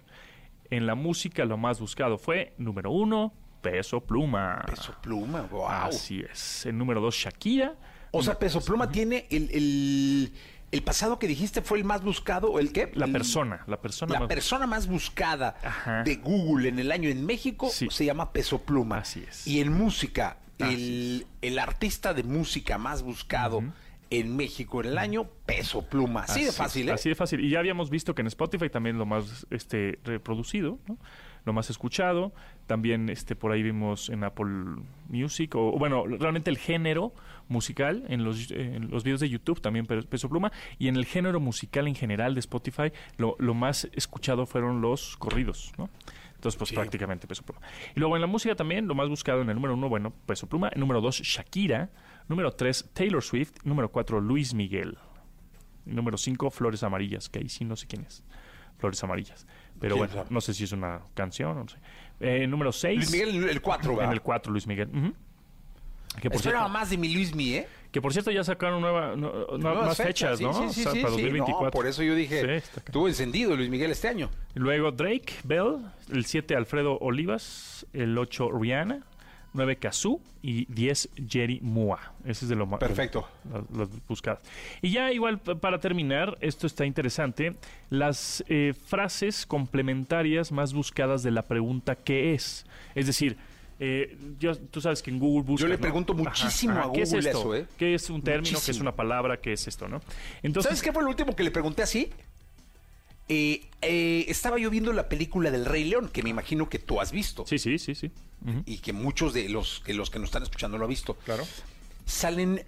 En 0.71 0.88
la 0.88 0.95
música, 0.95 1.45
lo 1.45 1.58
más 1.58 1.80
buscado 1.80 2.17
fue 2.17 2.54
número 2.58 2.89
uno, 2.89 3.32
Peso 3.62 4.02
Pluma. 4.02 4.63
Peso 4.65 4.95
Pluma, 5.04 5.43
wow. 5.43 5.67
Así 5.67 6.21
es. 6.21 6.65
El 6.65 6.80
número 6.80 7.00
dos, 7.00 7.15
Shakira. 7.15 7.76
O 8.17 8.24
sea, 8.24 8.39
Peso 8.39 8.63
Pluma 8.63 8.89
tiene 8.89 9.28
el, 9.30 9.50
el, 9.52 10.34
el 10.75 10.83
pasado 10.83 11.17
que 11.19 11.27
dijiste 11.27 11.61
fue 11.61 11.77
el 11.79 11.83
más 11.85 12.03
buscado, 12.03 12.51
¿o 12.51 12.59
¿el 12.59 12.71
qué? 12.71 12.91
La 12.95 13.05
El- 13.05 13.11
persona, 13.11 13.63
la 13.67 13.81
persona 13.81 14.13
La 14.13 14.19
más- 14.19 14.27
persona 14.29 14.67
más 14.67 14.88
buscada 14.88 15.55
Ajá. 15.63 16.03
de 16.03 16.15
Google 16.17 16.69
en 16.69 16.79
el 16.79 16.91
año 16.91 17.09
en 17.09 17.25
México 17.25 17.69
Sí. 17.71 17.88
se 17.89 18.05
llama 18.05 18.31
Peso 18.33 18.61
Pluma. 18.61 18.99
Así 18.99 19.23
es. 19.27 19.47
Y 19.47 19.61
en 19.61 19.71
música, 19.71 20.38
el, 20.59 21.25
el 21.41 21.59
artista 21.59 22.13
de 22.13 22.23
música 22.23 22.77
más 22.77 23.01
buscado 23.03 23.63
en 24.11 24.35
México 24.35 24.81
en 24.81 24.89
el 24.89 24.97
año, 24.97 25.27
Peso 25.45 25.81
Pluma. 25.81 26.21
Así, 26.21 26.43
de 26.45 26.51
fácil, 26.51 26.89
¿eh? 26.89 26.93
Así 26.93 27.09
de 27.09 27.15
fácil. 27.15 27.39
Y 27.43 27.49
ya 27.49 27.59
habíamos 27.59 27.89
visto 27.89 28.13
que 28.13 28.21
en 28.21 28.27
Spotify 28.27 28.69
también 28.69 28.97
lo 28.97 29.05
más 29.05 29.47
este 29.49 29.99
reproducido, 30.03 30.77
¿no? 30.88 30.97
lo 31.45 31.53
más 31.53 31.69
escuchado. 31.69 32.33
También 32.67 33.09
este 33.09 33.35
por 33.35 33.51
ahí 33.51 33.61
vimos 33.63 34.09
en 34.09 34.23
Apple 34.23 34.81
Music, 35.09 35.53
o 35.55 35.77
bueno, 35.77 36.05
realmente 36.07 36.49
el 36.49 36.57
género 36.57 37.13
musical 37.47 38.03
en 38.08 38.23
los, 38.23 38.51
en 38.51 38.89
los 38.89 39.03
videos 39.03 39.19
de 39.19 39.29
YouTube, 39.29 39.62
también 39.62 39.86
Peso 39.86 40.29
Pluma, 40.29 40.51
y 40.79 40.88
en 40.88 40.96
el 40.96 41.06
género 41.06 41.39
musical 41.39 41.87
en 41.87 41.96
general 41.96 42.33
de 42.33 42.39
Spotify, 42.39 42.91
lo, 43.17 43.35
lo 43.39 43.54
más 43.54 43.87
escuchado 43.93 44.46
fueron 44.46 44.81
los 44.81 45.17
corridos, 45.17 45.73
¿no? 45.77 45.89
Entonces, 46.35 46.60
pues 46.60 46.73
prácticamente 46.73 47.25
Peso 47.27 47.43
Pluma. 47.43 47.62
Y 47.96 48.00
luego 48.00 48.15
en 48.15 48.21
la 48.21 48.27
música 48.27 48.56
también, 48.56 48.87
lo 48.87 48.93
más 48.93 49.10
buscado 49.10 49.41
en 49.41 49.50
el 49.50 49.56
número 49.56 49.73
uno, 49.73 49.89
bueno, 49.89 50.13
Peso 50.27 50.48
Pluma. 50.48 50.69
En 50.71 50.79
número 50.79 51.02
dos, 51.02 51.19
Shakira. 51.21 51.89
Número 52.27 52.52
tres, 52.52 52.87
Taylor 52.93 53.23
Swift. 53.23 53.54
Número 53.63 53.89
cuatro, 53.89 54.21
Luis 54.21 54.54
Miguel. 54.54 54.98
Y 55.87 55.91
número 55.91 56.17
cinco, 56.17 56.52
Flores 56.52 56.83
Amarillas, 56.83 57.29
que 57.29 57.39
ahí 57.39 57.50
sí 57.50 57.65
no 57.65 57.75
sé 57.75 57.87
quién 57.87 58.04
es. 58.04 58.23
Flores 58.77 59.04
Amarillas. 59.04 59.48
Pero 59.79 59.98
bueno, 59.98 60.25
no 60.29 60.39
sé 60.39 60.54
si 60.54 60.65
es 60.65 60.71
una 60.71 61.02
canción, 61.15 61.58
no 61.58 61.67
sé. 61.67 61.77
Eh, 62.19 62.46
número 62.46 62.71
seis. 62.71 62.98
Luis 62.98 63.12
Miguel, 63.12 63.50
el 63.50 63.62
cuatro, 63.62 64.00
En 64.02 64.12
el 64.12 64.21
cuatro, 64.21 64.52
Luis 64.52 64.67
Miguel. 64.67 65.15
Que 66.21 66.29
por 66.29 66.37
Esperaba 66.37 66.67
más 66.67 66.89
de 66.89 66.97
mi 66.97 67.13
Luis 67.13 67.33
Miguel, 67.35 67.63
¿eh? 67.63 67.67
Que 67.91 68.01
por 68.01 68.11
cierto 68.11 68.29
ya 68.29 68.43
sacaron 68.43 68.81
nueva, 68.81 69.15
nuevas 69.15 69.95
fechas, 69.95 70.41
¿no? 70.41 70.53
Sí, 70.69 70.83
sí, 70.83 70.89
sí, 70.91 70.99
para 70.99 71.11
2024. 71.11 71.71
por 71.71 71.87
eso 71.87 72.03
yo 72.03 72.13
dije, 72.13 72.57
estuvo 72.57 73.07
encendido 73.07 73.55
Luis 73.55 73.69
Miguel 73.69 73.91
este 73.91 74.09
año. 74.09 74.29
Luego 74.53 74.91
Drake, 74.91 75.33
Bell, 75.43 75.77
el 76.11 76.25
7 76.25 76.57
Alfredo 76.57 76.97
Olivas, 76.99 77.85
el 77.93 78.17
8 78.17 78.51
Rihanna, 78.51 79.05
9 79.53 79.77
Kazoo 79.77 80.19
y 80.41 80.65
10 80.65 81.09
Jerry 81.29 81.59
Mua. 81.61 82.13
Ese 82.25 82.45
es 82.45 82.49
de 82.49 82.55
lo 82.55 82.65
más. 82.65 82.79
Perfecto. 82.79 83.27
Los, 83.73 83.89
buscados. 84.07 84.41
Y 84.81 84.91
ya 84.91 85.11
igual 85.13 85.39
para 85.39 85.79
terminar, 85.79 86.37
esto 86.41 86.67
está 86.67 86.85
interesante, 86.85 87.55
las 87.89 88.43
eh, 88.49 88.73
frases 88.87 89.45
complementarias 89.45 90.51
más 90.51 90.73
buscadas 90.73 91.23
de 91.23 91.31
la 91.31 91.43
pregunta 91.43 91.95
¿qué 91.95 92.33
es? 92.33 92.65
Es 92.93 93.07
decir, 93.07 93.37
eh, 93.80 94.17
yo, 94.40 94.58
tú 94.58 94.80
sabes 94.80 95.02
que 95.02 95.12
en 95.12 95.19
Google 95.19 95.44
buscas, 95.44 95.63
Yo 95.63 95.67
le 95.67 95.78
pregunto 95.78 96.13
muchísimo 96.13 96.73
a 96.80 96.86
Google 96.86 97.04
¿qué 97.04 97.17
es 97.17 97.26
eso, 97.26 97.56
¿eh? 97.56 97.67
¿Qué 97.78 97.94
es 97.94 98.10
un 98.10 98.21
término? 98.21 98.58
¿Qué 98.63 98.71
es 98.71 98.80
una 98.80 98.96
palabra? 98.96 99.42
¿Qué 99.42 99.54
es 99.54 99.67
esto, 99.67 99.88
no? 99.88 100.02
Entonces, 100.44 100.69
¿Sabes 100.69 100.82
qué 100.82 100.94
fue 100.94 101.04
lo 101.04 101.10
último 101.10 101.36
que 101.36 101.44
le 101.44 101.52
pregunté 101.52 101.84
así? 101.84 102.10
Eh, 103.28 103.67
eh, 103.82 104.26
estaba 104.30 104.58
yo 104.60 104.69
viendo 104.69 104.94
la 104.94 105.10
película 105.10 105.52
del 105.52 105.65
Rey 105.65 105.84
León, 105.84 106.10
que 106.10 106.23
me 106.23 106.30
imagino 106.30 106.69
que 106.69 106.80
tú 106.80 107.02
has 107.02 107.12
visto. 107.12 107.46
Sí, 107.46 107.60
sí, 107.60 107.78
sí, 107.78 107.96
sí. 107.96 108.12
Y 108.65 108.78
que 108.78 108.94
muchos 108.94 109.34
de 109.34 109.50
los 109.50 109.82
que, 109.84 109.94
los 109.94 110.10
que 110.10 110.19
nos 110.19 110.28
están 110.28 110.44
escuchando 110.44 110.78
lo 110.78 110.86
han 110.86 110.90
visto. 110.90 111.15
Claro. 111.26 111.44
Salen 112.06 112.63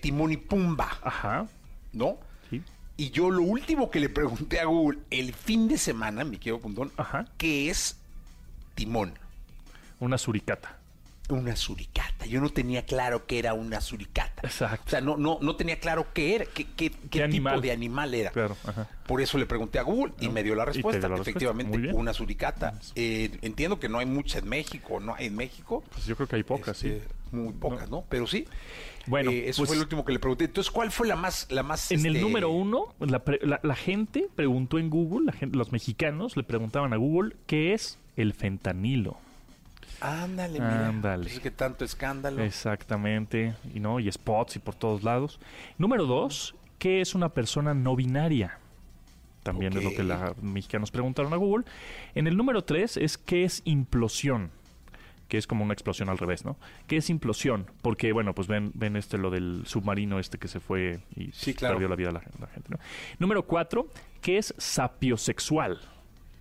Timón 0.00 0.32
y 0.32 0.36
Pumba. 0.36 0.98
Ajá. 1.02 1.48
¿No? 1.92 2.18
Sí. 2.50 2.62
Y 2.96 3.10
yo 3.10 3.30
lo 3.30 3.42
último 3.42 3.90
que 3.90 4.00
le 4.00 4.08
pregunté 4.08 4.58
a 4.58 4.64
Google 4.64 4.98
el 5.10 5.32
fin 5.32 5.68
de 5.68 5.78
semana, 5.78 6.24
mi 6.24 6.36
querido 6.36 6.58
Puntón, 6.58 6.92
Ajá. 6.96 7.26
¿qué 7.38 7.70
es 7.70 7.96
Timón? 8.74 9.14
Una 10.00 10.18
suricata. 10.18 10.76
Una 11.28 11.54
suricata. 11.54 12.26
Yo 12.26 12.40
no 12.40 12.50
tenía 12.50 12.84
claro 12.84 13.26
que 13.26 13.38
era 13.38 13.54
una 13.54 13.80
suricata. 13.80 14.42
Exacto. 14.42 14.84
O 14.86 14.90
sea, 14.90 15.00
no, 15.00 15.16
no, 15.16 15.38
no 15.40 15.54
tenía 15.54 15.78
claro 15.78 16.08
qué 16.12 16.34
era, 16.34 16.44
qué, 16.46 16.66
qué, 16.66 16.90
tipo 17.28 17.60
de 17.60 17.70
animal 17.70 18.12
era. 18.14 18.30
Claro, 18.30 18.56
ajá. 18.64 18.88
Por 19.06 19.20
eso 19.20 19.38
le 19.38 19.46
pregunté 19.46 19.78
a 19.78 19.82
Google 19.82 20.12
y 20.20 20.28
me 20.28 20.42
dio 20.42 20.56
la 20.56 20.64
respuesta. 20.64 21.08
Efectivamente, 21.14 21.92
una 21.92 22.12
suricata. 22.12 22.80
Eh, 22.96 23.38
entiendo 23.42 23.78
que 23.78 23.88
no 23.88 23.98
hay 23.98 24.06
muchas 24.06 24.42
en 24.42 24.48
México, 24.48 24.98
¿no 24.98 25.14
hay 25.14 25.26
en 25.26 25.36
México? 25.36 25.84
Pues 25.92 26.06
yo 26.06 26.16
creo 26.16 26.26
que 26.26 26.36
hay 26.36 26.42
pocas, 26.42 26.76
sí. 26.76 26.88
Este, 26.88 27.08
muy 27.30 27.52
pocas, 27.52 27.88
¿no? 27.88 28.04
Pero 28.08 28.26
sí. 28.26 28.46
Bueno, 29.06 29.30
eh, 29.30 29.48
eso 29.48 29.58
fue 29.58 29.68
pues 29.68 29.76
el 29.76 29.82
último 29.82 30.04
que 30.04 30.12
le 30.12 30.18
pregunté. 30.18 30.46
Entonces, 30.46 30.70
¿cuál 30.70 30.90
fue 30.90 31.06
la 31.06 31.16
más, 31.16 31.46
la 31.50 31.62
más? 31.62 31.92
En 31.92 32.04
el 32.06 32.16
este, 32.16 32.20
número 32.20 32.50
uno, 32.50 32.94
la, 32.98 33.22
la, 33.42 33.60
la, 33.62 33.76
gente 33.76 34.28
preguntó 34.34 34.78
en 34.78 34.90
Google, 34.90 35.26
la 35.26 35.32
gente, 35.32 35.56
los 35.56 35.70
mexicanos 35.70 36.36
le 36.36 36.42
preguntaban 36.42 36.92
a 36.92 36.96
Google 36.96 37.36
qué 37.46 37.72
es 37.72 37.98
el 38.16 38.34
fentanilo. 38.34 39.16
Ándale, 40.00 40.54
mira. 40.54 40.88
Ándale. 40.88 41.24
Pues 41.24 41.34
es 41.34 41.40
que 41.40 41.50
tanto 41.50 41.84
escándalo. 41.84 42.42
Exactamente. 42.42 43.54
Y 43.74 43.80
no, 43.80 44.00
y 44.00 44.10
spots 44.10 44.56
y 44.56 44.58
por 44.58 44.74
todos 44.74 45.02
lados. 45.02 45.38
Número 45.78 46.06
dos, 46.06 46.54
¿qué 46.78 47.00
es 47.00 47.14
una 47.14 47.28
persona 47.30 47.74
no 47.74 47.96
binaria? 47.96 48.58
También 49.42 49.72
okay. 49.72 49.86
es 49.86 49.90
lo 49.90 49.96
que 49.96 50.02
los 50.02 50.42
mexicanos 50.42 50.90
preguntaron 50.90 51.32
a 51.32 51.36
Google. 51.36 51.64
En 52.14 52.26
el 52.26 52.36
número 52.36 52.62
tres 52.62 52.96
es 52.96 53.16
¿qué 53.18 53.44
es 53.44 53.62
implosión? 53.64 54.50
que 55.28 55.38
es 55.38 55.46
como 55.46 55.62
una 55.62 55.72
explosión 55.72 56.08
al 56.08 56.18
revés, 56.18 56.44
¿no? 56.44 56.56
¿Qué 56.88 56.96
es 56.96 57.08
implosión? 57.08 57.70
Porque, 57.82 58.12
bueno, 58.12 58.34
pues 58.34 58.48
ven, 58.48 58.72
ven 58.74 58.96
este 58.96 59.16
lo 59.16 59.30
del 59.30 59.62
submarino 59.64 60.18
este 60.18 60.38
que 60.38 60.48
se 60.48 60.58
fue 60.58 60.98
y 61.14 61.30
sí, 61.30 61.54
claro. 61.54 61.76
perdió 61.76 61.88
la 61.88 61.94
vida 61.94 62.10
la, 62.10 62.20
la 62.40 62.48
gente, 62.48 62.68
¿no? 62.68 62.80
Número 63.20 63.46
cuatro, 63.46 63.86
¿qué 64.20 64.38
es 64.38 64.52
sapiosexual? 64.58 65.80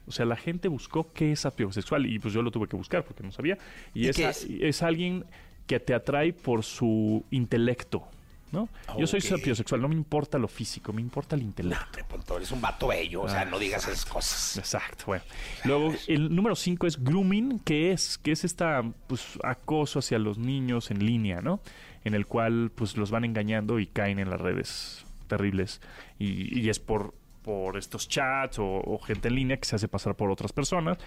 O 0.09 0.11
sea, 0.11 0.25
la 0.25 0.35
gente 0.35 0.67
buscó 0.67 1.13
qué 1.13 1.31
es 1.31 1.41
sapiosexual 1.41 2.05
y 2.07 2.17
pues 2.17 2.33
yo 2.33 2.41
lo 2.41 2.49
tuve 2.49 2.67
que 2.67 2.75
buscar 2.75 3.03
porque 3.03 3.23
no 3.23 3.31
sabía. 3.31 3.57
Y, 3.93 4.05
¿Y 4.05 4.09
es, 4.09 4.19
es? 4.19 4.47
es? 4.49 4.81
alguien 4.81 5.23
que 5.67 5.79
te 5.79 5.93
atrae 5.93 6.33
por 6.33 6.63
su 6.63 7.23
intelecto. 7.29 8.07
¿no? 8.51 8.67
Okay. 8.87 9.01
Yo 9.01 9.05
soy 9.05 9.21
sapiosexual, 9.21 9.79
no 9.79 9.87
me 9.87 9.93
importa 9.93 10.39
lo 10.39 10.47
físico, 10.47 10.91
me 10.91 11.01
importa 11.01 11.35
el 11.35 11.43
intelecto. 11.43 11.85
No, 12.27 12.37
eres 12.37 12.51
un 12.51 12.59
vato 12.59 12.87
bello, 12.87 13.21
o 13.21 13.29
sea, 13.29 13.45
no 13.45 13.59
digas 13.59 13.87
esas 13.87 14.05
cosas. 14.05 14.57
Exacto, 14.57 15.03
bueno. 15.05 15.23
Luego, 15.65 15.93
el 16.07 16.35
número 16.35 16.55
5 16.55 16.87
es 16.87 17.03
grooming, 17.03 17.59
que 17.59 17.91
es, 17.91 18.17
que 18.17 18.31
es 18.31 18.43
esta 18.43 18.83
pues 19.05 19.37
acoso 19.43 19.99
hacia 19.99 20.17
los 20.17 20.39
niños 20.39 20.89
en 20.89 21.05
línea, 21.05 21.41
¿no? 21.41 21.61
En 22.03 22.15
el 22.15 22.25
cual 22.25 22.71
pues 22.73 22.97
los 22.97 23.11
van 23.11 23.25
engañando 23.25 23.77
y 23.77 23.85
caen 23.85 24.17
en 24.17 24.31
las 24.31 24.41
redes 24.41 25.05
terribles. 25.27 25.81
Y, 26.17 26.59
y 26.59 26.69
es 26.69 26.79
por, 26.79 27.13
por 27.49 27.77
estos 27.77 28.07
chats 28.07 28.59
o, 28.59 28.63
o, 28.63 28.99
gente 28.99 29.27
en 29.27 29.33
línea 29.33 29.57
que 29.57 29.65
se 29.65 29.75
hace 29.75 29.87
pasar 29.87 30.13
por 30.13 30.29
otras 30.29 30.53
personas 30.53 30.99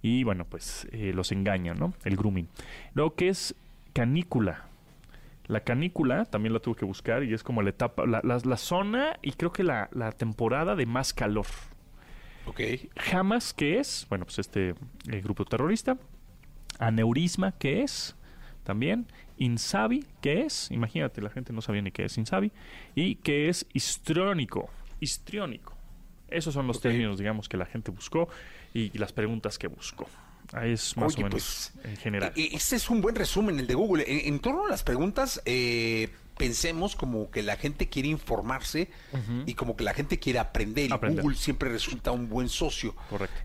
y 0.00 0.22
bueno, 0.22 0.44
pues 0.44 0.86
eh, 0.92 1.10
los 1.12 1.32
engañan, 1.32 1.76
¿no? 1.76 1.92
El 2.04 2.14
grooming. 2.16 2.46
Luego, 2.94 3.16
¿qué 3.16 3.28
es 3.28 3.56
canícula? 3.94 4.68
La 5.48 5.64
canícula 5.64 6.24
también 6.26 6.52
la 6.52 6.60
tuve 6.60 6.76
que 6.76 6.84
buscar 6.84 7.24
y 7.24 7.34
es 7.34 7.42
como 7.42 7.62
la 7.62 7.70
etapa, 7.70 8.06
la, 8.06 8.20
la, 8.22 8.38
la 8.44 8.56
zona 8.56 9.18
y 9.22 9.32
creo 9.32 9.50
que 9.50 9.64
la, 9.64 9.88
la, 9.90 10.12
temporada 10.12 10.76
de 10.76 10.86
más 10.86 11.12
calor. 11.12 11.46
Ok. 12.46 12.60
Hamas, 13.12 13.52
¿qué 13.52 13.80
es? 13.80 14.06
Bueno, 14.08 14.24
pues 14.24 14.38
este 14.38 14.76
eh, 15.10 15.20
grupo 15.20 15.44
terrorista. 15.46 15.98
Aneurisma, 16.78 17.58
¿qué 17.58 17.82
es? 17.82 18.14
También. 18.62 19.08
Insabi, 19.36 20.04
¿qué 20.20 20.42
es? 20.42 20.70
Imagínate, 20.70 21.20
la 21.22 21.30
gente 21.30 21.52
no 21.52 21.60
sabía 21.60 21.82
ni 21.82 21.90
qué 21.90 22.04
es 22.04 22.16
Insabi. 22.18 22.52
Y 22.94 23.16
qué 23.16 23.48
es 23.48 23.66
histriónico. 23.72 24.70
Histriónico. 25.00 25.77
Esos 26.30 26.54
son 26.54 26.66
los 26.66 26.78
okay. 26.78 26.92
términos, 26.92 27.18
digamos, 27.18 27.48
que 27.48 27.56
la 27.56 27.66
gente 27.66 27.90
buscó 27.90 28.28
y, 28.74 28.90
y 28.94 28.98
las 28.98 29.12
preguntas 29.12 29.58
que 29.58 29.66
buscó. 29.66 30.08
Ahí 30.52 30.72
es 30.72 30.96
más 30.96 31.14
Oye, 31.14 31.22
o 31.22 31.26
menos 31.26 31.72
pues, 31.74 31.84
en 31.84 31.96
general. 31.96 32.32
Este 32.34 32.76
es 32.76 32.88
un 32.88 33.00
buen 33.00 33.14
resumen, 33.14 33.58
el 33.58 33.66
de 33.66 33.74
Google. 33.74 34.04
En, 34.06 34.32
en 34.32 34.40
torno 34.40 34.66
a 34.66 34.68
las 34.70 34.82
preguntas, 34.82 35.42
eh, 35.44 36.08
pensemos 36.38 36.96
como 36.96 37.30
que 37.30 37.42
la 37.42 37.56
gente 37.56 37.88
quiere 37.88 38.08
informarse 38.08 38.88
uh 39.12 39.16
-huh. 39.16 39.42
y 39.46 39.54
como 39.54 39.76
que 39.76 39.84
la 39.84 39.92
gente 39.92 40.18
quiere 40.18 40.38
aprender. 40.38 40.92
aprender. 40.92 41.18
Y 41.18 41.22
Google 41.22 41.36
siempre 41.36 41.68
resulta 41.68 42.12
un 42.12 42.28
buen 42.28 42.48
socio 42.48 42.94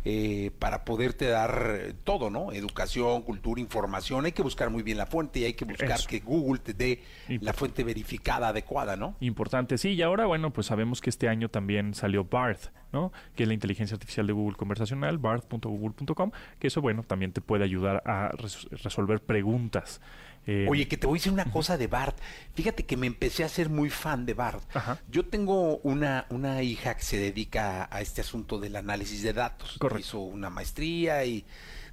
eh, 0.06 0.52
para 0.60 0.86
poderte 0.86 1.28
dar 1.28 1.96
todo, 2.04 2.30
¿no? 2.30 2.52
Educación, 2.52 3.24
cultura, 3.24 3.60
información. 3.60 4.26
Hay 4.26 4.32
que 4.32 4.42
buscar 4.44 4.70
muy 4.70 4.84
bien 4.84 4.98
la 4.98 5.06
fuente 5.06 5.40
y 5.40 5.46
hay 5.46 5.54
que 5.54 5.66
buscar 5.66 5.92
Eso. 5.92 6.08
que 6.08 6.20
Google 6.20 6.60
te 6.60 6.74
dé 6.74 7.04
la 7.42 7.54
fuente 7.54 7.84
verificada 7.84 8.50
adecuada, 8.50 8.96
¿no? 8.96 9.16
Importante, 9.20 9.78
sí. 9.78 9.90
Y 9.90 10.02
ahora, 10.02 10.26
bueno, 10.26 10.54
pues 10.54 10.68
sabemos 10.68 11.02
que 11.02 11.10
este 11.10 11.28
año 11.28 11.50
también 11.50 11.94
salió 11.94 12.26
Barth, 12.26 12.68
¿no? 12.92 13.12
Que 13.36 13.44
es 13.44 13.48
la 13.48 13.54
inteligencia 13.54 13.96
artificial 13.96 14.28
de 14.28 14.34
Google 14.34 14.56
conversacional, 14.56 15.18
barth.google.com, 15.18 16.32
que 16.60 16.68
eso, 16.68 16.82
bueno, 16.82 17.04
también 17.04 17.34
te 17.34 17.42
puede 17.42 17.64
ayudar 17.64 18.04
a 18.06 18.30
res 18.30 18.68
resolver 18.72 19.22
preguntas. 19.22 20.02
Eh, 20.46 20.68
Oye, 20.70 20.88
que 20.88 20.98
te 20.98 21.08
voy 21.08 21.18
a 21.18 21.20
decir 21.20 21.32
una 21.32 21.46
cosa 21.46 21.78
de 21.78 21.88
Bart. 21.88 22.18
Fíjate 22.54 22.86
que 22.86 22.98
me 22.98 23.08
empecé 23.08 23.44
a 23.44 23.50
ser 23.50 23.70
muy 23.70 23.90
fan 23.90 24.26
de 24.26 24.34
Bart. 24.34 24.64
Ajá. 24.76 25.00
Yo 25.10 25.26
tengo 25.26 25.78
una, 25.78 26.26
una 26.30 26.62
hija 26.64 26.96
que 26.96 27.04
se 27.04 27.18
dedica 27.18 27.88
a 27.92 28.02
este 28.02 28.22
asunto 28.22 28.60
del 28.60 28.76
análisis 28.76 29.22
de 29.24 29.34
datos. 29.34 29.78
Correcto. 29.80 30.00
Hizo 30.00 30.20
una 30.20 30.50
maestría 30.50 31.24
y 31.26 31.46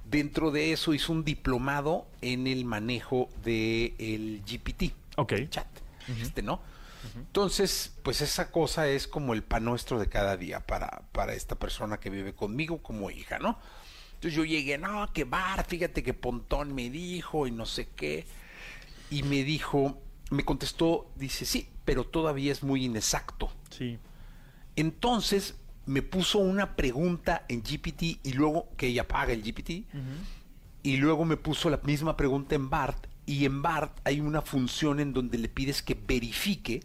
dentro 0.05 0.51
de 0.51 0.73
eso 0.73 0.93
hizo 0.93 1.13
un 1.13 1.23
diplomado 1.23 2.07
en 2.21 2.47
el 2.47 2.65
manejo 2.65 3.29
del 3.43 3.95
de 3.95 4.41
GPT. 4.45 4.93
Ok. 5.17 5.31
El 5.33 5.49
chat. 5.49 5.67
Uh 6.07 6.11
-huh. 6.11 6.21
Este, 6.21 6.41
¿no? 6.41 6.55
Uh 6.55 6.57
-huh. 6.57 7.19
Entonces, 7.19 7.93
pues 8.03 8.21
esa 8.21 8.51
cosa 8.51 8.87
es 8.87 9.07
como 9.07 9.33
el 9.33 9.43
pan 9.43 9.63
nuestro 9.63 9.99
de 9.99 10.07
cada 10.07 10.35
día 10.35 10.59
para, 10.59 11.03
para 11.13 11.33
esta 11.33 11.55
persona 11.55 11.99
que 11.99 12.09
vive 12.09 12.33
conmigo 12.33 12.79
como 12.81 13.09
hija, 13.11 13.39
¿no? 13.39 13.57
Entonces 14.21 14.37
yo 14.37 14.45
llegué, 14.45 14.77
no, 14.77 15.11
que 15.11 15.23
Bart, 15.23 15.67
fíjate 15.67 16.03
que 16.03 16.13
Pontón 16.13 16.75
me 16.75 16.91
dijo 16.91 17.47
y 17.47 17.51
no 17.51 17.65
sé 17.65 17.87
qué 17.95 18.27
y 19.09 19.23
me 19.23 19.43
dijo, 19.43 19.99
me 20.29 20.45
contestó, 20.45 21.11
dice, 21.15 21.43
sí, 21.45 21.67
pero 21.85 22.05
todavía 22.05 22.51
es 22.51 22.61
muy 22.61 22.85
inexacto. 22.85 23.51
Sí. 23.71 23.97
Entonces 24.75 25.57
me 25.87 26.03
puso 26.03 26.37
una 26.37 26.75
pregunta 26.75 27.45
en 27.49 27.63
GPT 27.63 28.19
y 28.23 28.33
luego 28.33 28.69
que 28.77 28.87
ella 28.87 29.07
paga 29.07 29.33
el 29.33 29.41
GPT 29.41 29.69
uh 29.93 29.97
-huh. 29.97 30.01
y 30.83 30.97
luego 30.97 31.25
me 31.25 31.35
puso 31.35 31.71
la 31.71 31.81
misma 31.83 32.15
pregunta 32.15 32.53
en 32.53 32.69
BART 32.69 33.07
y 33.25 33.45
en 33.45 33.63
BART 33.63 33.99
hay 34.03 34.21
una 34.21 34.43
función 34.43 34.99
en 34.99 35.11
donde 35.11 35.39
le 35.39 35.49
pides 35.49 35.81
que 35.81 35.95
verifique 35.95 36.81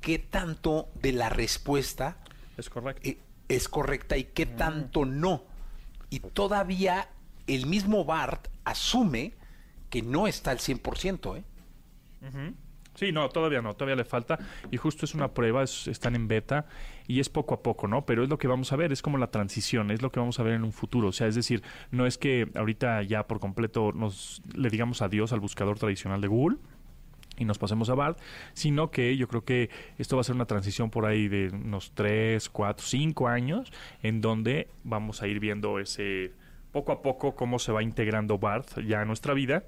qué 0.00 0.20
tanto 0.20 0.88
de 1.02 1.12
la 1.12 1.28
respuesta 1.28 2.16
es 2.56 2.70
correcta, 2.70 3.08
eh, 3.08 3.18
es 3.48 3.68
correcta 3.68 4.16
y 4.16 4.24
qué 4.24 4.44
uh 4.44 4.46
-huh. 4.46 4.56
tanto 4.56 5.04
no. 5.04 5.53
Y 6.10 6.20
todavía 6.20 7.08
el 7.46 7.66
mismo 7.66 8.04
Bart 8.04 8.48
asume 8.64 9.34
que 9.90 10.02
no 10.02 10.26
está 10.26 10.50
al 10.50 10.58
100%, 10.58 11.38
¿eh? 11.38 11.44
Sí, 12.94 13.10
no, 13.10 13.28
todavía 13.28 13.60
no, 13.60 13.74
todavía 13.74 13.96
le 13.96 14.04
falta. 14.04 14.38
Y 14.70 14.76
justo 14.76 15.04
es 15.04 15.14
una 15.14 15.34
prueba, 15.34 15.64
están 15.64 16.14
en 16.14 16.28
beta 16.28 16.66
y 17.06 17.20
es 17.20 17.28
poco 17.28 17.54
a 17.54 17.62
poco, 17.62 17.88
¿no? 17.88 18.06
Pero 18.06 18.22
es 18.22 18.28
lo 18.28 18.38
que 18.38 18.46
vamos 18.46 18.72
a 18.72 18.76
ver, 18.76 18.92
es 18.92 19.02
como 19.02 19.18
la 19.18 19.30
transición, 19.30 19.90
es 19.90 20.00
lo 20.00 20.10
que 20.10 20.20
vamos 20.20 20.38
a 20.38 20.42
ver 20.44 20.54
en 20.54 20.64
un 20.64 20.72
futuro. 20.72 21.08
O 21.08 21.12
sea, 21.12 21.26
es 21.26 21.34
decir, 21.34 21.62
no 21.90 22.06
es 22.06 22.18
que 22.18 22.48
ahorita 22.54 23.02
ya 23.02 23.26
por 23.26 23.40
completo 23.40 23.92
nos 23.92 24.42
le 24.54 24.70
digamos 24.70 25.02
adiós 25.02 25.32
al 25.32 25.40
buscador 25.40 25.78
tradicional 25.78 26.20
de 26.20 26.28
Google 26.28 26.58
y 27.36 27.44
nos 27.44 27.58
pasemos 27.58 27.88
a 27.90 27.94
BART, 27.94 28.18
sino 28.52 28.90
que 28.90 29.16
yo 29.16 29.28
creo 29.28 29.44
que 29.44 29.70
esto 29.98 30.16
va 30.16 30.20
a 30.20 30.24
ser 30.24 30.34
una 30.34 30.46
transición 30.46 30.90
por 30.90 31.06
ahí 31.06 31.28
de 31.28 31.48
unos 31.48 31.92
3, 31.94 32.48
4, 32.48 32.86
5 32.86 33.28
años, 33.28 33.72
en 34.02 34.20
donde 34.20 34.68
vamos 34.82 35.22
a 35.22 35.26
ir 35.26 35.40
viendo 35.40 35.78
ese 35.78 36.32
poco 36.72 36.92
a 36.92 37.02
poco 37.02 37.34
cómo 37.36 37.58
se 37.58 37.72
va 37.72 37.82
integrando 37.82 38.38
BART 38.38 38.80
ya 38.80 39.00
a 39.00 39.04
nuestra 39.04 39.34
vida 39.34 39.64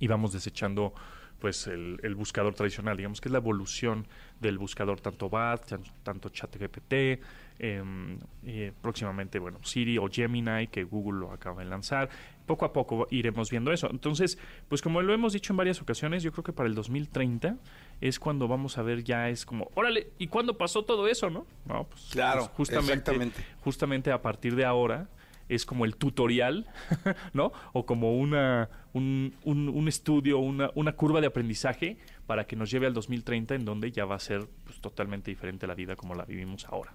y 0.00 0.08
vamos 0.08 0.32
desechando 0.32 0.92
pues 1.38 1.66
el, 1.66 1.98
el, 2.02 2.14
buscador 2.14 2.54
tradicional, 2.54 2.96
digamos 2.96 3.20
que 3.20 3.28
es 3.28 3.32
la 3.32 3.38
evolución 3.38 4.06
del 4.40 4.58
buscador 4.58 5.00
tanto 5.00 5.28
BAT, 5.28 5.72
tanto 6.02 6.28
ChatGPT, 6.28 7.20
eh, 7.58 8.72
próximamente, 8.82 9.38
bueno, 9.38 9.58
Siri 9.62 9.98
o 9.98 10.08
Gemini, 10.10 10.68
que 10.68 10.84
Google 10.84 11.20
lo 11.20 11.32
acaba 11.32 11.62
de 11.62 11.68
lanzar. 11.68 12.08
Poco 12.44 12.64
a 12.64 12.72
poco 12.72 13.06
iremos 13.10 13.50
viendo 13.50 13.72
eso. 13.72 13.88
Entonces, 13.90 14.38
pues 14.68 14.82
como 14.82 15.02
lo 15.02 15.12
hemos 15.12 15.32
dicho 15.32 15.52
en 15.52 15.56
varias 15.56 15.80
ocasiones, 15.80 16.22
yo 16.22 16.32
creo 16.32 16.44
que 16.44 16.52
para 16.52 16.68
el 16.68 16.74
2030 16.74 17.56
es 18.00 18.20
cuando 18.20 18.46
vamos 18.46 18.78
a 18.78 18.82
ver 18.82 19.02
ya 19.02 19.28
es 19.30 19.46
como, 19.46 19.70
órale, 19.74 20.12
¿y 20.18 20.28
cuándo 20.28 20.56
pasó 20.56 20.84
todo 20.84 21.08
eso, 21.08 21.30
no? 21.30 21.46
No, 21.64 21.84
pues, 21.84 22.08
claro, 22.12 22.50
pues 22.56 22.70
justamente, 22.70 23.32
justamente 23.60 24.12
a 24.12 24.22
partir 24.22 24.54
de 24.54 24.64
ahora 24.64 25.08
es 25.48 25.64
como 25.64 25.84
el 25.84 25.96
tutorial, 25.96 26.66
¿no? 27.32 27.52
O 27.72 27.86
como 27.86 28.16
una, 28.16 28.68
un, 28.92 29.34
un, 29.44 29.88
estudio, 29.88 30.38
una, 30.38 30.70
una, 30.74 30.92
curva 30.92 31.20
de 31.20 31.28
aprendizaje 31.28 31.98
para 32.26 32.46
que 32.46 32.56
nos 32.56 32.70
lleve 32.70 32.86
al 32.86 32.94
2030 32.94 33.54
en 33.54 33.64
donde 33.64 33.92
ya 33.92 34.04
va 34.04 34.16
a 34.16 34.20
ser 34.20 34.48
pues, 34.64 34.80
totalmente 34.80 35.30
diferente 35.30 35.66
la 35.66 35.74
vida 35.74 35.96
como 35.96 36.14
la 36.14 36.24
vivimos 36.24 36.66
ahora. 36.66 36.92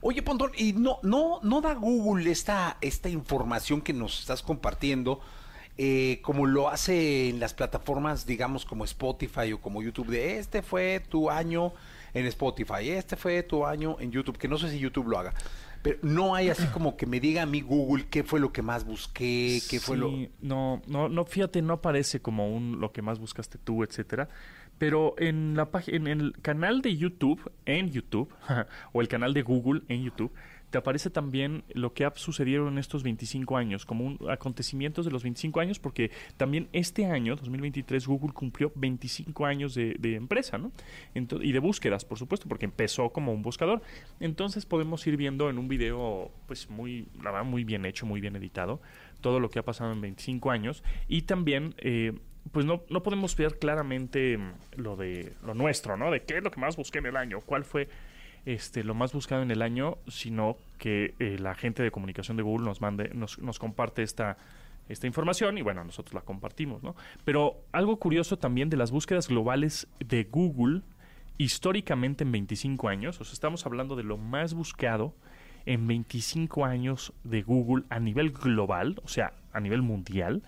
Oye, 0.00 0.20
Pontón, 0.22 0.50
¿y 0.56 0.72
no, 0.72 0.98
no, 1.02 1.38
no 1.42 1.60
da 1.60 1.74
Google 1.74 2.28
esta, 2.30 2.76
esta 2.80 3.08
información 3.08 3.80
que 3.80 3.92
nos 3.92 4.18
estás 4.20 4.42
compartiendo? 4.42 5.20
Eh, 5.78 6.20
como 6.22 6.44
lo 6.44 6.68
hace 6.68 7.30
en 7.30 7.40
las 7.40 7.54
plataformas, 7.54 8.26
digamos, 8.26 8.66
como 8.66 8.84
Spotify 8.84 9.52
o 9.54 9.60
como 9.60 9.82
YouTube, 9.82 10.08
de 10.08 10.38
este 10.38 10.60
fue 10.60 11.00
tu 11.00 11.30
año 11.30 11.72
en 12.12 12.26
Spotify, 12.26 12.90
este 12.90 13.16
fue 13.16 13.42
tu 13.42 13.64
año 13.64 13.96
en 13.98 14.12
YouTube, 14.12 14.36
que 14.36 14.48
no 14.48 14.58
sé 14.58 14.70
si 14.70 14.78
YouTube 14.78 15.08
lo 15.08 15.18
haga. 15.18 15.32
Pero 15.82 15.98
no 16.02 16.34
hay 16.34 16.48
así 16.48 16.66
como 16.68 16.96
que 16.96 17.06
me 17.06 17.18
diga 17.18 17.42
a 17.42 17.46
mí 17.46 17.60
Google 17.60 18.06
qué 18.08 18.22
fue 18.22 18.38
lo 18.38 18.52
que 18.52 18.62
más 18.62 18.84
busqué, 18.84 19.60
qué 19.68 19.80
fue 19.80 19.96
lo... 19.96 20.12
No, 20.40 20.80
no, 20.86 21.08
no, 21.08 21.24
fíjate, 21.24 21.60
no 21.60 21.74
aparece 21.74 22.22
como 22.22 22.54
un 22.54 22.80
lo 22.80 22.92
que 22.92 23.02
más 23.02 23.18
buscaste 23.18 23.58
tú, 23.58 23.82
etcétera. 23.82 24.28
Pero 24.78 25.14
en 25.18 25.56
la 25.56 25.70
página, 25.70 25.96
en 25.96 26.20
el 26.20 26.32
canal 26.40 26.82
de 26.82 26.96
YouTube, 26.96 27.50
en 27.66 27.90
YouTube, 27.90 28.32
o 28.92 29.00
el 29.00 29.08
canal 29.08 29.34
de 29.34 29.42
Google 29.42 29.82
en 29.88 30.04
YouTube, 30.04 30.32
te 30.72 30.78
aparece 30.78 31.10
también 31.10 31.64
lo 31.74 31.92
que 31.92 32.06
ha 32.06 32.12
sucedido 32.16 32.66
en 32.66 32.78
estos 32.78 33.02
25 33.02 33.58
años, 33.58 33.84
como 33.84 34.06
un 34.06 34.18
acontecimientos 34.30 35.04
de 35.04 35.10
los 35.10 35.22
25 35.22 35.60
años, 35.60 35.78
porque 35.78 36.10
también 36.38 36.70
este 36.72 37.04
año, 37.04 37.36
2023, 37.36 38.06
Google 38.06 38.32
cumplió 38.32 38.72
25 38.74 39.44
años 39.44 39.74
de, 39.74 39.96
empresa, 40.14 40.56
¿no? 40.56 40.72
y 41.14 41.52
de 41.52 41.58
búsquedas, 41.58 42.06
por 42.06 42.18
supuesto, 42.18 42.48
porque 42.48 42.64
empezó 42.64 43.10
como 43.10 43.34
un 43.34 43.42
buscador. 43.42 43.82
Entonces 44.18 44.64
podemos 44.64 45.06
ir 45.06 45.18
viendo 45.18 45.50
en 45.50 45.58
un 45.58 45.68
video, 45.68 46.30
pues 46.46 46.70
muy, 46.70 47.06
la 47.22 47.32
verdad, 47.32 47.44
muy 47.44 47.64
bien 47.64 47.84
hecho, 47.84 48.06
muy 48.06 48.22
bien 48.22 48.34
editado, 48.34 48.80
todo 49.20 49.40
lo 49.40 49.50
que 49.50 49.58
ha 49.58 49.64
pasado 49.64 49.92
en 49.92 50.00
25 50.00 50.50
años. 50.50 50.82
Y 51.06 51.22
también... 51.22 51.74
Eh, 51.78 52.18
pues 52.50 52.66
no, 52.66 52.82
no 52.90 53.04
podemos 53.04 53.36
ver 53.36 53.60
claramente 53.60 54.36
lo 54.76 54.96
de 54.96 55.34
lo 55.44 55.54
nuestro, 55.54 55.96
¿no? 55.96 56.10
De 56.10 56.24
qué 56.24 56.38
es 56.38 56.42
lo 56.42 56.50
que 56.50 56.58
más 56.58 56.76
busqué 56.76 56.98
en 56.98 57.06
el 57.06 57.16
año, 57.16 57.40
cuál 57.40 57.62
fue 57.62 57.88
este, 58.44 58.84
lo 58.84 58.94
más 58.94 59.12
buscado 59.12 59.42
en 59.42 59.50
el 59.50 59.62
año, 59.62 59.98
sino 60.08 60.56
que 60.78 61.14
eh, 61.18 61.36
la 61.38 61.54
gente 61.54 61.82
de 61.82 61.90
comunicación 61.90 62.36
de 62.36 62.42
Google 62.42 62.66
nos 62.66 62.80
mande, 62.80 63.10
nos, 63.14 63.36
comparte 63.58 64.02
esta, 64.02 64.36
esta 64.88 65.06
información 65.06 65.58
y 65.58 65.62
bueno, 65.62 65.84
nosotros 65.84 66.14
la 66.14 66.22
compartimos, 66.22 66.82
¿no? 66.82 66.96
Pero 67.24 67.56
algo 67.72 67.96
curioso 67.96 68.38
también 68.38 68.68
de 68.70 68.76
las 68.76 68.90
búsquedas 68.90 69.28
globales 69.28 69.86
de 70.00 70.24
Google 70.24 70.82
históricamente 71.38 72.24
en 72.24 72.32
25 72.32 72.88
años, 72.88 73.20
o 73.20 73.24
sea, 73.24 73.32
estamos 73.32 73.64
hablando 73.66 73.96
de 73.96 74.02
lo 74.02 74.18
más 74.18 74.54
buscado 74.54 75.14
en 75.66 75.86
25 75.86 76.64
años 76.64 77.12
de 77.24 77.42
Google 77.42 77.84
a 77.90 78.00
nivel 78.00 78.32
global, 78.32 79.00
o 79.04 79.08
sea, 79.08 79.32
a 79.52 79.60
nivel 79.60 79.82
mundial. 79.82 80.42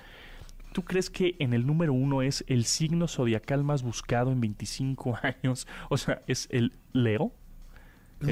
¿Tú 0.72 0.82
crees 0.84 1.08
que 1.08 1.36
en 1.38 1.54
el 1.54 1.66
número 1.66 1.92
uno 1.92 2.22
es 2.22 2.44
el 2.48 2.64
signo 2.64 3.06
zodiacal 3.06 3.62
más 3.62 3.84
buscado 3.84 4.32
en 4.32 4.40
25 4.40 5.18
años? 5.22 5.68
O 5.88 5.96
sea, 5.96 6.22
es 6.26 6.48
el 6.50 6.72
Leo. 6.92 7.32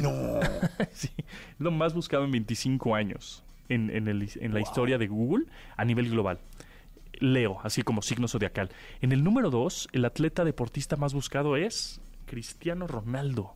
No. 0.00 0.40
sí, 0.92 1.10
lo 1.58 1.70
más 1.70 1.94
buscado 1.94 2.24
en 2.24 2.30
25 2.30 2.94
años 2.94 3.44
en, 3.68 3.90
en, 3.90 4.54
la 4.54 4.60
historia 4.60 4.98
de 4.98 5.06
Google 5.06 5.46
a 5.76 5.84
nivel 5.84 6.10
global. 6.10 6.38
Leo, 7.20 7.60
así 7.62 7.82
como 7.82 8.02
signo 8.02 8.28
zodiacal. 8.28 8.70
En 9.00 9.12
el 9.12 9.22
número 9.22 9.50
2, 9.50 9.90
el 9.92 10.04
atleta 10.04 10.44
deportista 10.44 10.96
más 10.96 11.14
buscado 11.14 11.56
es 11.56 12.00
Cristiano 12.26 12.86
Ronaldo. 12.86 13.54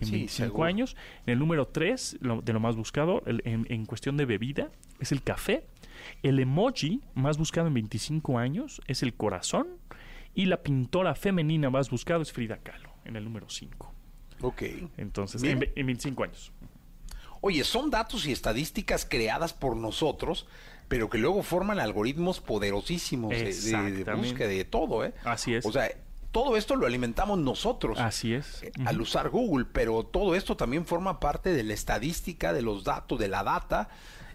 En 0.00 0.10
25 0.10 0.64
años. 0.64 0.96
En 1.26 1.34
el 1.34 1.38
número 1.38 1.68
3, 1.68 2.18
de 2.20 2.52
lo 2.52 2.60
más 2.60 2.76
buscado, 2.76 3.22
en, 3.26 3.66
en, 3.68 3.84
cuestión 3.84 4.16
de 4.16 4.24
bebida, 4.24 4.70
es 4.98 5.12
el 5.12 5.22
café. 5.22 5.66
El 6.22 6.38
emoji 6.38 7.02
más 7.14 7.36
buscado 7.36 7.66
en 7.66 7.74
25 7.74 8.38
años 8.38 8.80
es 8.86 9.02
el 9.02 9.14
corazón. 9.14 9.68
Y 10.34 10.46
la 10.46 10.62
pintora 10.62 11.14
femenina 11.14 11.68
más 11.68 11.90
buscado 11.90 12.22
es 12.22 12.32
Frida 12.32 12.58
Kahlo, 12.58 12.90
en 13.04 13.16
el 13.16 13.24
número 13.24 13.50
5. 13.50 13.92
Ok. 14.42 14.62
Entonces, 14.96 15.42
en, 15.42 15.58
25 15.58 16.24
años. 16.24 16.52
Oye, 17.40 17.64
son 17.64 17.90
datos 17.90 18.26
y 18.26 18.32
estadísticas 18.32 19.06
creadas 19.08 19.52
por 19.52 19.76
nosotros, 19.76 20.46
pero 20.88 21.08
que 21.08 21.18
luego 21.18 21.42
forman 21.42 21.80
algoritmos 21.80 22.40
poderosísimos 22.40 23.30
de, 23.30 23.52
de, 24.04 24.14
búsqueda 24.14 24.48
de 24.48 24.64
todo, 24.64 25.04
¿eh? 25.04 25.14
Así 25.24 25.54
es. 25.54 25.64
O 25.64 25.72
sea, 25.72 25.90
todo 26.32 26.56
esto 26.56 26.76
lo 26.76 26.86
alimentamos 26.86 27.38
nosotros. 27.38 27.98
Así 27.98 28.34
es. 28.34 28.62
Eh, 28.62 28.72
al 28.84 29.00
usar 29.00 29.30
Google, 29.30 29.66
pero 29.72 30.04
todo 30.04 30.34
esto 30.34 30.56
también 30.56 30.84
forma 30.84 31.18
parte 31.18 31.52
de 31.52 31.64
la 31.64 31.74
estadística, 31.74 32.52
de 32.52 32.62
los 32.62 32.84
datos, 32.84 33.18
de 33.18 33.28
la 33.28 33.42
data 33.42 33.88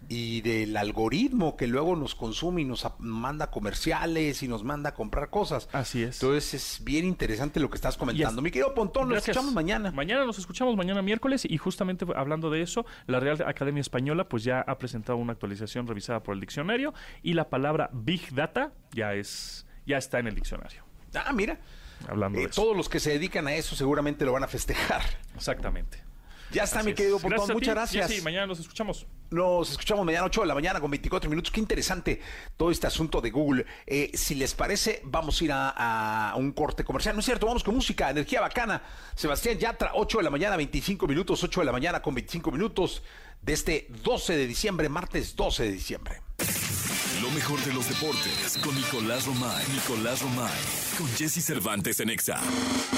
y 0.09 0.41
del 0.41 0.75
algoritmo 0.77 1.55
que 1.55 1.67
luego 1.67 1.95
nos 1.95 2.15
consume 2.15 2.61
y 2.61 2.65
nos 2.65 2.87
manda 2.99 3.51
comerciales 3.51 4.43
y 4.43 4.47
nos 4.47 4.63
manda 4.63 4.89
a 4.89 4.93
comprar 4.93 5.29
cosas. 5.29 5.69
Así 5.71 6.03
es. 6.03 6.21
Entonces 6.21 6.53
es 6.53 6.83
bien 6.83 7.05
interesante 7.05 7.59
lo 7.59 7.69
que 7.69 7.75
estás 7.75 7.97
comentando. 7.97 8.41
Mi 8.41 8.51
querido 8.51 8.73
Pontón, 8.73 9.09
nos 9.09 9.19
escuchamos 9.19 9.53
mañana. 9.53 9.91
Mañana 9.91 10.25
nos 10.25 10.39
escuchamos, 10.39 10.75
mañana 10.75 11.01
miércoles, 11.01 11.45
y 11.45 11.57
justamente 11.57 12.05
hablando 12.15 12.49
de 12.49 12.61
eso, 12.61 12.85
la 13.07 13.19
Real 13.19 13.43
Academia 13.47 13.81
Española 13.81 14.29
pues 14.29 14.43
ya 14.43 14.61
ha 14.61 14.77
presentado 14.77 15.17
una 15.17 15.33
actualización 15.33 15.87
revisada 15.87 16.23
por 16.23 16.35
el 16.35 16.41
diccionario 16.41 16.93
y 17.21 17.33
la 17.33 17.49
palabra 17.49 17.89
Big 17.93 18.33
Data 18.33 18.73
ya 18.91 19.13
es 19.13 19.65
ya 19.85 19.97
está 19.97 20.19
en 20.19 20.27
el 20.27 20.35
diccionario. 20.35 20.83
Ah, 21.13 21.31
mira. 21.33 21.59
Hablando 22.07 22.39
de 22.39 22.45
eh, 22.45 22.49
Todos 22.53 22.75
los 22.75 22.89
que 22.89 22.99
se 22.99 23.11
dedican 23.11 23.47
a 23.47 23.53
eso 23.55 23.75
seguramente 23.75 24.25
lo 24.25 24.33
van 24.33 24.43
a 24.43 24.47
festejar. 24.47 25.01
Exactamente. 25.35 26.04
Ya 26.55 26.63
está, 26.63 26.83
mi 26.83 26.93
querido 26.93 27.19
Pontón. 27.19 27.51
Muchas 27.51 27.75
gracias. 27.75 28.09
Sí, 28.09 28.21
mañana 28.21 28.47
nos 28.47 28.59
escuchamos. 28.59 29.05
Nos 29.29 29.71
escuchamos 29.71 30.05
mañana 30.05 30.23
8 30.23 30.41
de 30.41 30.47
la 30.47 30.53
mañana 30.53 30.79
con 30.79 30.89
24 30.89 31.29
minutos. 31.29 31.51
Qué 31.51 31.59
interesante 31.59 32.21
todo 32.55 32.71
este 32.71 32.87
asunto 32.87 33.19
de 33.19 33.29
Google. 33.29 33.65
Eh, 33.85 34.11
si 34.13 34.35
les 34.35 34.53
parece, 34.53 35.01
vamos 35.03 35.41
a 35.41 35.43
ir 35.43 35.51
a, 35.53 36.33
un 36.37 36.53
corte 36.53 36.85
comercial. 36.85 37.13
No 37.13 37.19
es 37.19 37.25
cierto, 37.25 37.45
vamos 37.45 37.61
con 37.61 37.75
música, 37.75 38.09
energía 38.09 38.39
bacana. 38.39 38.81
Sebastián 39.15 39.57
Yatra, 39.57 39.91
8 39.95 40.19
de 40.19 40.23
la 40.23 40.29
mañana, 40.29 40.55
25 40.55 41.05
minutos, 41.07 41.43
8 41.43 41.59
de 41.59 41.65
la 41.65 41.73
mañana 41.73 42.01
con 42.01 42.15
25 42.15 42.51
minutos 42.53 43.03
de 43.41 43.51
este 43.51 43.87
12 44.01 44.37
de 44.37 44.47
diciembre, 44.47 44.87
martes 44.87 45.35
12 45.35 45.63
de 45.63 45.71
diciembre. 45.73 46.21
Lo 47.21 47.31
mejor 47.31 47.59
de 47.63 47.71
los 47.73 47.87
deportes 47.87 48.57
con 48.63 48.75
Nicolás 48.75 49.25
Romay. 49.25 49.63
Nicolás 49.73 50.21
Romay. 50.21 50.51
Con 50.97 51.07
Jesse 51.07 51.43
Cervantes 51.43 51.99
en 51.99 52.09
Exa. 52.09 52.39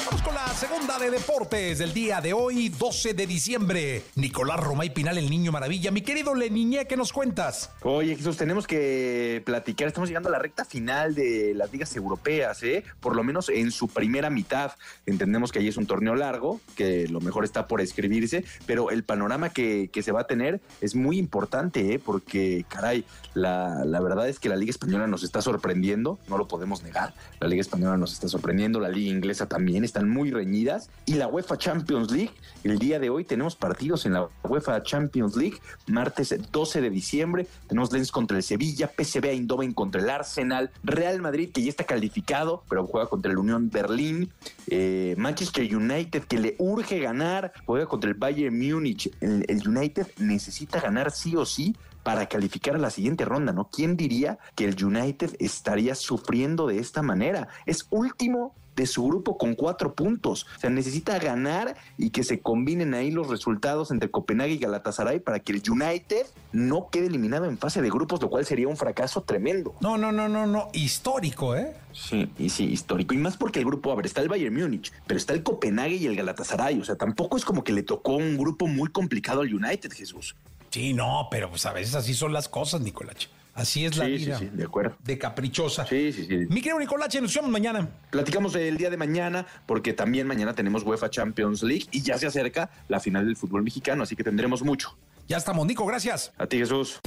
Vamos 0.05 0.21
con 0.21 0.33
la 0.33 0.47
segunda 0.55 0.97
de 0.97 1.11
deportes 1.11 1.77
del 1.79 1.93
día 1.93 2.19
de 2.19 2.33
hoy, 2.33 2.69
12 2.69 3.13
de 3.13 3.27
diciembre. 3.27 4.03
Nicolás 4.15 4.59
Romay 4.59 4.93
Pinal, 4.93 5.17
el 5.17 5.29
niño 5.29 5.51
maravilla. 5.51 5.91
Mi 5.91 6.01
querido 6.01 6.33
Leniñé, 6.33 6.87
¿qué 6.87 6.97
nos 6.97 7.13
cuentas? 7.13 7.71
Oye, 7.83 8.15
Jesús, 8.15 8.37
tenemos 8.37 8.65
que 8.65 9.41
platicar. 9.45 9.87
Estamos 9.87 10.09
llegando 10.09 10.29
a 10.29 10.31
la 10.31 10.39
recta 10.39 10.65
final 10.65 11.13
de 11.13 11.53
las 11.53 11.71
ligas 11.71 11.95
europeas, 11.95 12.63
¿eh? 12.63 12.83
Por 12.99 13.15
lo 13.15 13.23
menos 13.23 13.49
en 13.49 13.71
su 13.71 13.87
primera 13.87 14.29
mitad. 14.29 14.71
Entendemos 15.05 15.51
que 15.51 15.59
ahí 15.59 15.67
es 15.67 15.77
un 15.77 15.85
torneo 15.85 16.15
largo, 16.15 16.59
que 16.75 17.07
lo 17.07 17.21
mejor 17.21 17.43
está 17.43 17.67
por 17.67 17.81
escribirse, 17.81 18.43
pero 18.65 18.89
el 18.89 19.03
panorama 19.03 19.49
que, 19.49 19.89
que 19.91 20.01
se 20.01 20.11
va 20.11 20.21
a 20.21 20.27
tener 20.27 20.59
es 20.81 20.95
muy 20.95 21.17
importante, 21.19 21.93
¿eh? 21.93 21.99
Porque, 21.99 22.65
caray, 22.67 23.05
la, 23.33 23.83
la 23.85 24.06
verdad 24.07 24.27
es 24.29 24.39
que 24.39 24.49
la 24.49 24.55
Liga 24.55 24.71
Española 24.71 25.07
nos 25.07 25.23
está 25.23 25.41
sorprendiendo, 25.41 26.19
no 26.27 26.37
lo 26.37 26.47
podemos 26.47 26.83
negar. 26.83 27.13
La 27.39 27.47
Liga 27.47 27.61
Española 27.61 27.97
nos 27.97 28.13
está 28.13 28.27
sorprendiendo, 28.27 28.79
la 28.79 28.89
Liga 28.89 29.11
Inglesa 29.11 29.47
también, 29.47 29.83
están 29.83 30.09
muy 30.09 30.31
reñidas. 30.31 30.89
Y 31.05 31.15
la 31.15 31.27
UEFA 31.27 31.57
Champions 31.57 32.11
League, 32.11 32.31
el 32.63 32.79
día 32.79 32.99
de 32.99 33.09
hoy 33.09 33.23
tenemos 33.23 33.55
partidos 33.55 34.05
en 34.05 34.13
la 34.13 34.27
UEFA 34.43 34.83
Champions 34.83 35.35
League, 35.35 35.59
martes 35.87 36.35
12 36.51 36.81
de 36.81 36.89
diciembre, 36.89 37.47
tenemos 37.67 37.91
Lens 37.91 38.11
contra 38.11 38.37
el 38.37 38.43
Sevilla, 38.43 38.89
PSV 38.95 39.25
Eindhoven 39.25 39.73
contra 39.73 40.01
el 40.01 40.09
Arsenal, 40.09 40.71
Real 40.83 41.21
Madrid 41.21 41.51
que 41.51 41.61
ya 41.61 41.69
está 41.69 41.83
calificado, 41.83 42.63
pero 42.69 42.85
juega 42.85 43.07
contra 43.07 43.31
el 43.31 43.37
Unión 43.37 43.69
Berlín, 43.69 44.31
eh, 44.67 45.15
Manchester 45.17 45.75
United 45.75 46.23
que 46.23 46.39
le 46.39 46.55
urge 46.59 46.99
ganar, 46.99 47.53
juega 47.65 47.85
contra 47.85 48.09
el 48.09 48.15
Bayern 48.15 48.57
Múnich. 48.57 49.11
El 49.21 49.67
United 49.67 50.07
necesita 50.17 50.79
ganar 50.79 51.11
sí 51.11 51.35
o 51.35 51.45
sí 51.45 51.75
para 52.07 52.27
calificar 52.27 52.73
a 52.73 52.77
la 52.77 52.89
siguiente 52.89 53.25
ronda, 53.25 53.51
¿no? 53.51 53.69
¿Quién 53.69 53.97
diría 53.97 54.39
que 54.55 54.63
el 54.63 54.81
United 54.81 55.35
estaría 55.39 55.93
sufriendo 55.93 56.65
de 56.65 56.79
esta 56.79 57.01
manera? 57.01 57.49
Es 57.65 57.85
último 57.89 58.55
de 58.77 58.85
su 58.85 59.05
grupo 59.05 59.37
con 59.37 59.55
cuatro 59.55 59.93
puntos. 59.93 60.45
O 60.55 60.59
sea, 60.61 60.69
necesita 60.69 61.19
ganar 61.19 61.75
y 61.97 62.11
que 62.11 62.23
se 62.23 62.39
combinen 62.39 62.93
ahí 62.93 63.11
los 63.11 63.27
resultados 63.27 63.91
entre 63.91 64.09
Copenhague 64.09 64.53
y 64.53 64.57
Galatasaray 64.57 65.19
para 65.19 65.41
que 65.41 65.51
el 65.51 65.61
United 65.69 66.25
no 66.53 66.87
quede 66.89 67.07
eliminado 67.07 67.43
en 67.43 67.57
fase 67.57 67.81
de 67.81 67.89
grupos, 67.89 68.21
lo 68.21 68.29
cual 68.29 68.45
sería 68.45 68.69
un 68.69 68.77
fracaso 68.77 69.23
tremendo. 69.23 69.75
No, 69.81 69.97
no, 69.97 70.13
no, 70.13 70.29
no, 70.29 70.47
no, 70.47 70.69
histórico, 70.71 71.57
¿eh? 71.57 71.75
Sí, 71.91 72.31
y 72.37 72.47
sí, 72.51 72.67
histórico. 72.71 73.15
Y 73.15 73.17
más 73.17 73.35
porque 73.35 73.59
el 73.59 73.65
grupo, 73.65 73.91
a 73.91 73.95
ver, 73.95 74.05
está 74.05 74.21
el 74.21 74.29
Bayern 74.29 74.55
Múnich, 74.55 74.93
pero 75.07 75.17
está 75.17 75.33
el 75.33 75.43
Copenhague 75.43 75.95
y 75.95 76.05
el 76.05 76.15
Galatasaray. 76.15 76.79
O 76.79 76.85
sea, 76.85 76.95
tampoco 76.95 77.35
es 77.35 77.43
como 77.43 77.65
que 77.65 77.73
le 77.73 77.83
tocó 77.83 78.15
un 78.15 78.37
grupo 78.37 78.65
muy 78.65 78.87
complicado 78.91 79.41
al 79.41 79.53
United, 79.53 79.91
Jesús. 79.91 80.37
Sí, 80.77 80.93
no, 80.93 81.27
pero 81.31 81.49
pues 81.49 81.65
a 81.65 81.73
veces 81.73 81.95
así 81.95 82.13
son 82.13 82.31
las 82.33 82.47
cosas, 82.47 82.81
Nicolache. 82.81 83.29
Así 83.55 83.83
es 83.87 83.97
la 83.97 84.05
Sí, 84.05 84.11
vida. 84.11 84.37
sí, 84.37 84.45
sí, 84.45 84.55
de 84.55 84.63
acuerdo. 84.65 84.95
De 85.03 85.17
caprichosa. 85.17 85.87
Sí, 85.87 86.13
sí, 86.13 86.27
sí. 86.27 86.35
Mi 86.49 86.57
querido 86.61 86.77
Nicolache, 86.79 87.19
nos 87.19 87.33
vemos 87.33 87.49
mañana. 87.49 87.89
Platicamos 88.11 88.53
el 88.53 88.77
día 88.77 88.91
de 88.91 88.97
mañana, 88.97 89.47
porque 89.65 89.93
también 89.93 90.27
mañana 90.27 90.53
tenemos 90.53 90.83
UEFA 90.83 91.09
Champions 91.09 91.63
League 91.63 91.87
y 91.89 92.03
ya 92.03 92.19
se 92.19 92.27
acerca 92.27 92.69
la 92.89 92.99
final 92.99 93.25
del 93.25 93.35
fútbol 93.35 93.63
mexicano, 93.63 94.03
así 94.03 94.15
que 94.15 94.23
tendremos 94.23 94.61
mucho. 94.61 94.95
Ya 95.27 95.37
estamos, 95.37 95.65
Nico, 95.65 95.83
gracias. 95.87 96.31
A 96.37 96.45
ti, 96.45 96.59
Jesús. 96.59 96.99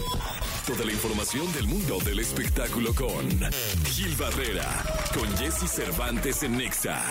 Toda 0.66 0.84
la 0.84 0.92
información 0.92 1.50
del 1.52 1.68
mundo 1.68 1.98
del 2.04 2.18
espectáculo 2.18 2.92
con 2.94 3.28
Gil 3.86 4.14
Barrera, 4.16 4.66
con 5.14 5.28
Jesse 5.38 5.70
Cervantes 5.70 6.42
en 6.42 6.56
Nexa. 6.58 7.02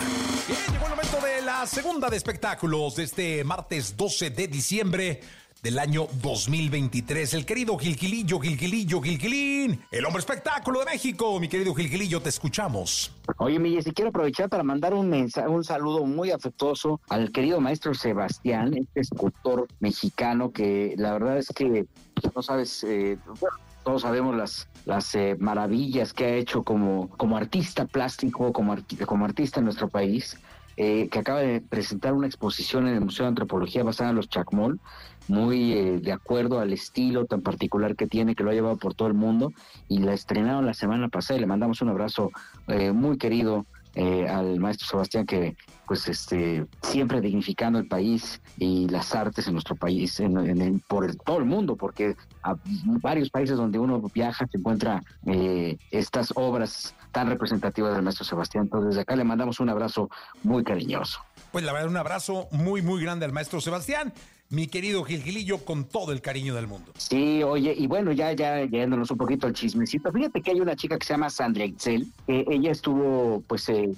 Bien, 0.46 0.60
llegó 0.70 0.84
el 0.84 0.90
momento 0.90 1.18
de 1.26 1.42
la 1.42 1.66
segunda 1.66 2.10
de 2.10 2.16
espectáculos 2.18 2.96
de 2.96 3.04
este 3.04 3.42
martes 3.44 3.96
12 3.96 4.30
de 4.30 4.46
diciembre 4.48 5.20
del 5.62 5.78
año 5.78 6.06
2023. 6.22 7.34
El 7.34 7.46
querido 7.46 7.76
Gilgilillo, 7.78 8.38
Gilgilillo, 8.40 9.00
Gilgilín, 9.00 9.80
el 9.90 10.04
hombre 10.06 10.20
espectáculo 10.20 10.80
de 10.80 10.86
México. 10.86 11.38
Mi 11.38 11.48
querido 11.48 11.74
Gilgilillo, 11.74 12.20
te 12.20 12.28
escuchamos. 12.28 13.14
Oye, 13.38 13.58
Miguel, 13.58 13.82
si 13.82 13.92
quiero 13.92 14.08
aprovechar 14.10 14.48
para 14.48 14.62
mandar 14.62 14.94
un 14.94 15.08
mensaje, 15.08 15.48
un 15.48 15.64
saludo 15.64 16.04
muy 16.04 16.30
afectuoso 16.30 17.00
al 17.08 17.30
querido 17.32 17.60
maestro 17.60 17.94
Sebastián, 17.94 18.74
este 18.74 19.00
escultor 19.00 19.66
mexicano 19.80 20.50
que 20.50 20.94
la 20.96 21.12
verdad 21.12 21.38
es 21.38 21.48
que 21.48 21.86
no 22.34 22.42
sabes, 22.42 22.84
eh, 22.84 23.18
todos 23.84 24.02
sabemos 24.02 24.36
las 24.36 24.68
las 24.86 25.14
eh, 25.14 25.36
maravillas 25.38 26.12
que 26.12 26.24
ha 26.24 26.34
hecho 26.34 26.62
como 26.62 27.10
como 27.10 27.36
artista 27.36 27.84
plástico, 27.86 28.52
como 28.52 28.76
como 29.06 29.24
artista 29.24 29.60
en 29.60 29.64
nuestro 29.64 29.88
país. 29.88 30.38
eh, 30.82 31.08
que 31.10 31.18
acaba 31.18 31.40
de 31.40 31.60
presentar 31.60 32.14
una 32.14 32.26
exposición 32.26 32.88
en 32.88 32.94
el 32.94 33.00
Museo 33.02 33.24
de 33.24 33.28
Antropología 33.28 33.84
basada 33.84 34.10
en 34.10 34.16
los 34.16 34.30
Chacmol, 34.30 34.80
muy 35.28 35.72
eh, 35.72 35.98
de 36.00 36.12
acuerdo 36.12 36.58
al 36.60 36.72
estilo 36.72 37.24
tan 37.26 37.40
particular 37.42 37.96
que 37.96 38.06
tiene, 38.06 38.34
que 38.34 38.42
lo 38.44 38.50
ha 38.50 38.54
llevado 38.54 38.76
por 38.76 38.94
todo 38.94 39.08
el 39.08 39.14
mundo, 39.14 39.52
y 39.88 39.98
la 39.98 40.12
estrenaron 40.14 40.66
la 40.66 40.74
semana 40.74 41.08
pasada 41.08 41.38
y 41.38 41.40
le 41.40 41.46
mandamos 41.46 41.80
un 41.82 41.88
abrazo 41.90 42.30
eh, 42.68 42.92
muy 42.92 43.16
querido 43.18 43.66
eh, 43.96 44.28
al 44.28 44.60
maestro 44.60 44.86
Sebastián 44.86 45.26
que 45.26 45.56
pues 45.84 46.06
este 46.06 46.64
siempre 46.80 47.20
dignificando 47.20 47.80
el 47.80 47.88
país 47.88 48.40
y 48.56 48.88
las 48.88 49.16
artes 49.16 49.48
en 49.48 49.54
nuestro 49.54 49.74
país 49.74 50.20
en, 50.20 50.36
el- 50.38 50.80
por 50.86 51.12
todo 51.16 51.38
el 51.38 51.44
mundo 51.44 51.74
porque 51.74 52.14
a 52.44 52.54
varios 53.02 53.30
países 53.30 53.56
donde 53.56 53.80
uno 53.80 54.00
viaja 54.14 54.46
se 54.48 54.58
encuentra 54.58 55.02
eh, 55.26 55.76
estas 55.90 56.32
obras 56.36 56.94
tan 57.10 57.28
representativas 57.28 57.92
del 57.92 58.02
maestro 58.04 58.24
Sebastián 58.24 58.66
entonces 58.66 58.90
desde 58.90 59.00
acá 59.00 59.16
le 59.16 59.24
mandamos 59.24 59.58
un 59.58 59.70
abrazo 59.70 60.08
muy 60.44 60.62
cariñoso 60.62 61.18
Pues 61.50 61.64
la 61.64 61.72
verdad, 61.72 61.88
un 61.88 61.96
abrazo 61.96 62.46
muy, 62.52 62.82
muy 62.82 63.02
grande 63.02 63.24
al 63.24 63.32
maestro 63.32 63.60
Sebastián. 63.60 64.12
Mi 64.52 64.66
querido 64.66 65.04
Gilgilillo, 65.04 65.58
con 65.58 65.84
todo 65.84 66.10
el 66.10 66.20
cariño 66.20 66.56
del 66.56 66.66
mundo. 66.66 66.90
Sí, 66.98 67.40
oye, 67.44 67.72
y 67.78 67.86
bueno, 67.86 68.10
ya, 68.10 68.32
ya 68.32 68.64
yéndonos 68.64 69.08
un 69.12 69.16
poquito 69.16 69.46
al 69.46 69.52
chismecito, 69.52 70.10
fíjate 70.10 70.42
que 70.42 70.50
hay 70.50 70.60
una 70.60 70.74
chica 70.74 70.98
que 70.98 71.06
se 71.06 71.14
llama 71.14 71.30
Sandra 71.30 71.62
Excel, 71.62 72.08
que 72.26 72.44
ella 72.50 72.72
estuvo, 72.72 73.44
pues, 73.46 73.68
eh, 73.68 73.90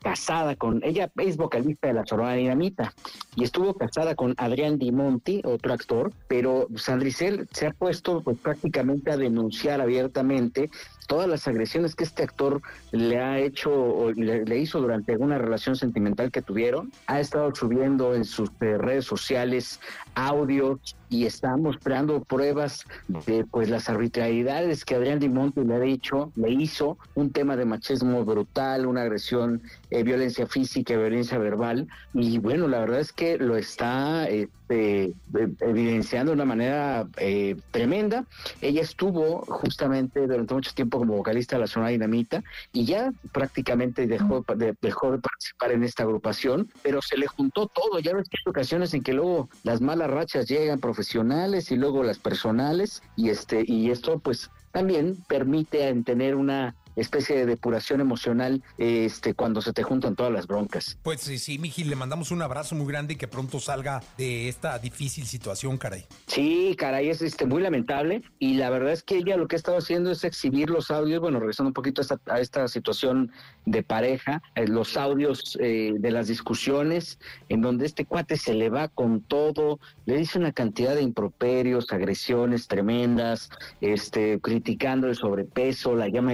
casada 0.00 0.54
con, 0.54 0.80
ella 0.84 1.10
es 1.16 1.36
vocalista 1.36 1.88
de 1.88 1.94
la 1.94 2.06
Sonora 2.06 2.34
Dinamita, 2.34 2.94
y 3.34 3.42
estuvo 3.42 3.74
casada 3.74 4.14
con 4.14 4.34
Adrián 4.36 4.78
Di 4.78 4.92
Monti, 4.92 5.42
otro 5.44 5.72
actor, 5.72 6.12
pero 6.28 6.68
Sandra 6.76 7.08
Excel 7.08 7.48
se 7.50 7.66
ha 7.66 7.72
puesto, 7.72 8.20
pues, 8.22 8.38
prácticamente 8.38 9.10
a 9.10 9.16
denunciar 9.16 9.80
abiertamente 9.80 10.70
todas 11.08 11.28
las 11.28 11.46
agresiones 11.48 11.94
que 11.94 12.04
este 12.04 12.22
actor 12.22 12.62
le 12.92 13.18
ha 13.18 13.38
hecho 13.38 13.70
o 13.72 14.12
le, 14.12 14.44
le 14.44 14.58
hizo 14.58 14.80
durante 14.80 15.12
alguna 15.12 15.38
relación 15.38 15.76
sentimental 15.76 16.30
que 16.30 16.42
tuvieron. 16.42 16.92
Ha 17.06 17.20
estado 17.20 17.54
subiendo 17.54 18.14
en 18.14 18.24
sus 18.24 18.50
eh, 18.60 18.76
redes 18.76 19.04
sociales 19.04 19.80
audios 20.14 20.96
y 21.08 21.26
está 21.26 21.56
mostrando 21.56 22.22
pruebas 22.24 22.84
de 23.26 23.44
pues 23.44 23.68
las 23.68 23.88
arbitrariedades 23.88 24.84
que 24.84 24.94
Adrián 24.94 25.18
Di 25.18 25.28
Monte 25.28 25.64
le 25.64 25.74
ha 25.74 25.80
dicho, 25.80 26.32
le 26.36 26.50
hizo 26.50 26.98
un 27.14 27.30
tema 27.30 27.56
de 27.56 27.64
machismo 27.64 28.24
brutal, 28.24 28.86
una 28.86 29.02
agresión, 29.02 29.62
eh, 29.90 30.02
violencia 30.02 30.46
física, 30.46 30.96
violencia 30.96 31.38
verbal 31.38 31.88
y 32.14 32.38
bueno, 32.38 32.68
la 32.68 32.80
verdad 32.80 33.00
es 33.00 33.12
que 33.12 33.38
lo 33.38 33.56
está 33.56 34.28
eh, 34.28 34.48
evidenciando 34.68 36.30
de 36.30 36.34
una 36.34 36.44
manera 36.44 37.06
eh, 37.18 37.56
tremenda. 37.70 38.24
Ella 38.60 38.82
estuvo 38.82 39.42
justamente 39.46 40.26
durante 40.26 40.54
mucho 40.54 40.72
tiempo 40.74 40.98
como 40.98 41.16
vocalista 41.16 41.56
de 41.56 41.60
la 41.60 41.66
zona 41.66 41.88
dinamita 41.88 42.42
y 42.72 42.84
ya 42.84 43.12
prácticamente 43.32 44.06
dejó 44.06 44.44
de, 44.56 44.74
dejó 44.80 45.12
de 45.12 45.18
participar 45.18 45.72
en 45.72 45.84
esta 45.84 46.02
agrupación, 46.02 46.68
pero 46.82 47.00
se 47.00 47.16
le 47.16 47.26
juntó 47.26 47.68
todo. 47.68 48.00
Ya 48.00 48.14
ves 48.14 48.28
que 48.28 48.38
hay 48.44 48.50
ocasiones 48.50 48.92
en 48.94 49.02
que 49.02 49.12
luego 49.12 49.48
las 49.62 49.80
malas 49.80 50.10
rachas 50.10 50.48
llegan 50.48 50.80
profesionales 50.96 51.70
y 51.70 51.76
luego 51.76 52.02
las 52.02 52.18
personales 52.18 53.02
y 53.16 53.28
este 53.28 53.62
y 53.66 53.90
esto 53.90 54.18
pues 54.18 54.50
también 54.72 55.16
permite 55.28 55.88
en 55.88 56.04
tener 56.04 56.34
una 56.34 56.74
especie 56.96 57.36
de 57.36 57.46
depuración 57.46 58.00
emocional 58.00 58.62
este 58.78 59.34
cuando 59.34 59.62
se 59.62 59.72
te 59.72 59.82
juntan 59.82 60.16
todas 60.16 60.32
las 60.32 60.46
broncas. 60.46 60.98
Pues 61.02 61.20
sí, 61.20 61.38
sí, 61.38 61.58
mi 61.58 61.70
Gil, 61.70 61.88
le 61.88 61.96
mandamos 61.96 62.30
un 62.30 62.42
abrazo 62.42 62.74
muy 62.74 62.86
grande 62.86 63.14
y 63.14 63.16
que 63.16 63.28
pronto 63.28 63.60
salga 63.60 64.02
de 64.16 64.48
esta 64.48 64.78
difícil 64.78 65.26
situación, 65.26 65.78
caray. 65.78 66.06
Sí, 66.26 66.74
caray, 66.78 67.08
es 67.10 67.22
este, 67.22 67.46
muy 67.46 67.62
lamentable. 67.62 68.22
Y 68.38 68.54
la 68.54 68.70
verdad 68.70 68.92
es 68.92 69.02
que 69.02 69.18
ella 69.18 69.36
lo 69.36 69.48
que 69.48 69.56
ha 69.56 69.58
estado 69.58 69.78
haciendo 69.78 70.10
es 70.10 70.24
exhibir 70.24 70.70
los 70.70 70.90
audios, 70.90 71.20
bueno, 71.20 71.38
regresando 71.38 71.68
un 71.68 71.74
poquito 71.74 72.00
a 72.00 72.02
esta, 72.02 72.20
a 72.26 72.40
esta 72.40 72.68
situación 72.68 73.32
de 73.64 73.82
pareja, 73.82 74.42
eh, 74.54 74.66
los 74.66 74.96
audios 74.96 75.58
eh, 75.60 75.92
de 75.98 76.10
las 76.10 76.28
discusiones, 76.28 77.18
en 77.48 77.60
donde 77.60 77.86
este 77.86 78.04
cuate 78.04 78.36
se 78.36 78.54
le 78.54 78.70
va 78.70 78.88
con 78.88 79.20
todo, 79.20 79.80
le 80.06 80.16
dice 80.16 80.38
una 80.38 80.52
cantidad 80.52 80.94
de 80.94 81.02
improperios, 81.02 81.92
agresiones 81.92 82.68
tremendas, 82.68 83.50
este, 83.80 84.40
criticando 84.40 85.08
el 85.08 85.16
sobrepeso, 85.16 85.94
la 85.94 86.08
llama 86.08 86.32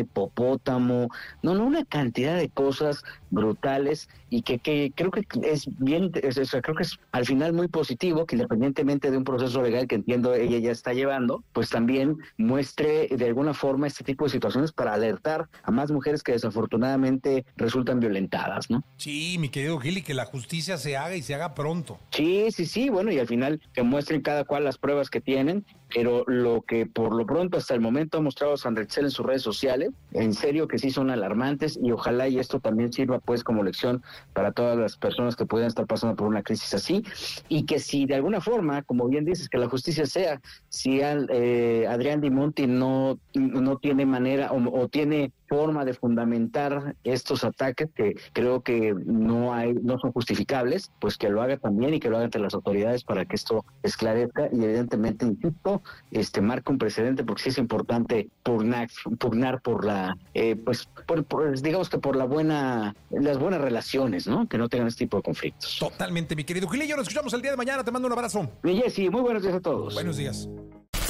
hipopótamo, 0.53 1.09
no, 1.43 1.55
no, 1.55 1.65
una 1.67 1.85
cantidad 1.85 2.37
de 2.37 2.49
cosas 2.49 3.03
brutales 3.31 4.09
y 4.29 4.43
que, 4.43 4.59
que 4.59 4.93
creo 4.95 5.11
que 5.11 5.23
es 5.43 5.67
bien, 5.79 6.11
es- 6.23 6.51
creo 6.63 6.75
que 6.77 6.83
es 6.83 6.99
al 7.13 7.25
final 7.27 7.53
muy 7.53 7.69
positivo 7.69 8.27
que 8.27 8.37
independientemente 8.37 9.11
de 9.11 9.17
un 9.17 9.25
proceso 9.25 9.63
legal 9.63 9.87
que 9.87 9.95
entiendo 9.97 10.35
ella 10.35 10.59
ya 10.59 10.71
está 10.71 10.93
llevando, 10.93 11.43
pues 11.53 11.71
también 11.71 12.17
muestre 12.37 13.09
de 13.09 13.27
alguna 13.27 13.55
forma 13.55 13.87
este 13.87 14.05
tipo 14.05 14.25
de 14.25 14.31
situaciones 14.31 14.73
para 14.73 14.95
alertar 14.95 15.49
a 15.63 15.71
más 15.71 15.91
mujeres 15.91 16.23
que 16.23 16.33
desafortunadamente 16.33 17.45
resultan 17.57 18.01
violentadas, 18.01 18.71
¿no? 18.71 18.85
Sí, 18.97 19.37
mi 19.39 19.49
querido 19.49 19.79
Gil, 19.79 19.99
y 19.99 20.03
que 20.03 20.15
la 20.15 20.25
justicia 20.27 20.77
se 20.77 20.97
haga 20.97 21.17
y 21.17 21.23
se 21.23 21.35
haga 21.35 21.55
pronto. 21.55 21.99
Sí, 22.11 22.47
sí, 22.51 22.67
sí, 22.67 22.89
bueno, 22.91 23.11
y 23.13 23.19
al 23.19 23.27
final 23.27 23.61
que 23.73 23.83
muestren 23.83 24.21
cada 24.23 24.45
cual 24.45 24.65
las 24.65 24.79
pruebas 24.79 25.11
que 25.11 25.21
tienen, 25.21 25.65
pero 25.95 26.25
lo 26.27 26.63
que 26.63 26.87
por 26.87 27.15
lo 27.15 27.27
pronto 27.27 27.59
hasta 27.59 27.75
el 27.75 27.81
momento 27.81 28.19
ha 28.19 28.21
mostrado 28.21 28.57
Sandra 28.57 28.85
Excel 28.85 29.05
en 29.05 29.11
sus 29.11 29.27
redes 29.27 29.43
sociales, 29.43 29.91
en 30.13 30.35
serio 30.35 30.69
que 30.69 30.79
sí 30.79 30.91
son 30.91 31.11
alarmantes 31.11 31.79
y 31.83 31.93
ojalá 31.93 32.29
y 32.29 32.39
esto 32.39 32.61
también 32.61 32.93
sirva 32.93 33.19
pues 33.19 33.45
como 33.45 33.63
lección 33.63 34.03
para 34.33 34.53
todas 34.53 34.79
las 34.79 34.97
personas 34.97 35.37
que 35.37 35.47
puedan 35.47 35.69
estar 35.69 35.87
pasando 35.87 36.17
por 36.17 36.29
una 36.29 36.43
crisis 36.43 36.75
así 36.75 37.03
y 37.49 37.65
que 37.65 37.79
si 37.79 38.07
de 38.07 38.15
alguna 38.15 38.41
forma, 38.41 38.83
como 38.83 39.09
bien 39.09 39.25
dices, 39.25 39.49
que 39.49 39.59
la 39.59 39.69
justicia 39.69 40.07
sea, 40.07 40.41
si 40.69 41.03
al, 41.03 41.29
eh, 41.31 41.87
Adrián 41.89 42.21
Di 42.21 42.31
Monti 42.31 42.67
no, 42.67 43.19
no 43.35 43.77
tiene 43.79 44.07
manera 44.07 44.53
o, 44.53 44.83
o 44.83 44.89
tiene 44.89 45.33
forma 45.53 45.85
de 45.85 45.93
fundamentar 45.93 46.97
estos 47.05 47.45
ataques 47.45 47.91
que 47.95 48.15
creo 48.33 48.63
que 48.63 48.95
no 49.05 49.53
hay, 49.53 49.75
no 49.75 49.99
son 49.99 50.11
justificables, 50.11 50.91
pues 50.99 51.19
que 51.19 51.29
lo 51.29 51.43
haga 51.43 51.59
también 51.59 51.93
y 51.93 52.01
que 52.01 52.09
lo 52.09 52.17
haga 52.17 52.25
ante 52.25 52.39
las 52.39 52.55
autoridades 52.55 53.05
para 53.05 53.27
que 53.27 53.37
esto 53.37 53.63
esclarezca 53.83 54.49
y 54.51 54.65
evidentemente, 54.65 55.27
insisto, 55.27 55.82
este 56.11 56.41
marca 56.41 56.73
un 56.73 56.79
precedente 56.79 57.25
porque 57.25 57.43
sí 57.43 57.49
es 57.51 57.59
importante 57.59 58.29
pugnar, 58.43 58.89
pugnar 59.19 59.61
por 59.61 59.85
la, 59.85 60.17
eh, 60.35 60.57
pues, 60.57 60.89
por, 61.07 61.61
digamos 61.61 61.89
que 61.89 61.99
por 61.99 62.17
la 62.17 62.25
buena, 62.25 62.95
las 63.11 63.39
buenas 63.39 63.61
relaciones, 63.61 64.27
¿no? 64.27 64.49
Que 64.49 64.59
no 64.59 64.69
tengan 64.69 64.89
este 64.89 65.05
tipo 65.05 65.19
de 65.19 65.23
conflictos. 65.23 65.79
Totalmente, 65.79 66.37
mi 66.37 66.45
querido 66.45 66.69
Gilillo, 66.69 66.97
nos 66.97 67.07
escuchamos 67.07 67.33
el 67.35 67.43
día 67.43 67.53
de 67.53 67.57
mañana, 67.57 67.85
te 67.85 67.91
mando 67.91 68.07
un 68.07 68.13
abrazo. 68.13 68.51
Jessy, 68.63 69.11
muy 69.11 69.21
buenos 69.21 69.43
días 69.43 69.55
a 69.55 69.61
todos. 69.61 69.95
Buenos 69.95 70.17
días. 70.17 70.49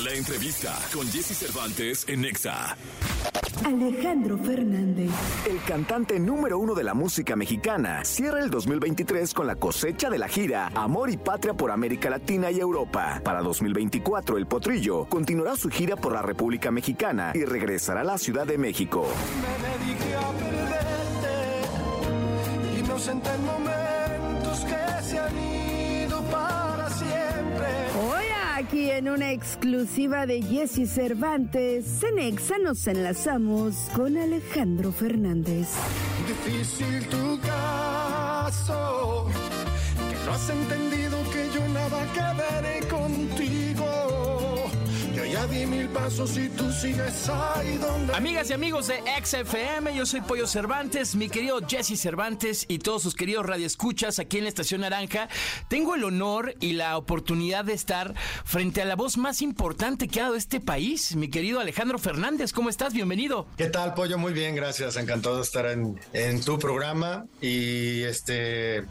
La 0.03 0.13
entrevista 0.15 0.77
con 0.93 1.07
Jesse 1.07 1.37
Cervantes 1.37 2.05
en 2.09 2.23
Nexa. 2.23 2.77
Alejandro 3.65 4.37
Fernández. 4.37 5.11
El 5.49 5.63
cantante 5.63 6.19
número 6.19 6.59
uno 6.59 6.75
de 6.75 6.83
la 6.83 6.93
música 6.93 7.37
mexicana 7.37 8.05
cierra 8.05 8.41
el 8.41 8.51
2023 8.51 9.33
con 9.33 9.47
la 9.47 9.55
cosecha 9.55 10.11
de 10.11 10.19
la 10.19 10.27
gira 10.27 10.73
Amor 10.75 11.11
y 11.11 11.19
Patria 11.19 11.55
por 11.55 11.71
América 11.71 12.11
Latina 12.11 12.51
y 12.51 12.59
Europa. 12.59 13.21
Para 13.23 13.43
2024, 13.43 14.39
el 14.39 14.47
Potrillo 14.47 15.05
continuará 15.05 15.55
su 15.55 15.69
gira 15.69 15.95
por 15.95 16.13
la 16.15 16.23
República 16.23 16.73
Mexicana 16.73 17.31
y 17.35 17.45
regresará 17.45 18.01
a 18.01 18.05
la 18.05 18.19
Ciudad 18.19 18.45
de 18.45 18.59
México. 18.59 19.07
Me 19.41 19.53
dediqué 19.87 20.17
a 20.17 20.33
perderte, 20.33 21.31
inocente 22.81 23.31
en 23.31 23.45
momentos 23.45 24.65
que 24.65 25.05
se 25.05 25.19
han 25.19 25.39
ido 25.39 25.62
aquí 28.63 28.91
en 28.91 29.09
una 29.09 29.33
exclusiva 29.33 30.27
de 30.27 30.43
Jesse 30.43 30.87
Cervantes, 30.89 32.03
en 32.03 32.19
Exa 32.19 32.59
nos 32.59 32.87
enlazamos 32.87 33.75
con 33.95 34.17
Alejandro 34.17 34.93
Fernández. 34.93 35.69
Difícil 36.27 37.07
tu 37.09 37.41
caso, 37.41 39.27
que 39.97 40.27
no 40.27 40.33
has 40.33 40.51
entendido 40.51 41.02
Di 45.51 45.67
mil 45.67 45.89
pasos 45.89 46.37
y 46.37 46.49
tú 46.51 46.71
sigues 46.71 47.29
ahí 47.29 47.77
donde... 47.77 48.15
Amigas 48.15 48.49
y 48.51 48.53
amigos 48.53 48.87
de 48.87 49.03
XFM, 49.23 49.95
yo 49.95 50.07
soy 50.07 50.21
Pollo 50.21 50.47
Cervantes, 50.47 51.17
mi 51.17 51.29
querido 51.29 51.59
Jesse 51.67 52.01
Cervantes 52.01 52.65
y 52.69 52.79
todos 52.79 53.03
sus 53.03 53.15
queridos 53.17 53.45
radioescuchas 53.45 54.21
aquí 54.21 54.39
en 54.39 54.45
la 54.45 54.51
Estación 54.51 54.83
Naranja. 54.83 55.29
Tengo 55.69 55.97
el 55.97 56.05
honor 56.05 56.55
y 56.61 56.75
la 56.75 56.97
oportunidad 56.97 57.65
de 57.65 57.73
estar 57.73 58.15
frente 58.45 58.83
a 58.83 58.85
la 58.85 58.95
voz 58.95 59.19
más 59.19 59.43
importante 59.43 60.07
que 60.07 60.21
ha 60.21 60.25
dado 60.25 60.37
este 60.37 60.61
país, 60.61 61.17
mi 61.17 61.29
querido 61.29 61.59
Alejandro 61.59 61.99
Fernández. 61.99 62.53
¿Cómo 62.53 62.71
estás? 62.71 62.95
Bienvenido. 62.95 63.47
¿Qué 63.57 63.67
tal, 63.67 63.95
Pollo? 63.95 64.19
Muy 64.19 64.33
bien, 64.33 64.55
gracias. 64.55 64.97
Encantado 64.97 65.37
de 65.37 65.43
estar 65.43 65.67
en, 65.67 66.01
en 66.13 66.41
tu 66.41 66.59
programa 66.59 67.27
y 67.41 68.03
este 68.03 68.85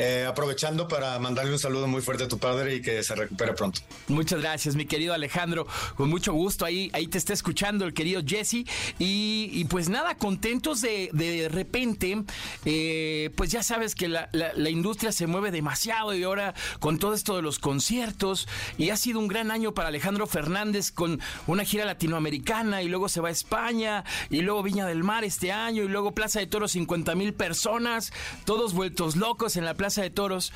eh, 0.00 0.24
aprovechando 0.28 0.86
para 0.86 1.18
mandarle 1.18 1.52
un 1.52 1.58
saludo 1.58 1.88
muy 1.88 2.00
fuerte 2.02 2.22
a 2.22 2.28
tu 2.28 2.38
padre 2.38 2.76
y 2.76 2.82
que 2.82 3.02
se 3.02 3.16
recupere 3.16 3.52
pronto. 3.52 3.80
Muchas 4.06 4.40
gracias, 4.40 4.76
mi 4.76 4.86
querido 4.86 5.12
Alejandro. 5.12 5.66
Con 5.96 6.08
mucho 6.08 6.32
gusto, 6.32 6.64
ahí, 6.64 6.88
ahí 6.92 7.08
te 7.08 7.18
está 7.18 7.32
escuchando 7.32 7.84
el 7.84 7.92
querido 7.92 8.22
Jesse. 8.24 8.64
Y, 9.00 9.64
pues 9.64 9.88
nada, 9.88 10.14
contentos 10.14 10.80
de 10.82 11.10
de 11.12 11.48
repente, 11.48 12.22
eh, 12.64 13.30
pues 13.34 13.50
ya 13.50 13.64
sabes 13.64 13.96
que 13.96 14.06
la, 14.06 14.28
la, 14.32 14.70
industria 14.70 15.10
se 15.10 15.26
mueve 15.26 15.50
demasiado 15.50 16.14
y 16.14 16.22
ahora 16.22 16.54
con 16.78 17.00
todo 17.00 17.14
esto 17.14 17.34
de 17.34 17.42
los 17.42 17.58
conciertos. 17.58 18.46
Y 18.76 18.90
ha 18.90 18.96
sido 18.96 19.18
un 19.18 19.26
gran 19.26 19.50
año 19.50 19.74
para 19.74 19.88
Alejandro 19.88 20.28
Fernández 20.28 20.92
con 20.92 21.20
una 21.48 21.64
gira 21.64 21.84
latinoamericana 21.84 22.82
y 22.82 22.88
luego 22.88 23.08
se 23.08 23.20
va 23.20 23.30
a 23.30 23.32
España 23.32 24.04
y 24.30 24.42
luego 24.42 24.62
Viña 24.62 24.86
del 24.86 25.02
Mar 25.02 25.24
este 25.24 25.50
año 25.50 25.82
y 25.82 25.88
luego 25.88 26.12
Plaza 26.12 26.38
de 26.38 26.46
Toros 26.46 26.72
50 26.72 27.16
mil 27.16 27.34
personas, 27.34 28.12
todos 28.44 28.74
vueltos 28.74 29.16
locos 29.16 29.56
en 29.56 29.64
la 29.64 29.74
Plaza 29.74 29.87
de 29.96 30.10
Toros. 30.10 30.52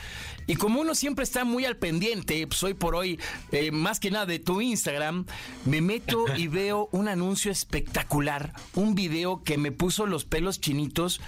Y 0.47 0.57
como 0.57 0.81
uno 0.81 0.95
siempre 0.95 1.25
está 1.25 1.45
muy 1.45 1.65
al 1.65 1.77
pendiente, 1.77 2.47
pues 2.47 2.63
hoy 2.63 2.75
por 2.75 2.95
hoy, 2.95 3.19
eh, 3.51 3.71
más 3.71 4.01
que 4.01 4.11
nada 4.11 4.27
de 4.27 4.39
tu 4.39 4.61
Instagram, 4.61 5.27
me 5.65 5.81
meto 5.81 6.25
y 6.37 6.47
veo 6.49 6.89
un 6.93 7.09
anuncio 7.09 7.51
espectacular, 7.51 8.53
un 8.75 8.95
video 8.95 9.43
que 9.43 9.59
me 9.59 9.73
puso 9.73 10.07
los 10.07 10.25
pelos 10.25 10.61
chinitos 10.61 11.21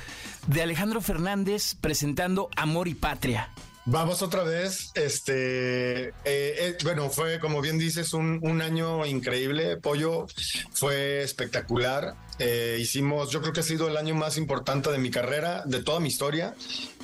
de 0.46 0.62
Alejandro 0.62 1.00
Fernández 1.00 1.74
presentando 1.80 2.50
Amor 2.56 2.88
y 2.88 2.94
Patria. 2.94 3.50
Vamos 3.86 4.22
otra 4.22 4.44
vez. 4.44 4.92
Este, 4.94 6.08
eh, 6.08 6.12
eh, 6.24 6.76
bueno, 6.84 7.10
fue 7.10 7.38
como 7.38 7.60
bien 7.60 7.78
dices, 7.78 8.14
un, 8.14 8.38
un, 8.42 8.62
año 8.62 9.04
increíble. 9.04 9.76
Pollo 9.76 10.26
fue 10.72 11.22
espectacular. 11.22 12.16
Eh, 12.38 12.78
hicimos, 12.80 13.30
yo 13.30 13.42
creo 13.42 13.52
que 13.52 13.60
ha 13.60 13.64
sido 13.64 13.88
el 13.88 13.96
año 13.98 14.14
más 14.14 14.38
importante 14.38 14.90
de 14.90 14.98
mi 14.98 15.10
carrera, 15.10 15.62
de 15.66 15.82
toda 15.82 16.00
mi 16.00 16.08
historia, 16.08 16.54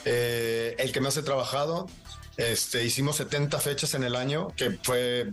eh, 0.05 0.75
el 0.79 0.93
que 0.93 1.01
más 1.01 1.17
he 1.17 1.23
trabajado. 1.23 1.87
Este, 2.37 2.85
hicimos 2.85 3.17
70 3.17 3.59
fechas 3.61 3.95
en 3.95 4.05
el 4.05 4.17
año, 4.17 4.49
que 4.57 4.79
fue 4.83 5.29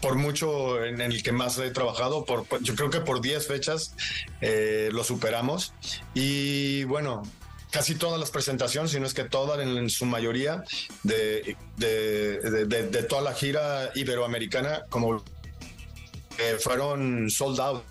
por 0.00 0.14
mucho 0.16 0.84
en 0.84 1.00
el 1.00 1.22
que 1.22 1.32
más 1.32 1.58
he 1.58 1.70
trabajado, 1.70 2.24
por, 2.24 2.44
yo 2.62 2.74
creo 2.74 2.90
que 2.90 3.00
por 3.00 3.20
10 3.20 3.46
fechas 3.46 3.94
eh, 4.40 4.88
lo 4.92 5.04
superamos. 5.04 5.72
Y 6.14 6.84
bueno, 6.84 7.22
casi 7.70 7.94
todas 7.94 8.18
las 8.18 8.30
presentaciones, 8.30 8.90
si 8.90 9.00
no 9.00 9.06
es 9.06 9.14
que 9.14 9.24
todas, 9.24 9.60
en, 9.60 9.90
su 9.90 10.06
mayoría, 10.06 10.64
de, 11.02 11.56
de, 11.76 13.06
toda 13.08 13.22
la 13.22 13.34
gira 13.34 13.90
iberoamericana, 13.94 14.84
como 14.88 15.22
eh, 16.38 16.56
fueron 16.58 17.30
sold 17.30 17.60
out. 17.60 17.84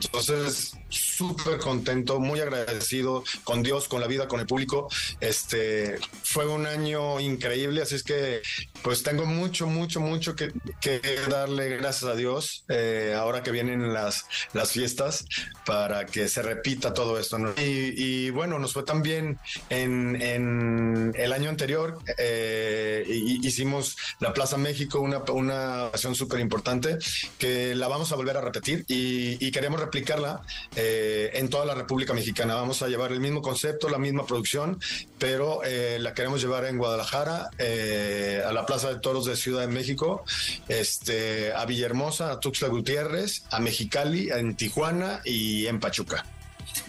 Entonces, 0.00 0.72
súper 0.88 1.58
contento, 1.58 2.18
muy 2.18 2.40
agradecido 2.40 3.22
con 3.44 3.62
Dios, 3.62 3.88
con 3.88 4.00
la 4.00 4.06
vida, 4.06 4.26
con 4.26 4.40
el 4.40 4.46
público. 4.46 4.88
Este 5.20 5.98
fue 6.22 6.46
un 6.46 6.66
año 6.66 7.20
increíble, 7.20 7.82
así 7.82 7.94
es 7.94 8.02
que 8.02 8.42
pues 8.82 9.02
tengo 9.02 9.26
mucho, 9.26 9.66
mucho, 9.66 10.00
mucho 10.00 10.34
que, 10.34 10.52
darle 11.28 11.76
gracias 11.76 12.10
a 12.10 12.14
Dios 12.14 12.64
eh, 12.68 13.14
ahora 13.16 13.42
que 13.42 13.50
vienen 13.50 13.92
las, 13.92 14.24
las 14.52 14.72
fiestas 14.72 15.26
para 15.66 16.06
que 16.06 16.28
se 16.28 16.42
repita 16.42 16.94
todo 16.94 17.18
esto. 17.18 17.38
Y, 17.58 18.30
bueno, 18.30 18.58
nos 18.58 18.72
fue 18.72 18.82
también 18.82 19.38
en, 19.68 20.20
en 20.20 21.12
el 21.16 21.32
año 21.32 21.50
anterior, 21.50 21.98
eh, 22.16 23.04
hicimos 23.08 23.96
la 24.20 24.32
Plaza 24.32 24.56
México, 24.56 25.00
una, 25.00 25.22
una 25.30 25.90
súper 25.94 26.40
importante 26.40 26.98
que 27.38 27.74
la 27.74 27.88
vamos 27.88 28.12
a 28.12 28.16
volver 28.16 28.36
a 28.36 28.40
repetir 28.40 28.84
y, 28.88 29.27
y 29.38 29.50
queremos 29.50 29.80
replicarla. 29.80 30.42
Eh, 30.76 31.30
en 31.34 31.48
toda 31.48 31.64
la 31.64 31.74
República 31.74 32.14
Mexicana. 32.14 32.54
Vamos 32.54 32.82
a 32.82 32.88
llevar 32.88 33.12
el 33.12 33.20
mismo 33.20 33.42
concepto, 33.42 33.88
la 33.88 33.98
misma 33.98 34.26
producción, 34.26 34.80
pero 35.18 35.62
eh, 35.64 35.98
la 36.00 36.14
queremos 36.14 36.40
llevar 36.40 36.64
en 36.66 36.78
Guadalajara, 36.78 37.50
eh, 37.58 38.42
a 38.46 38.52
la 38.52 38.64
Plaza 38.66 38.88
de 38.90 39.00
Toros 39.00 39.24
de 39.24 39.36
Ciudad 39.36 39.62
de 39.62 39.68
México, 39.68 40.24
este, 40.68 41.52
a 41.52 41.64
Villahermosa, 41.64 42.32
a 42.32 42.40
Tuxtla 42.40 42.68
Gutiérrez, 42.68 43.44
a 43.50 43.60
Mexicali, 43.60 44.30
en 44.30 44.56
Tijuana 44.56 45.20
y 45.24 45.66
en 45.66 45.80
Pachuca. 45.80 46.24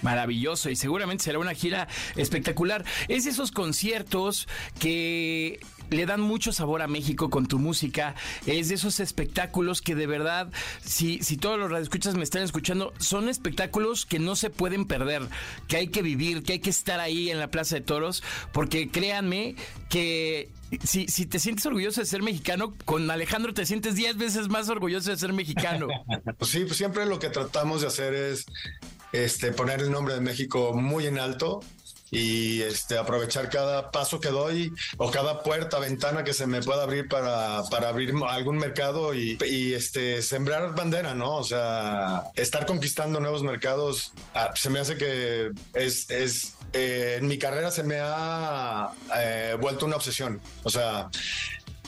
Maravilloso 0.01 0.69
y 0.69 0.75
seguramente 0.75 1.23
será 1.23 1.39
una 1.39 1.53
gira 1.53 1.87
espectacular. 2.15 2.85
Es 3.07 3.25
esos 3.25 3.51
conciertos 3.51 4.47
que 4.79 5.59
le 5.89 6.05
dan 6.05 6.21
mucho 6.21 6.51
sabor 6.51 6.81
a 6.81 6.87
México 6.87 7.29
con 7.29 7.47
tu 7.47 7.59
música. 7.59 8.15
Es 8.45 8.69
de 8.69 8.75
esos 8.75 8.99
espectáculos 8.99 9.81
que 9.81 9.95
de 9.95 10.07
verdad, 10.07 10.51
si, 10.83 11.19
si 11.23 11.37
todos 11.37 11.59
los 11.59 11.71
radioescuchas 11.71 12.15
me 12.15 12.23
están 12.23 12.43
escuchando, 12.43 12.93
son 12.99 13.29
espectáculos 13.29 14.05
que 14.05 14.19
no 14.19 14.35
se 14.35 14.49
pueden 14.49 14.85
perder, 14.85 15.23
que 15.67 15.77
hay 15.77 15.87
que 15.87 16.01
vivir, 16.01 16.43
que 16.43 16.53
hay 16.53 16.59
que 16.59 16.69
estar 16.69 16.99
ahí 16.99 17.29
en 17.29 17.39
la 17.39 17.49
Plaza 17.49 17.75
de 17.75 17.81
Toros, 17.81 18.23
porque 18.51 18.89
créanme 18.89 19.55
que 19.89 20.49
si, 20.83 21.07
si 21.07 21.25
te 21.25 21.39
sientes 21.39 21.65
orgulloso 21.65 22.01
de 22.01 22.05
ser 22.05 22.21
mexicano, 22.21 22.73
con 22.85 23.09
Alejandro 23.09 23.53
te 23.53 23.65
sientes 23.65 23.95
10 23.95 24.17
veces 24.17 24.49
más 24.49 24.69
orgulloso 24.69 25.09
de 25.09 25.17
ser 25.17 25.33
mexicano. 25.33 25.87
Pues 26.37 26.51
sí, 26.51 26.63
pues 26.65 26.77
siempre 26.77 27.05
lo 27.05 27.19
que 27.19 27.29
tratamos 27.29 27.81
de 27.81 27.87
hacer 27.87 28.13
es 28.13 28.45
este, 29.11 29.51
poner 29.51 29.81
el 29.81 29.91
nombre 29.91 30.13
de 30.13 30.21
México 30.21 30.73
muy 30.73 31.07
en 31.07 31.17
alto 31.19 31.61
y 32.11 32.61
este, 32.61 32.97
aprovechar 32.97 33.49
cada 33.49 33.91
paso 33.91 34.19
que 34.19 34.29
doy 34.29 34.73
o 34.97 35.11
cada 35.11 35.43
puerta, 35.43 35.79
ventana 35.79 36.23
que 36.23 36.33
se 36.33 36.47
me 36.47 36.61
pueda 36.61 36.83
abrir 36.83 37.07
para, 37.07 37.63
para 37.69 37.89
abrir 37.89 38.13
algún 38.27 38.57
mercado 38.57 39.13
y, 39.13 39.37
este, 39.73 40.21
sembrar 40.21 40.75
bandera, 40.75 41.13
¿no? 41.13 41.35
O 41.35 41.43
sea, 41.43 42.23
estar 42.35 42.65
conquistando 42.65 43.19
nuevos 43.19 43.43
mercados, 43.43 44.13
ah, 44.33 44.51
se 44.55 44.69
me 44.69 44.79
hace 44.79 44.97
que 44.97 45.51
es, 45.73 46.09
es 46.09 46.55
eh, 46.73 47.17
en 47.19 47.27
mi 47.27 47.37
carrera 47.37 47.71
se 47.71 47.83
me 47.83 47.99
ha 48.01 48.91
eh, 49.17 49.57
vuelto 49.59 49.85
una 49.85 49.95
obsesión. 49.95 50.41
O 50.63 50.69
sea, 50.69 51.09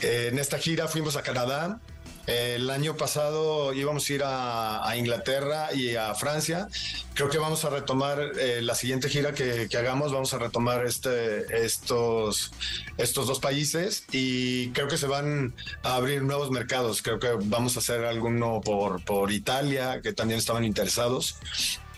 en 0.01 0.39
esta 0.39 0.57
gira 0.57 0.87
fuimos 0.87 1.15
a 1.15 1.21
Canadá, 1.21 1.79
el 2.27 2.69
año 2.69 2.95
pasado 2.95 3.73
íbamos 3.73 4.09
a 4.09 4.13
ir 4.13 4.21
a, 4.23 4.93
Inglaterra 4.97 5.73
y 5.73 5.95
a 5.95 6.13
Francia. 6.15 6.67
Creo 7.13 7.29
que 7.29 7.37
vamos 7.37 7.65
a 7.65 7.69
retomar 7.69 8.19
eh, 8.39 8.61
la 8.61 8.75
siguiente 8.75 9.09
gira 9.09 9.33
que, 9.33 9.67
que, 9.69 9.77
hagamos. 9.77 10.11
Vamos 10.11 10.33
a 10.33 10.37
retomar 10.37 10.85
este, 10.85 11.63
estos, 11.63 12.51
estos 12.97 13.27
dos 13.27 13.39
países 13.39 14.05
y 14.11 14.69
creo 14.69 14.87
que 14.87 14.97
se 14.97 15.07
van 15.07 15.53
a 15.83 15.95
abrir 15.95 16.21
nuevos 16.23 16.51
mercados. 16.51 17.01
Creo 17.01 17.19
que 17.19 17.29
vamos 17.45 17.75
a 17.75 17.79
hacer 17.79 18.05
alguno 18.05 18.61
por, 18.61 19.03
por 19.03 19.31
Italia, 19.31 20.01
que 20.01 20.13
también 20.13 20.39
estaban 20.39 20.63
interesados. 20.63 21.37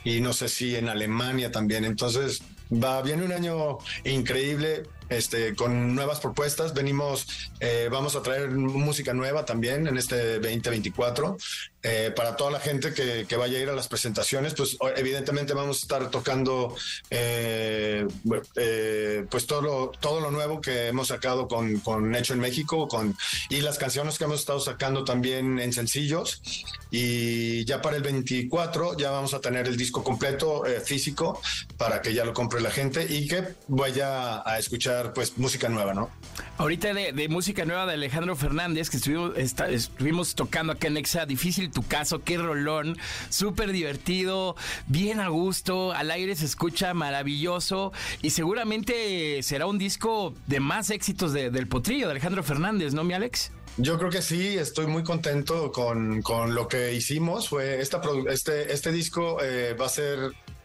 y 0.03 0.21
no 0.21 0.33
sé 0.33 0.49
si 0.49 0.75
en 0.75 0.89
Alemania 0.89 1.51
también. 1.51 1.85
Entonces, 1.85 2.41
va, 2.71 3.01
viene 3.01 3.23
un 3.23 3.31
año 3.31 3.77
increíble 4.03 4.83
este, 5.09 5.55
con 5.55 5.95
nuevas 5.95 6.19
propuestas. 6.19 6.73
Venimos, 6.73 7.27
eh, 7.59 7.89
vamos 7.91 8.15
a 8.15 8.21
traer 8.21 8.49
música 8.49 9.13
nueva 9.13 9.45
también 9.45 9.87
en 9.87 9.97
este 9.97 10.39
2024. 10.39 11.37
Eh, 11.85 12.13
para 12.15 12.37
toda 12.37 12.49
la 12.49 12.61
gente 12.61 12.93
que, 12.93 13.25
que, 13.27 13.35
vaya 13.35 13.57
a 13.57 13.61
ir 13.61 13.69
a 13.69 13.73
las 13.73 13.89
presentaciones, 13.89 14.53
pues 14.53 14.77
evidentemente 14.95 15.53
vamos 15.53 15.79
a 15.79 15.81
estar 15.81 16.09
tocando 16.09 16.73
eh, 17.09 18.07
eh, 18.55 19.25
pues 19.29 19.45
todo 19.47 19.61
lo, 19.61 19.91
todo 19.99 20.21
lo 20.21 20.31
nuevo 20.31 20.61
que 20.61 20.87
hemos 20.87 21.09
sacado 21.09 21.49
con, 21.49 21.81
con, 21.81 22.15
Hecho 22.15 22.33
en 22.33 22.39
México 22.39 22.87
con, 22.87 23.17
y 23.49 23.59
las 23.59 23.77
canciones 23.77 24.17
que 24.17 24.23
hemos 24.23 24.39
estado 24.39 24.61
sacando 24.61 25.03
también 25.03 25.59
en 25.59 25.73
sencillos. 25.73 26.41
Y 26.89 27.65
ya 27.65 27.81
para 27.81 27.97
el 27.97 28.03
24 28.03 28.95
ya 28.97 29.11
vamos 29.11 29.33
a 29.33 29.41
tener 29.41 29.67
el 29.67 29.75
disco 29.75 30.03
completo 30.03 30.65
eh, 30.65 30.79
físico 30.79 31.41
para 31.77 32.01
que 32.01 32.13
ya 32.13 32.23
lo 32.23 32.33
compre 32.33 32.61
la 32.61 32.71
gente 32.71 33.05
y 33.09 33.27
que 33.27 33.43
vaya 33.67 34.47
a 34.47 34.57
escuchar 34.57 34.92
pues 35.13 35.37
música 35.37 35.69
nueva, 35.69 35.93
¿no? 35.93 36.09
Ahorita 36.57 36.93
de, 36.93 37.13
de 37.13 37.29
música 37.29 37.65
nueva 37.65 37.85
de 37.85 37.93
Alejandro 37.93 38.35
Fernández 38.35 38.89
que 38.89 38.97
estuvimos, 38.97 39.37
está, 39.37 39.69
estuvimos 39.69 40.35
tocando 40.35 40.73
acá 40.73 40.87
en 40.87 40.97
Exa, 40.97 41.25
difícil 41.25 41.71
tu 41.71 41.83
caso, 41.83 42.23
qué 42.23 42.37
rolón, 42.37 42.97
súper 43.29 43.71
divertido, 43.71 44.55
bien 44.87 45.19
a 45.19 45.29
gusto, 45.29 45.91
al 45.93 46.11
aire 46.11 46.35
se 46.35 46.45
escucha 46.45 46.93
maravilloso 46.93 47.91
y 48.21 48.29
seguramente 48.29 49.41
será 49.43 49.65
un 49.65 49.77
disco 49.77 50.33
de 50.47 50.59
más 50.59 50.89
éxitos 50.89 51.33
de, 51.33 51.49
del 51.49 51.67
potrillo 51.67 52.05
de 52.05 52.11
Alejandro 52.11 52.43
Fernández, 52.43 52.93
¿no, 52.93 53.03
mi 53.03 53.13
Alex? 53.13 53.51
Yo 53.77 53.97
creo 53.97 54.11
que 54.11 54.21
sí, 54.21 54.55
estoy 54.55 54.85
muy 54.85 55.03
contento 55.03 55.71
con, 55.71 56.21
con 56.21 56.53
lo 56.53 56.67
que 56.67 56.93
hicimos. 56.93 57.49
Fue 57.49 57.81
esta 57.81 58.01
este, 58.29 58.71
este 58.71 58.91
disco 58.91 59.39
eh, 59.41 59.75
va 59.79 59.87
a 59.87 59.89
ser 59.89 60.19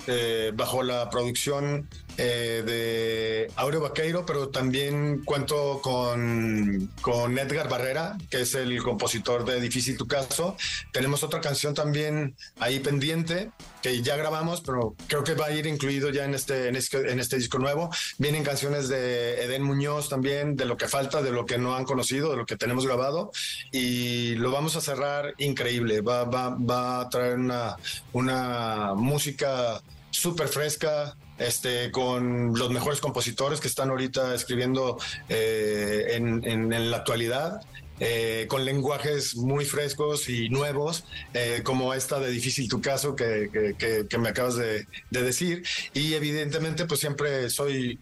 eh, 0.06 0.52
bajo 0.54 0.82
la 0.82 1.08
producción 1.08 1.88
eh, 2.18 2.62
de 2.66 3.50
Aureo 3.56 3.80
Vaqueiro, 3.80 4.26
pero 4.26 4.48
también 4.48 5.22
cuento 5.24 5.80
con, 5.80 6.90
con 7.00 7.38
Edgar 7.38 7.68
Barrera, 7.68 8.18
que 8.28 8.42
es 8.42 8.54
el 8.54 8.82
compositor 8.82 9.44
de 9.44 9.60
Difícil 9.60 9.96
Tu 9.96 10.06
Caso. 10.06 10.56
Tenemos 10.92 11.22
otra 11.22 11.40
canción 11.40 11.74
también 11.74 12.34
ahí 12.58 12.80
pendiente 12.80 13.50
que 13.80 14.02
ya 14.02 14.16
grabamos, 14.16 14.60
pero 14.60 14.96
creo 15.06 15.22
que 15.22 15.34
va 15.34 15.46
a 15.46 15.52
ir 15.52 15.66
incluido 15.66 16.10
ya 16.10 16.24
en 16.24 16.34
este, 16.34 16.68
en 16.68 16.74
este, 16.74 17.12
en 17.12 17.20
este 17.20 17.36
disco 17.36 17.58
nuevo. 17.58 17.90
Vienen 18.18 18.42
canciones 18.42 18.88
de 18.88 19.44
Eden 19.44 19.62
Muñoz 19.62 20.08
también, 20.08 20.56
de 20.56 20.64
lo 20.64 20.76
que 20.76 20.88
falta, 20.88 21.22
de 21.22 21.30
lo 21.30 21.46
que 21.46 21.58
no 21.58 21.76
han 21.76 21.84
conocido, 21.84 22.30
de 22.30 22.36
lo 22.36 22.46
que 22.46 22.56
tenemos 22.56 22.84
grabado, 22.84 23.30
y 23.70 24.34
lo 24.34 24.50
vamos 24.50 24.74
a 24.74 24.80
cerrar 24.80 25.34
increíble. 25.38 26.00
Va, 26.00 26.24
va, 26.24 26.56
va 26.56 27.02
a 27.02 27.08
traer 27.08 27.36
una, 27.36 27.76
una 28.12 28.94
música 28.96 29.80
súper 30.10 30.48
fresca, 30.48 31.16
este, 31.38 31.90
con 31.90 32.54
los 32.58 32.70
mejores 32.70 33.00
compositores 33.00 33.60
que 33.60 33.68
están 33.68 33.90
ahorita 33.90 34.34
escribiendo 34.34 34.98
eh, 35.28 36.14
en, 36.14 36.90
la 36.90 36.96
actualidad. 36.96 37.60
Eh, 38.00 38.46
con 38.48 38.64
lenguajes 38.64 39.34
muy 39.34 39.64
frescos 39.64 40.28
y 40.28 40.48
nuevos, 40.50 41.02
eh, 41.34 41.62
como 41.64 41.92
esta 41.94 42.20
de 42.20 42.30
Difícil 42.30 42.68
tu 42.68 42.80
caso 42.80 43.16
que, 43.16 43.74
que, 43.76 44.18
me 44.18 44.28
acabas 44.28 44.54
de, 44.54 44.86
de, 45.10 45.22
decir. 45.22 45.64
Y 45.94 46.14
evidentemente, 46.14 46.84
pues 46.84 47.00
siempre 47.00 47.50
soy 47.50 47.98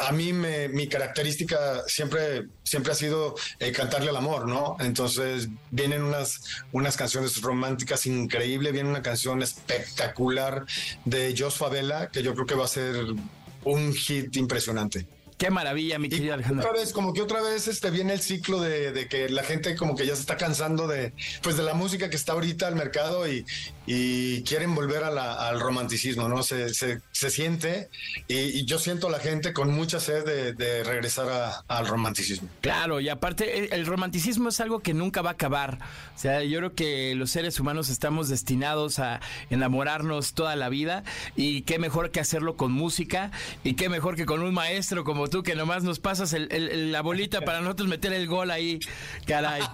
a 0.00 0.12
mí 0.12 0.32
me, 0.32 0.68
mi 0.68 0.88
característica 0.88 1.82
siempre, 1.86 2.46
siempre 2.62 2.92
ha 2.92 2.94
sido 2.94 3.34
eh, 3.58 3.72
cantarle 3.72 4.10
al 4.10 4.16
amor, 4.16 4.48
¿no? 4.48 4.76
Entonces 4.80 5.48
vienen 5.70 6.02
unas, 6.02 6.42
unas 6.72 6.96
canciones 6.96 7.40
románticas 7.40 8.06
increíbles, 8.06 8.72
viene 8.72 8.88
una 8.88 9.02
canción 9.02 9.42
espectacular 9.42 10.66
de 11.04 11.34
Jos 11.36 11.56
Favela 11.56 12.10
que 12.10 12.22
yo 12.22 12.34
creo 12.34 12.46
que 12.46 12.54
va 12.54 12.64
a 12.64 12.68
ser 12.68 12.96
un 13.64 13.92
hit 13.92 14.36
impresionante. 14.36 15.06
Qué 15.38 15.50
maravilla, 15.50 15.98
mi 15.98 16.08
querida 16.08 16.34
Alejandra. 16.34 16.66
Otra 16.66 16.80
vez, 16.80 16.94
como 16.94 17.12
que 17.12 17.20
otra 17.20 17.42
vez 17.42 17.68
este 17.68 17.90
viene 17.90 18.14
el 18.14 18.20
ciclo 18.20 18.58
de, 18.60 18.92
de, 18.92 19.06
que 19.06 19.28
la 19.28 19.42
gente 19.42 19.76
como 19.76 19.94
que 19.94 20.06
ya 20.06 20.14
se 20.14 20.22
está 20.22 20.38
cansando 20.38 20.88
de, 20.88 21.12
pues 21.42 21.58
de 21.58 21.62
la 21.62 21.74
música 21.74 22.08
que 22.08 22.16
está 22.16 22.32
ahorita 22.32 22.66
al 22.66 22.74
mercado 22.74 23.28
y, 23.28 23.44
y 23.86 24.42
quieren 24.44 24.74
volver 24.74 25.04
a 25.04 25.10
la, 25.10 25.34
al 25.48 25.60
romanticismo, 25.60 26.26
¿no? 26.28 26.42
Se, 26.42 26.72
se, 26.72 27.02
se 27.12 27.30
siente 27.30 27.90
y, 28.28 28.34
y, 28.36 28.64
yo 28.64 28.78
siento 28.78 29.08
a 29.08 29.10
la 29.10 29.18
gente 29.18 29.52
con 29.52 29.74
mucha 29.74 30.00
sed 30.00 30.24
de, 30.24 30.54
de 30.54 30.82
regresar 30.84 31.28
a, 31.28 31.64
al 31.68 31.86
romanticismo. 31.86 32.48
Claro, 32.62 33.00
y 33.00 33.10
aparte 33.10 33.58
el, 33.58 33.72
el, 33.74 33.84
romanticismo 33.84 34.48
es 34.48 34.60
algo 34.60 34.80
que 34.80 34.94
nunca 34.94 35.20
va 35.20 35.30
a 35.30 35.32
acabar. 35.34 35.78
O 36.14 36.18
sea, 36.18 36.42
yo 36.44 36.58
creo 36.58 36.74
que 36.74 37.14
los 37.14 37.30
seres 37.30 37.60
humanos 37.60 37.90
estamos 37.90 38.30
destinados 38.30 38.98
a 38.98 39.20
enamorarnos 39.50 40.32
toda 40.32 40.56
la 40.56 40.70
vida 40.70 41.04
y 41.36 41.60
qué 41.62 41.78
mejor 41.78 42.10
que 42.10 42.20
hacerlo 42.20 42.56
con 42.56 42.72
música 42.72 43.30
y 43.64 43.74
qué 43.74 43.90
mejor 43.90 44.16
que 44.16 44.24
con 44.24 44.40
un 44.40 44.54
maestro 44.54 45.04
como 45.04 45.25
tú 45.28 45.42
que 45.42 45.54
nomás 45.54 45.82
nos 45.82 45.98
pasas 45.98 46.32
el, 46.32 46.48
el, 46.50 46.92
la 46.92 47.02
bolita 47.02 47.40
para 47.40 47.60
nosotros 47.60 47.88
meter 47.88 48.12
el 48.12 48.26
gol 48.26 48.50
ahí. 48.50 48.78
Caray. 49.26 49.62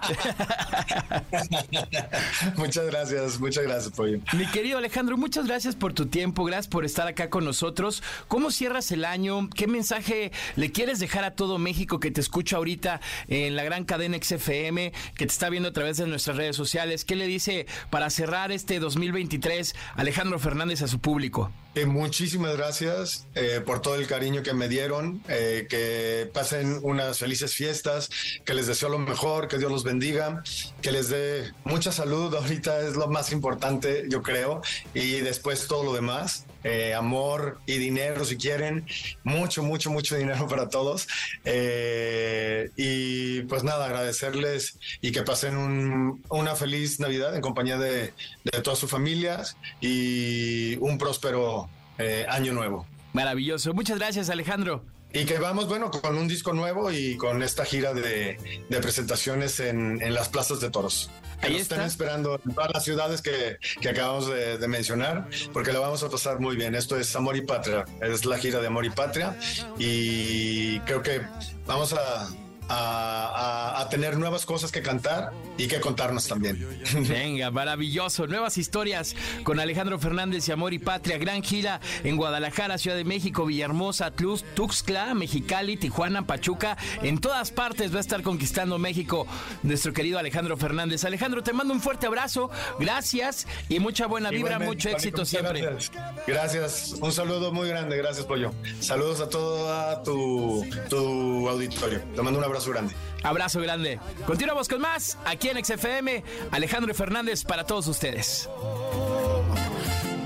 muchas 2.56 2.86
gracias, 2.86 3.40
muchas 3.40 3.64
gracias, 3.64 3.92
Pollo. 3.94 4.18
Mi 4.32 4.46
querido 4.46 4.78
Alejandro, 4.78 5.16
muchas 5.16 5.46
gracias 5.46 5.76
por 5.76 5.92
tu 5.92 6.06
tiempo, 6.06 6.44
gracias 6.44 6.68
por 6.68 6.84
estar 6.84 7.06
acá 7.06 7.30
con 7.30 7.44
nosotros. 7.44 8.02
¿Cómo 8.28 8.50
cierras 8.50 8.90
el 8.92 9.04
año? 9.04 9.48
¿Qué 9.54 9.66
mensaje 9.66 10.32
le 10.56 10.72
quieres 10.72 10.98
dejar 10.98 11.24
a 11.24 11.34
todo 11.34 11.58
México 11.58 12.00
que 12.00 12.10
te 12.10 12.20
escucha 12.20 12.56
ahorita 12.56 13.00
en 13.28 13.56
la 13.56 13.64
gran 13.64 13.84
cadena 13.84 14.18
XFM, 14.20 14.92
que 15.16 15.26
te 15.26 15.32
está 15.32 15.48
viendo 15.48 15.68
a 15.70 15.72
través 15.72 15.96
de 15.96 16.06
nuestras 16.06 16.36
redes 16.36 16.56
sociales? 16.56 17.04
¿Qué 17.04 17.16
le 17.16 17.26
dice 17.26 17.66
para 17.90 18.10
cerrar 18.10 18.52
este 18.52 18.78
2023 18.78 19.74
Alejandro 19.96 20.38
Fernández 20.38 20.82
a 20.82 20.88
su 20.88 20.98
público? 21.00 21.50
Eh, 21.74 21.86
muchísimas 21.86 22.54
gracias 22.54 23.26
eh, 23.34 23.62
por 23.64 23.80
todo 23.80 23.94
el 23.94 24.06
cariño 24.06 24.42
que 24.42 24.52
me 24.52 24.68
dieron, 24.68 25.22
eh, 25.28 25.41
que 25.68 26.30
pasen 26.32 26.80
unas 26.82 27.18
felices 27.18 27.54
fiestas, 27.54 28.10
que 28.44 28.54
les 28.54 28.66
deseo 28.66 28.88
lo 28.88 28.98
mejor, 28.98 29.48
que 29.48 29.58
Dios 29.58 29.70
los 29.70 29.84
bendiga, 29.84 30.42
que 30.80 30.92
les 30.92 31.08
dé 31.08 31.52
mucha 31.64 31.92
salud, 31.92 32.34
ahorita 32.34 32.80
es 32.80 32.96
lo 32.96 33.08
más 33.08 33.32
importante, 33.32 34.04
yo 34.08 34.22
creo, 34.22 34.62
y 34.94 35.20
después 35.20 35.66
todo 35.66 35.84
lo 35.84 35.92
demás. 35.94 36.46
Eh, 36.64 36.94
amor 36.94 37.58
y 37.66 37.78
dinero 37.78 38.24
si 38.24 38.36
quieren, 38.36 38.86
mucho, 39.24 39.64
mucho, 39.64 39.90
mucho 39.90 40.14
dinero 40.14 40.46
para 40.46 40.68
todos. 40.68 41.08
Eh, 41.44 42.70
y 42.76 43.42
pues 43.42 43.64
nada, 43.64 43.86
agradecerles 43.86 44.78
y 45.00 45.10
que 45.10 45.22
pasen 45.22 45.56
un, 45.56 46.22
una 46.28 46.54
feliz 46.54 47.00
Navidad 47.00 47.34
en 47.34 47.40
compañía 47.40 47.78
de, 47.78 48.12
de, 48.44 48.62
todas 48.62 48.78
sus 48.78 48.90
familias 48.90 49.56
y 49.80 50.76
un 50.76 50.98
próspero 50.98 51.68
eh, 51.98 52.26
año 52.28 52.52
nuevo. 52.52 52.86
Maravilloso. 53.12 53.74
Muchas 53.74 53.98
gracias, 53.98 54.30
Alejandro. 54.30 54.84
Y 55.14 55.24
que 55.24 55.38
vamos, 55.38 55.68
bueno, 55.68 55.90
con 55.90 56.16
un 56.16 56.26
disco 56.26 56.52
nuevo 56.52 56.90
y 56.90 57.16
con 57.16 57.42
esta 57.42 57.64
gira 57.64 57.92
de, 57.92 58.38
de 58.68 58.80
presentaciones 58.80 59.60
en, 59.60 60.00
en, 60.00 60.14
las 60.14 60.28
plazas 60.28 60.60
de 60.60 60.70
toros. 60.70 61.10
Que 61.40 61.48
Ahí 61.48 61.52
nos 61.54 61.62
está. 61.62 61.74
están 61.74 61.88
esperando 61.88 62.40
en 62.46 62.54
todas 62.54 62.70
las 62.72 62.84
ciudades 62.84 63.20
que, 63.20 63.58
que 63.80 63.88
acabamos 63.90 64.28
de, 64.28 64.56
de, 64.58 64.68
mencionar, 64.68 65.28
porque 65.52 65.72
la 65.72 65.80
vamos 65.80 66.02
a 66.02 66.08
pasar 66.08 66.40
muy 66.40 66.56
bien. 66.56 66.74
Esto 66.74 66.96
es 66.96 67.14
Amor 67.14 67.36
y 67.36 67.42
Patria, 67.42 67.84
es 68.00 68.24
la 68.24 68.38
gira 68.38 68.60
de 68.60 68.68
Amor 68.68 68.86
y 68.86 68.90
Patria. 68.90 69.36
Y 69.78 70.78
creo 70.80 71.02
que 71.02 71.20
vamos 71.66 71.92
a, 71.92 72.28
a, 72.72 73.76
a, 73.76 73.80
a, 73.82 73.88
tener 73.90 74.16
nuevas 74.16 74.46
cosas 74.46 74.72
que 74.72 74.80
cantar 74.80 75.32
y 75.58 75.68
que 75.68 75.78
contarnos 75.80 76.26
también. 76.26 76.58
Venga, 77.08 77.50
maravilloso. 77.50 78.26
Nuevas 78.26 78.56
historias 78.56 79.14
con 79.44 79.60
Alejandro 79.60 79.98
Fernández 79.98 80.48
y 80.48 80.52
Amor 80.52 80.72
y 80.72 80.78
Patria. 80.78 81.18
Gran 81.18 81.42
gira 81.42 81.80
en 82.02 82.16
Guadalajara, 82.16 82.78
Ciudad 82.78 82.96
de 82.96 83.04
México, 83.04 83.44
Villahermosa, 83.44 84.10
Tluz, 84.12 84.42
Tuxtla, 84.54 85.12
Mexicali, 85.12 85.76
Tijuana, 85.76 86.26
Pachuca. 86.26 86.78
En 87.02 87.18
todas 87.18 87.50
partes 87.50 87.92
va 87.92 87.98
a 87.98 88.00
estar 88.00 88.22
conquistando 88.22 88.78
México 88.78 89.26
nuestro 89.62 89.92
querido 89.92 90.18
Alejandro 90.18 90.56
Fernández. 90.56 91.04
Alejandro, 91.04 91.42
te 91.42 91.52
mando 91.52 91.74
un 91.74 91.80
fuerte 91.80 92.06
abrazo. 92.06 92.50
Gracias 92.78 93.46
y 93.68 93.80
mucha 93.80 94.06
buena 94.06 94.30
vibra, 94.30 94.54
Igualmente, 94.54 94.74
mucho 94.74 94.88
éxito 94.88 95.26
siempre. 95.26 95.60
Gracias. 95.60 95.92
gracias. 96.26 96.94
Un 97.00 97.12
saludo 97.12 97.52
muy 97.52 97.68
grande. 97.68 97.98
Gracias, 97.98 98.24
Pollo. 98.24 98.52
Saludos 98.80 99.20
a 99.20 99.28
toda 99.28 100.02
tu, 100.02 100.64
tu 100.88 101.48
auditorio. 101.50 102.00
Te 102.14 102.22
mando 102.22 102.38
un 102.38 102.44
abrazo 102.62 102.70
grande. 102.70 102.94
Abrazo 103.22 103.60
grande. 103.60 104.00
Continuamos 104.26 104.68
con 104.68 104.80
más 104.80 105.18
aquí 105.24 105.48
en 105.48 105.64
XFM. 105.64 106.22
Alejandro 106.50 106.94
Fernández 106.94 107.44
para 107.44 107.64
todos 107.64 107.86
ustedes. 107.88 108.48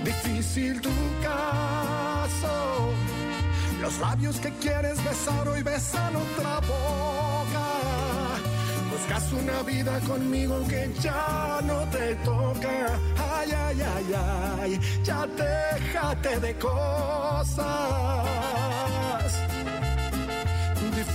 Difícil 0.05 0.81
tu 0.81 0.91
caso. 1.23 2.91
Los 3.81 3.99
labios 3.99 4.37
que 4.37 4.51
quieres 4.61 5.03
besar 5.05 5.49
hoy 5.49 5.63
besan 5.63 6.17
otra 6.17 6.61
boca. 6.61 7.69
Buscas 8.91 9.33
una 9.33 9.63
vida 9.63 10.01
conmigo 10.01 10.67
que 10.69 10.91
ya 11.01 11.61
no 11.65 11.89
te 11.91 12.15
toca. 12.17 12.99
Ay, 13.35 13.51
ay, 13.53 13.81
ay, 13.81 14.15
ay. 14.61 14.81
Ya 15.05 15.27
déjate 15.27 16.41
de 16.41 16.55
cosas 16.59 18.27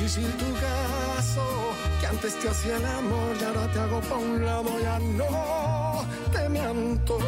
y 0.01 0.03
difícil 0.03 0.31
tu 0.31 0.51
caso, 0.53 1.75
que 1.99 2.07
antes 2.07 2.39
te 2.39 2.49
hacía 2.49 2.77
el 2.77 2.85
amor 2.85 3.37
y 3.39 3.43
ahora 3.43 3.71
te 3.71 3.79
hago 3.79 4.01
pa' 4.01 4.15
un 4.15 4.43
lado, 4.43 4.81
ya 4.81 4.97
no 4.97 6.07
te 6.33 6.49
me 6.49 6.59
antoja. 6.59 7.27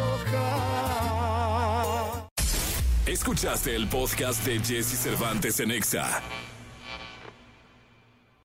Escuchaste 3.06 3.76
el 3.76 3.86
podcast 3.86 4.44
de 4.44 4.58
Jesse 4.58 4.98
Cervantes 4.98 5.60
en 5.60 5.70
Exa. 5.70 6.20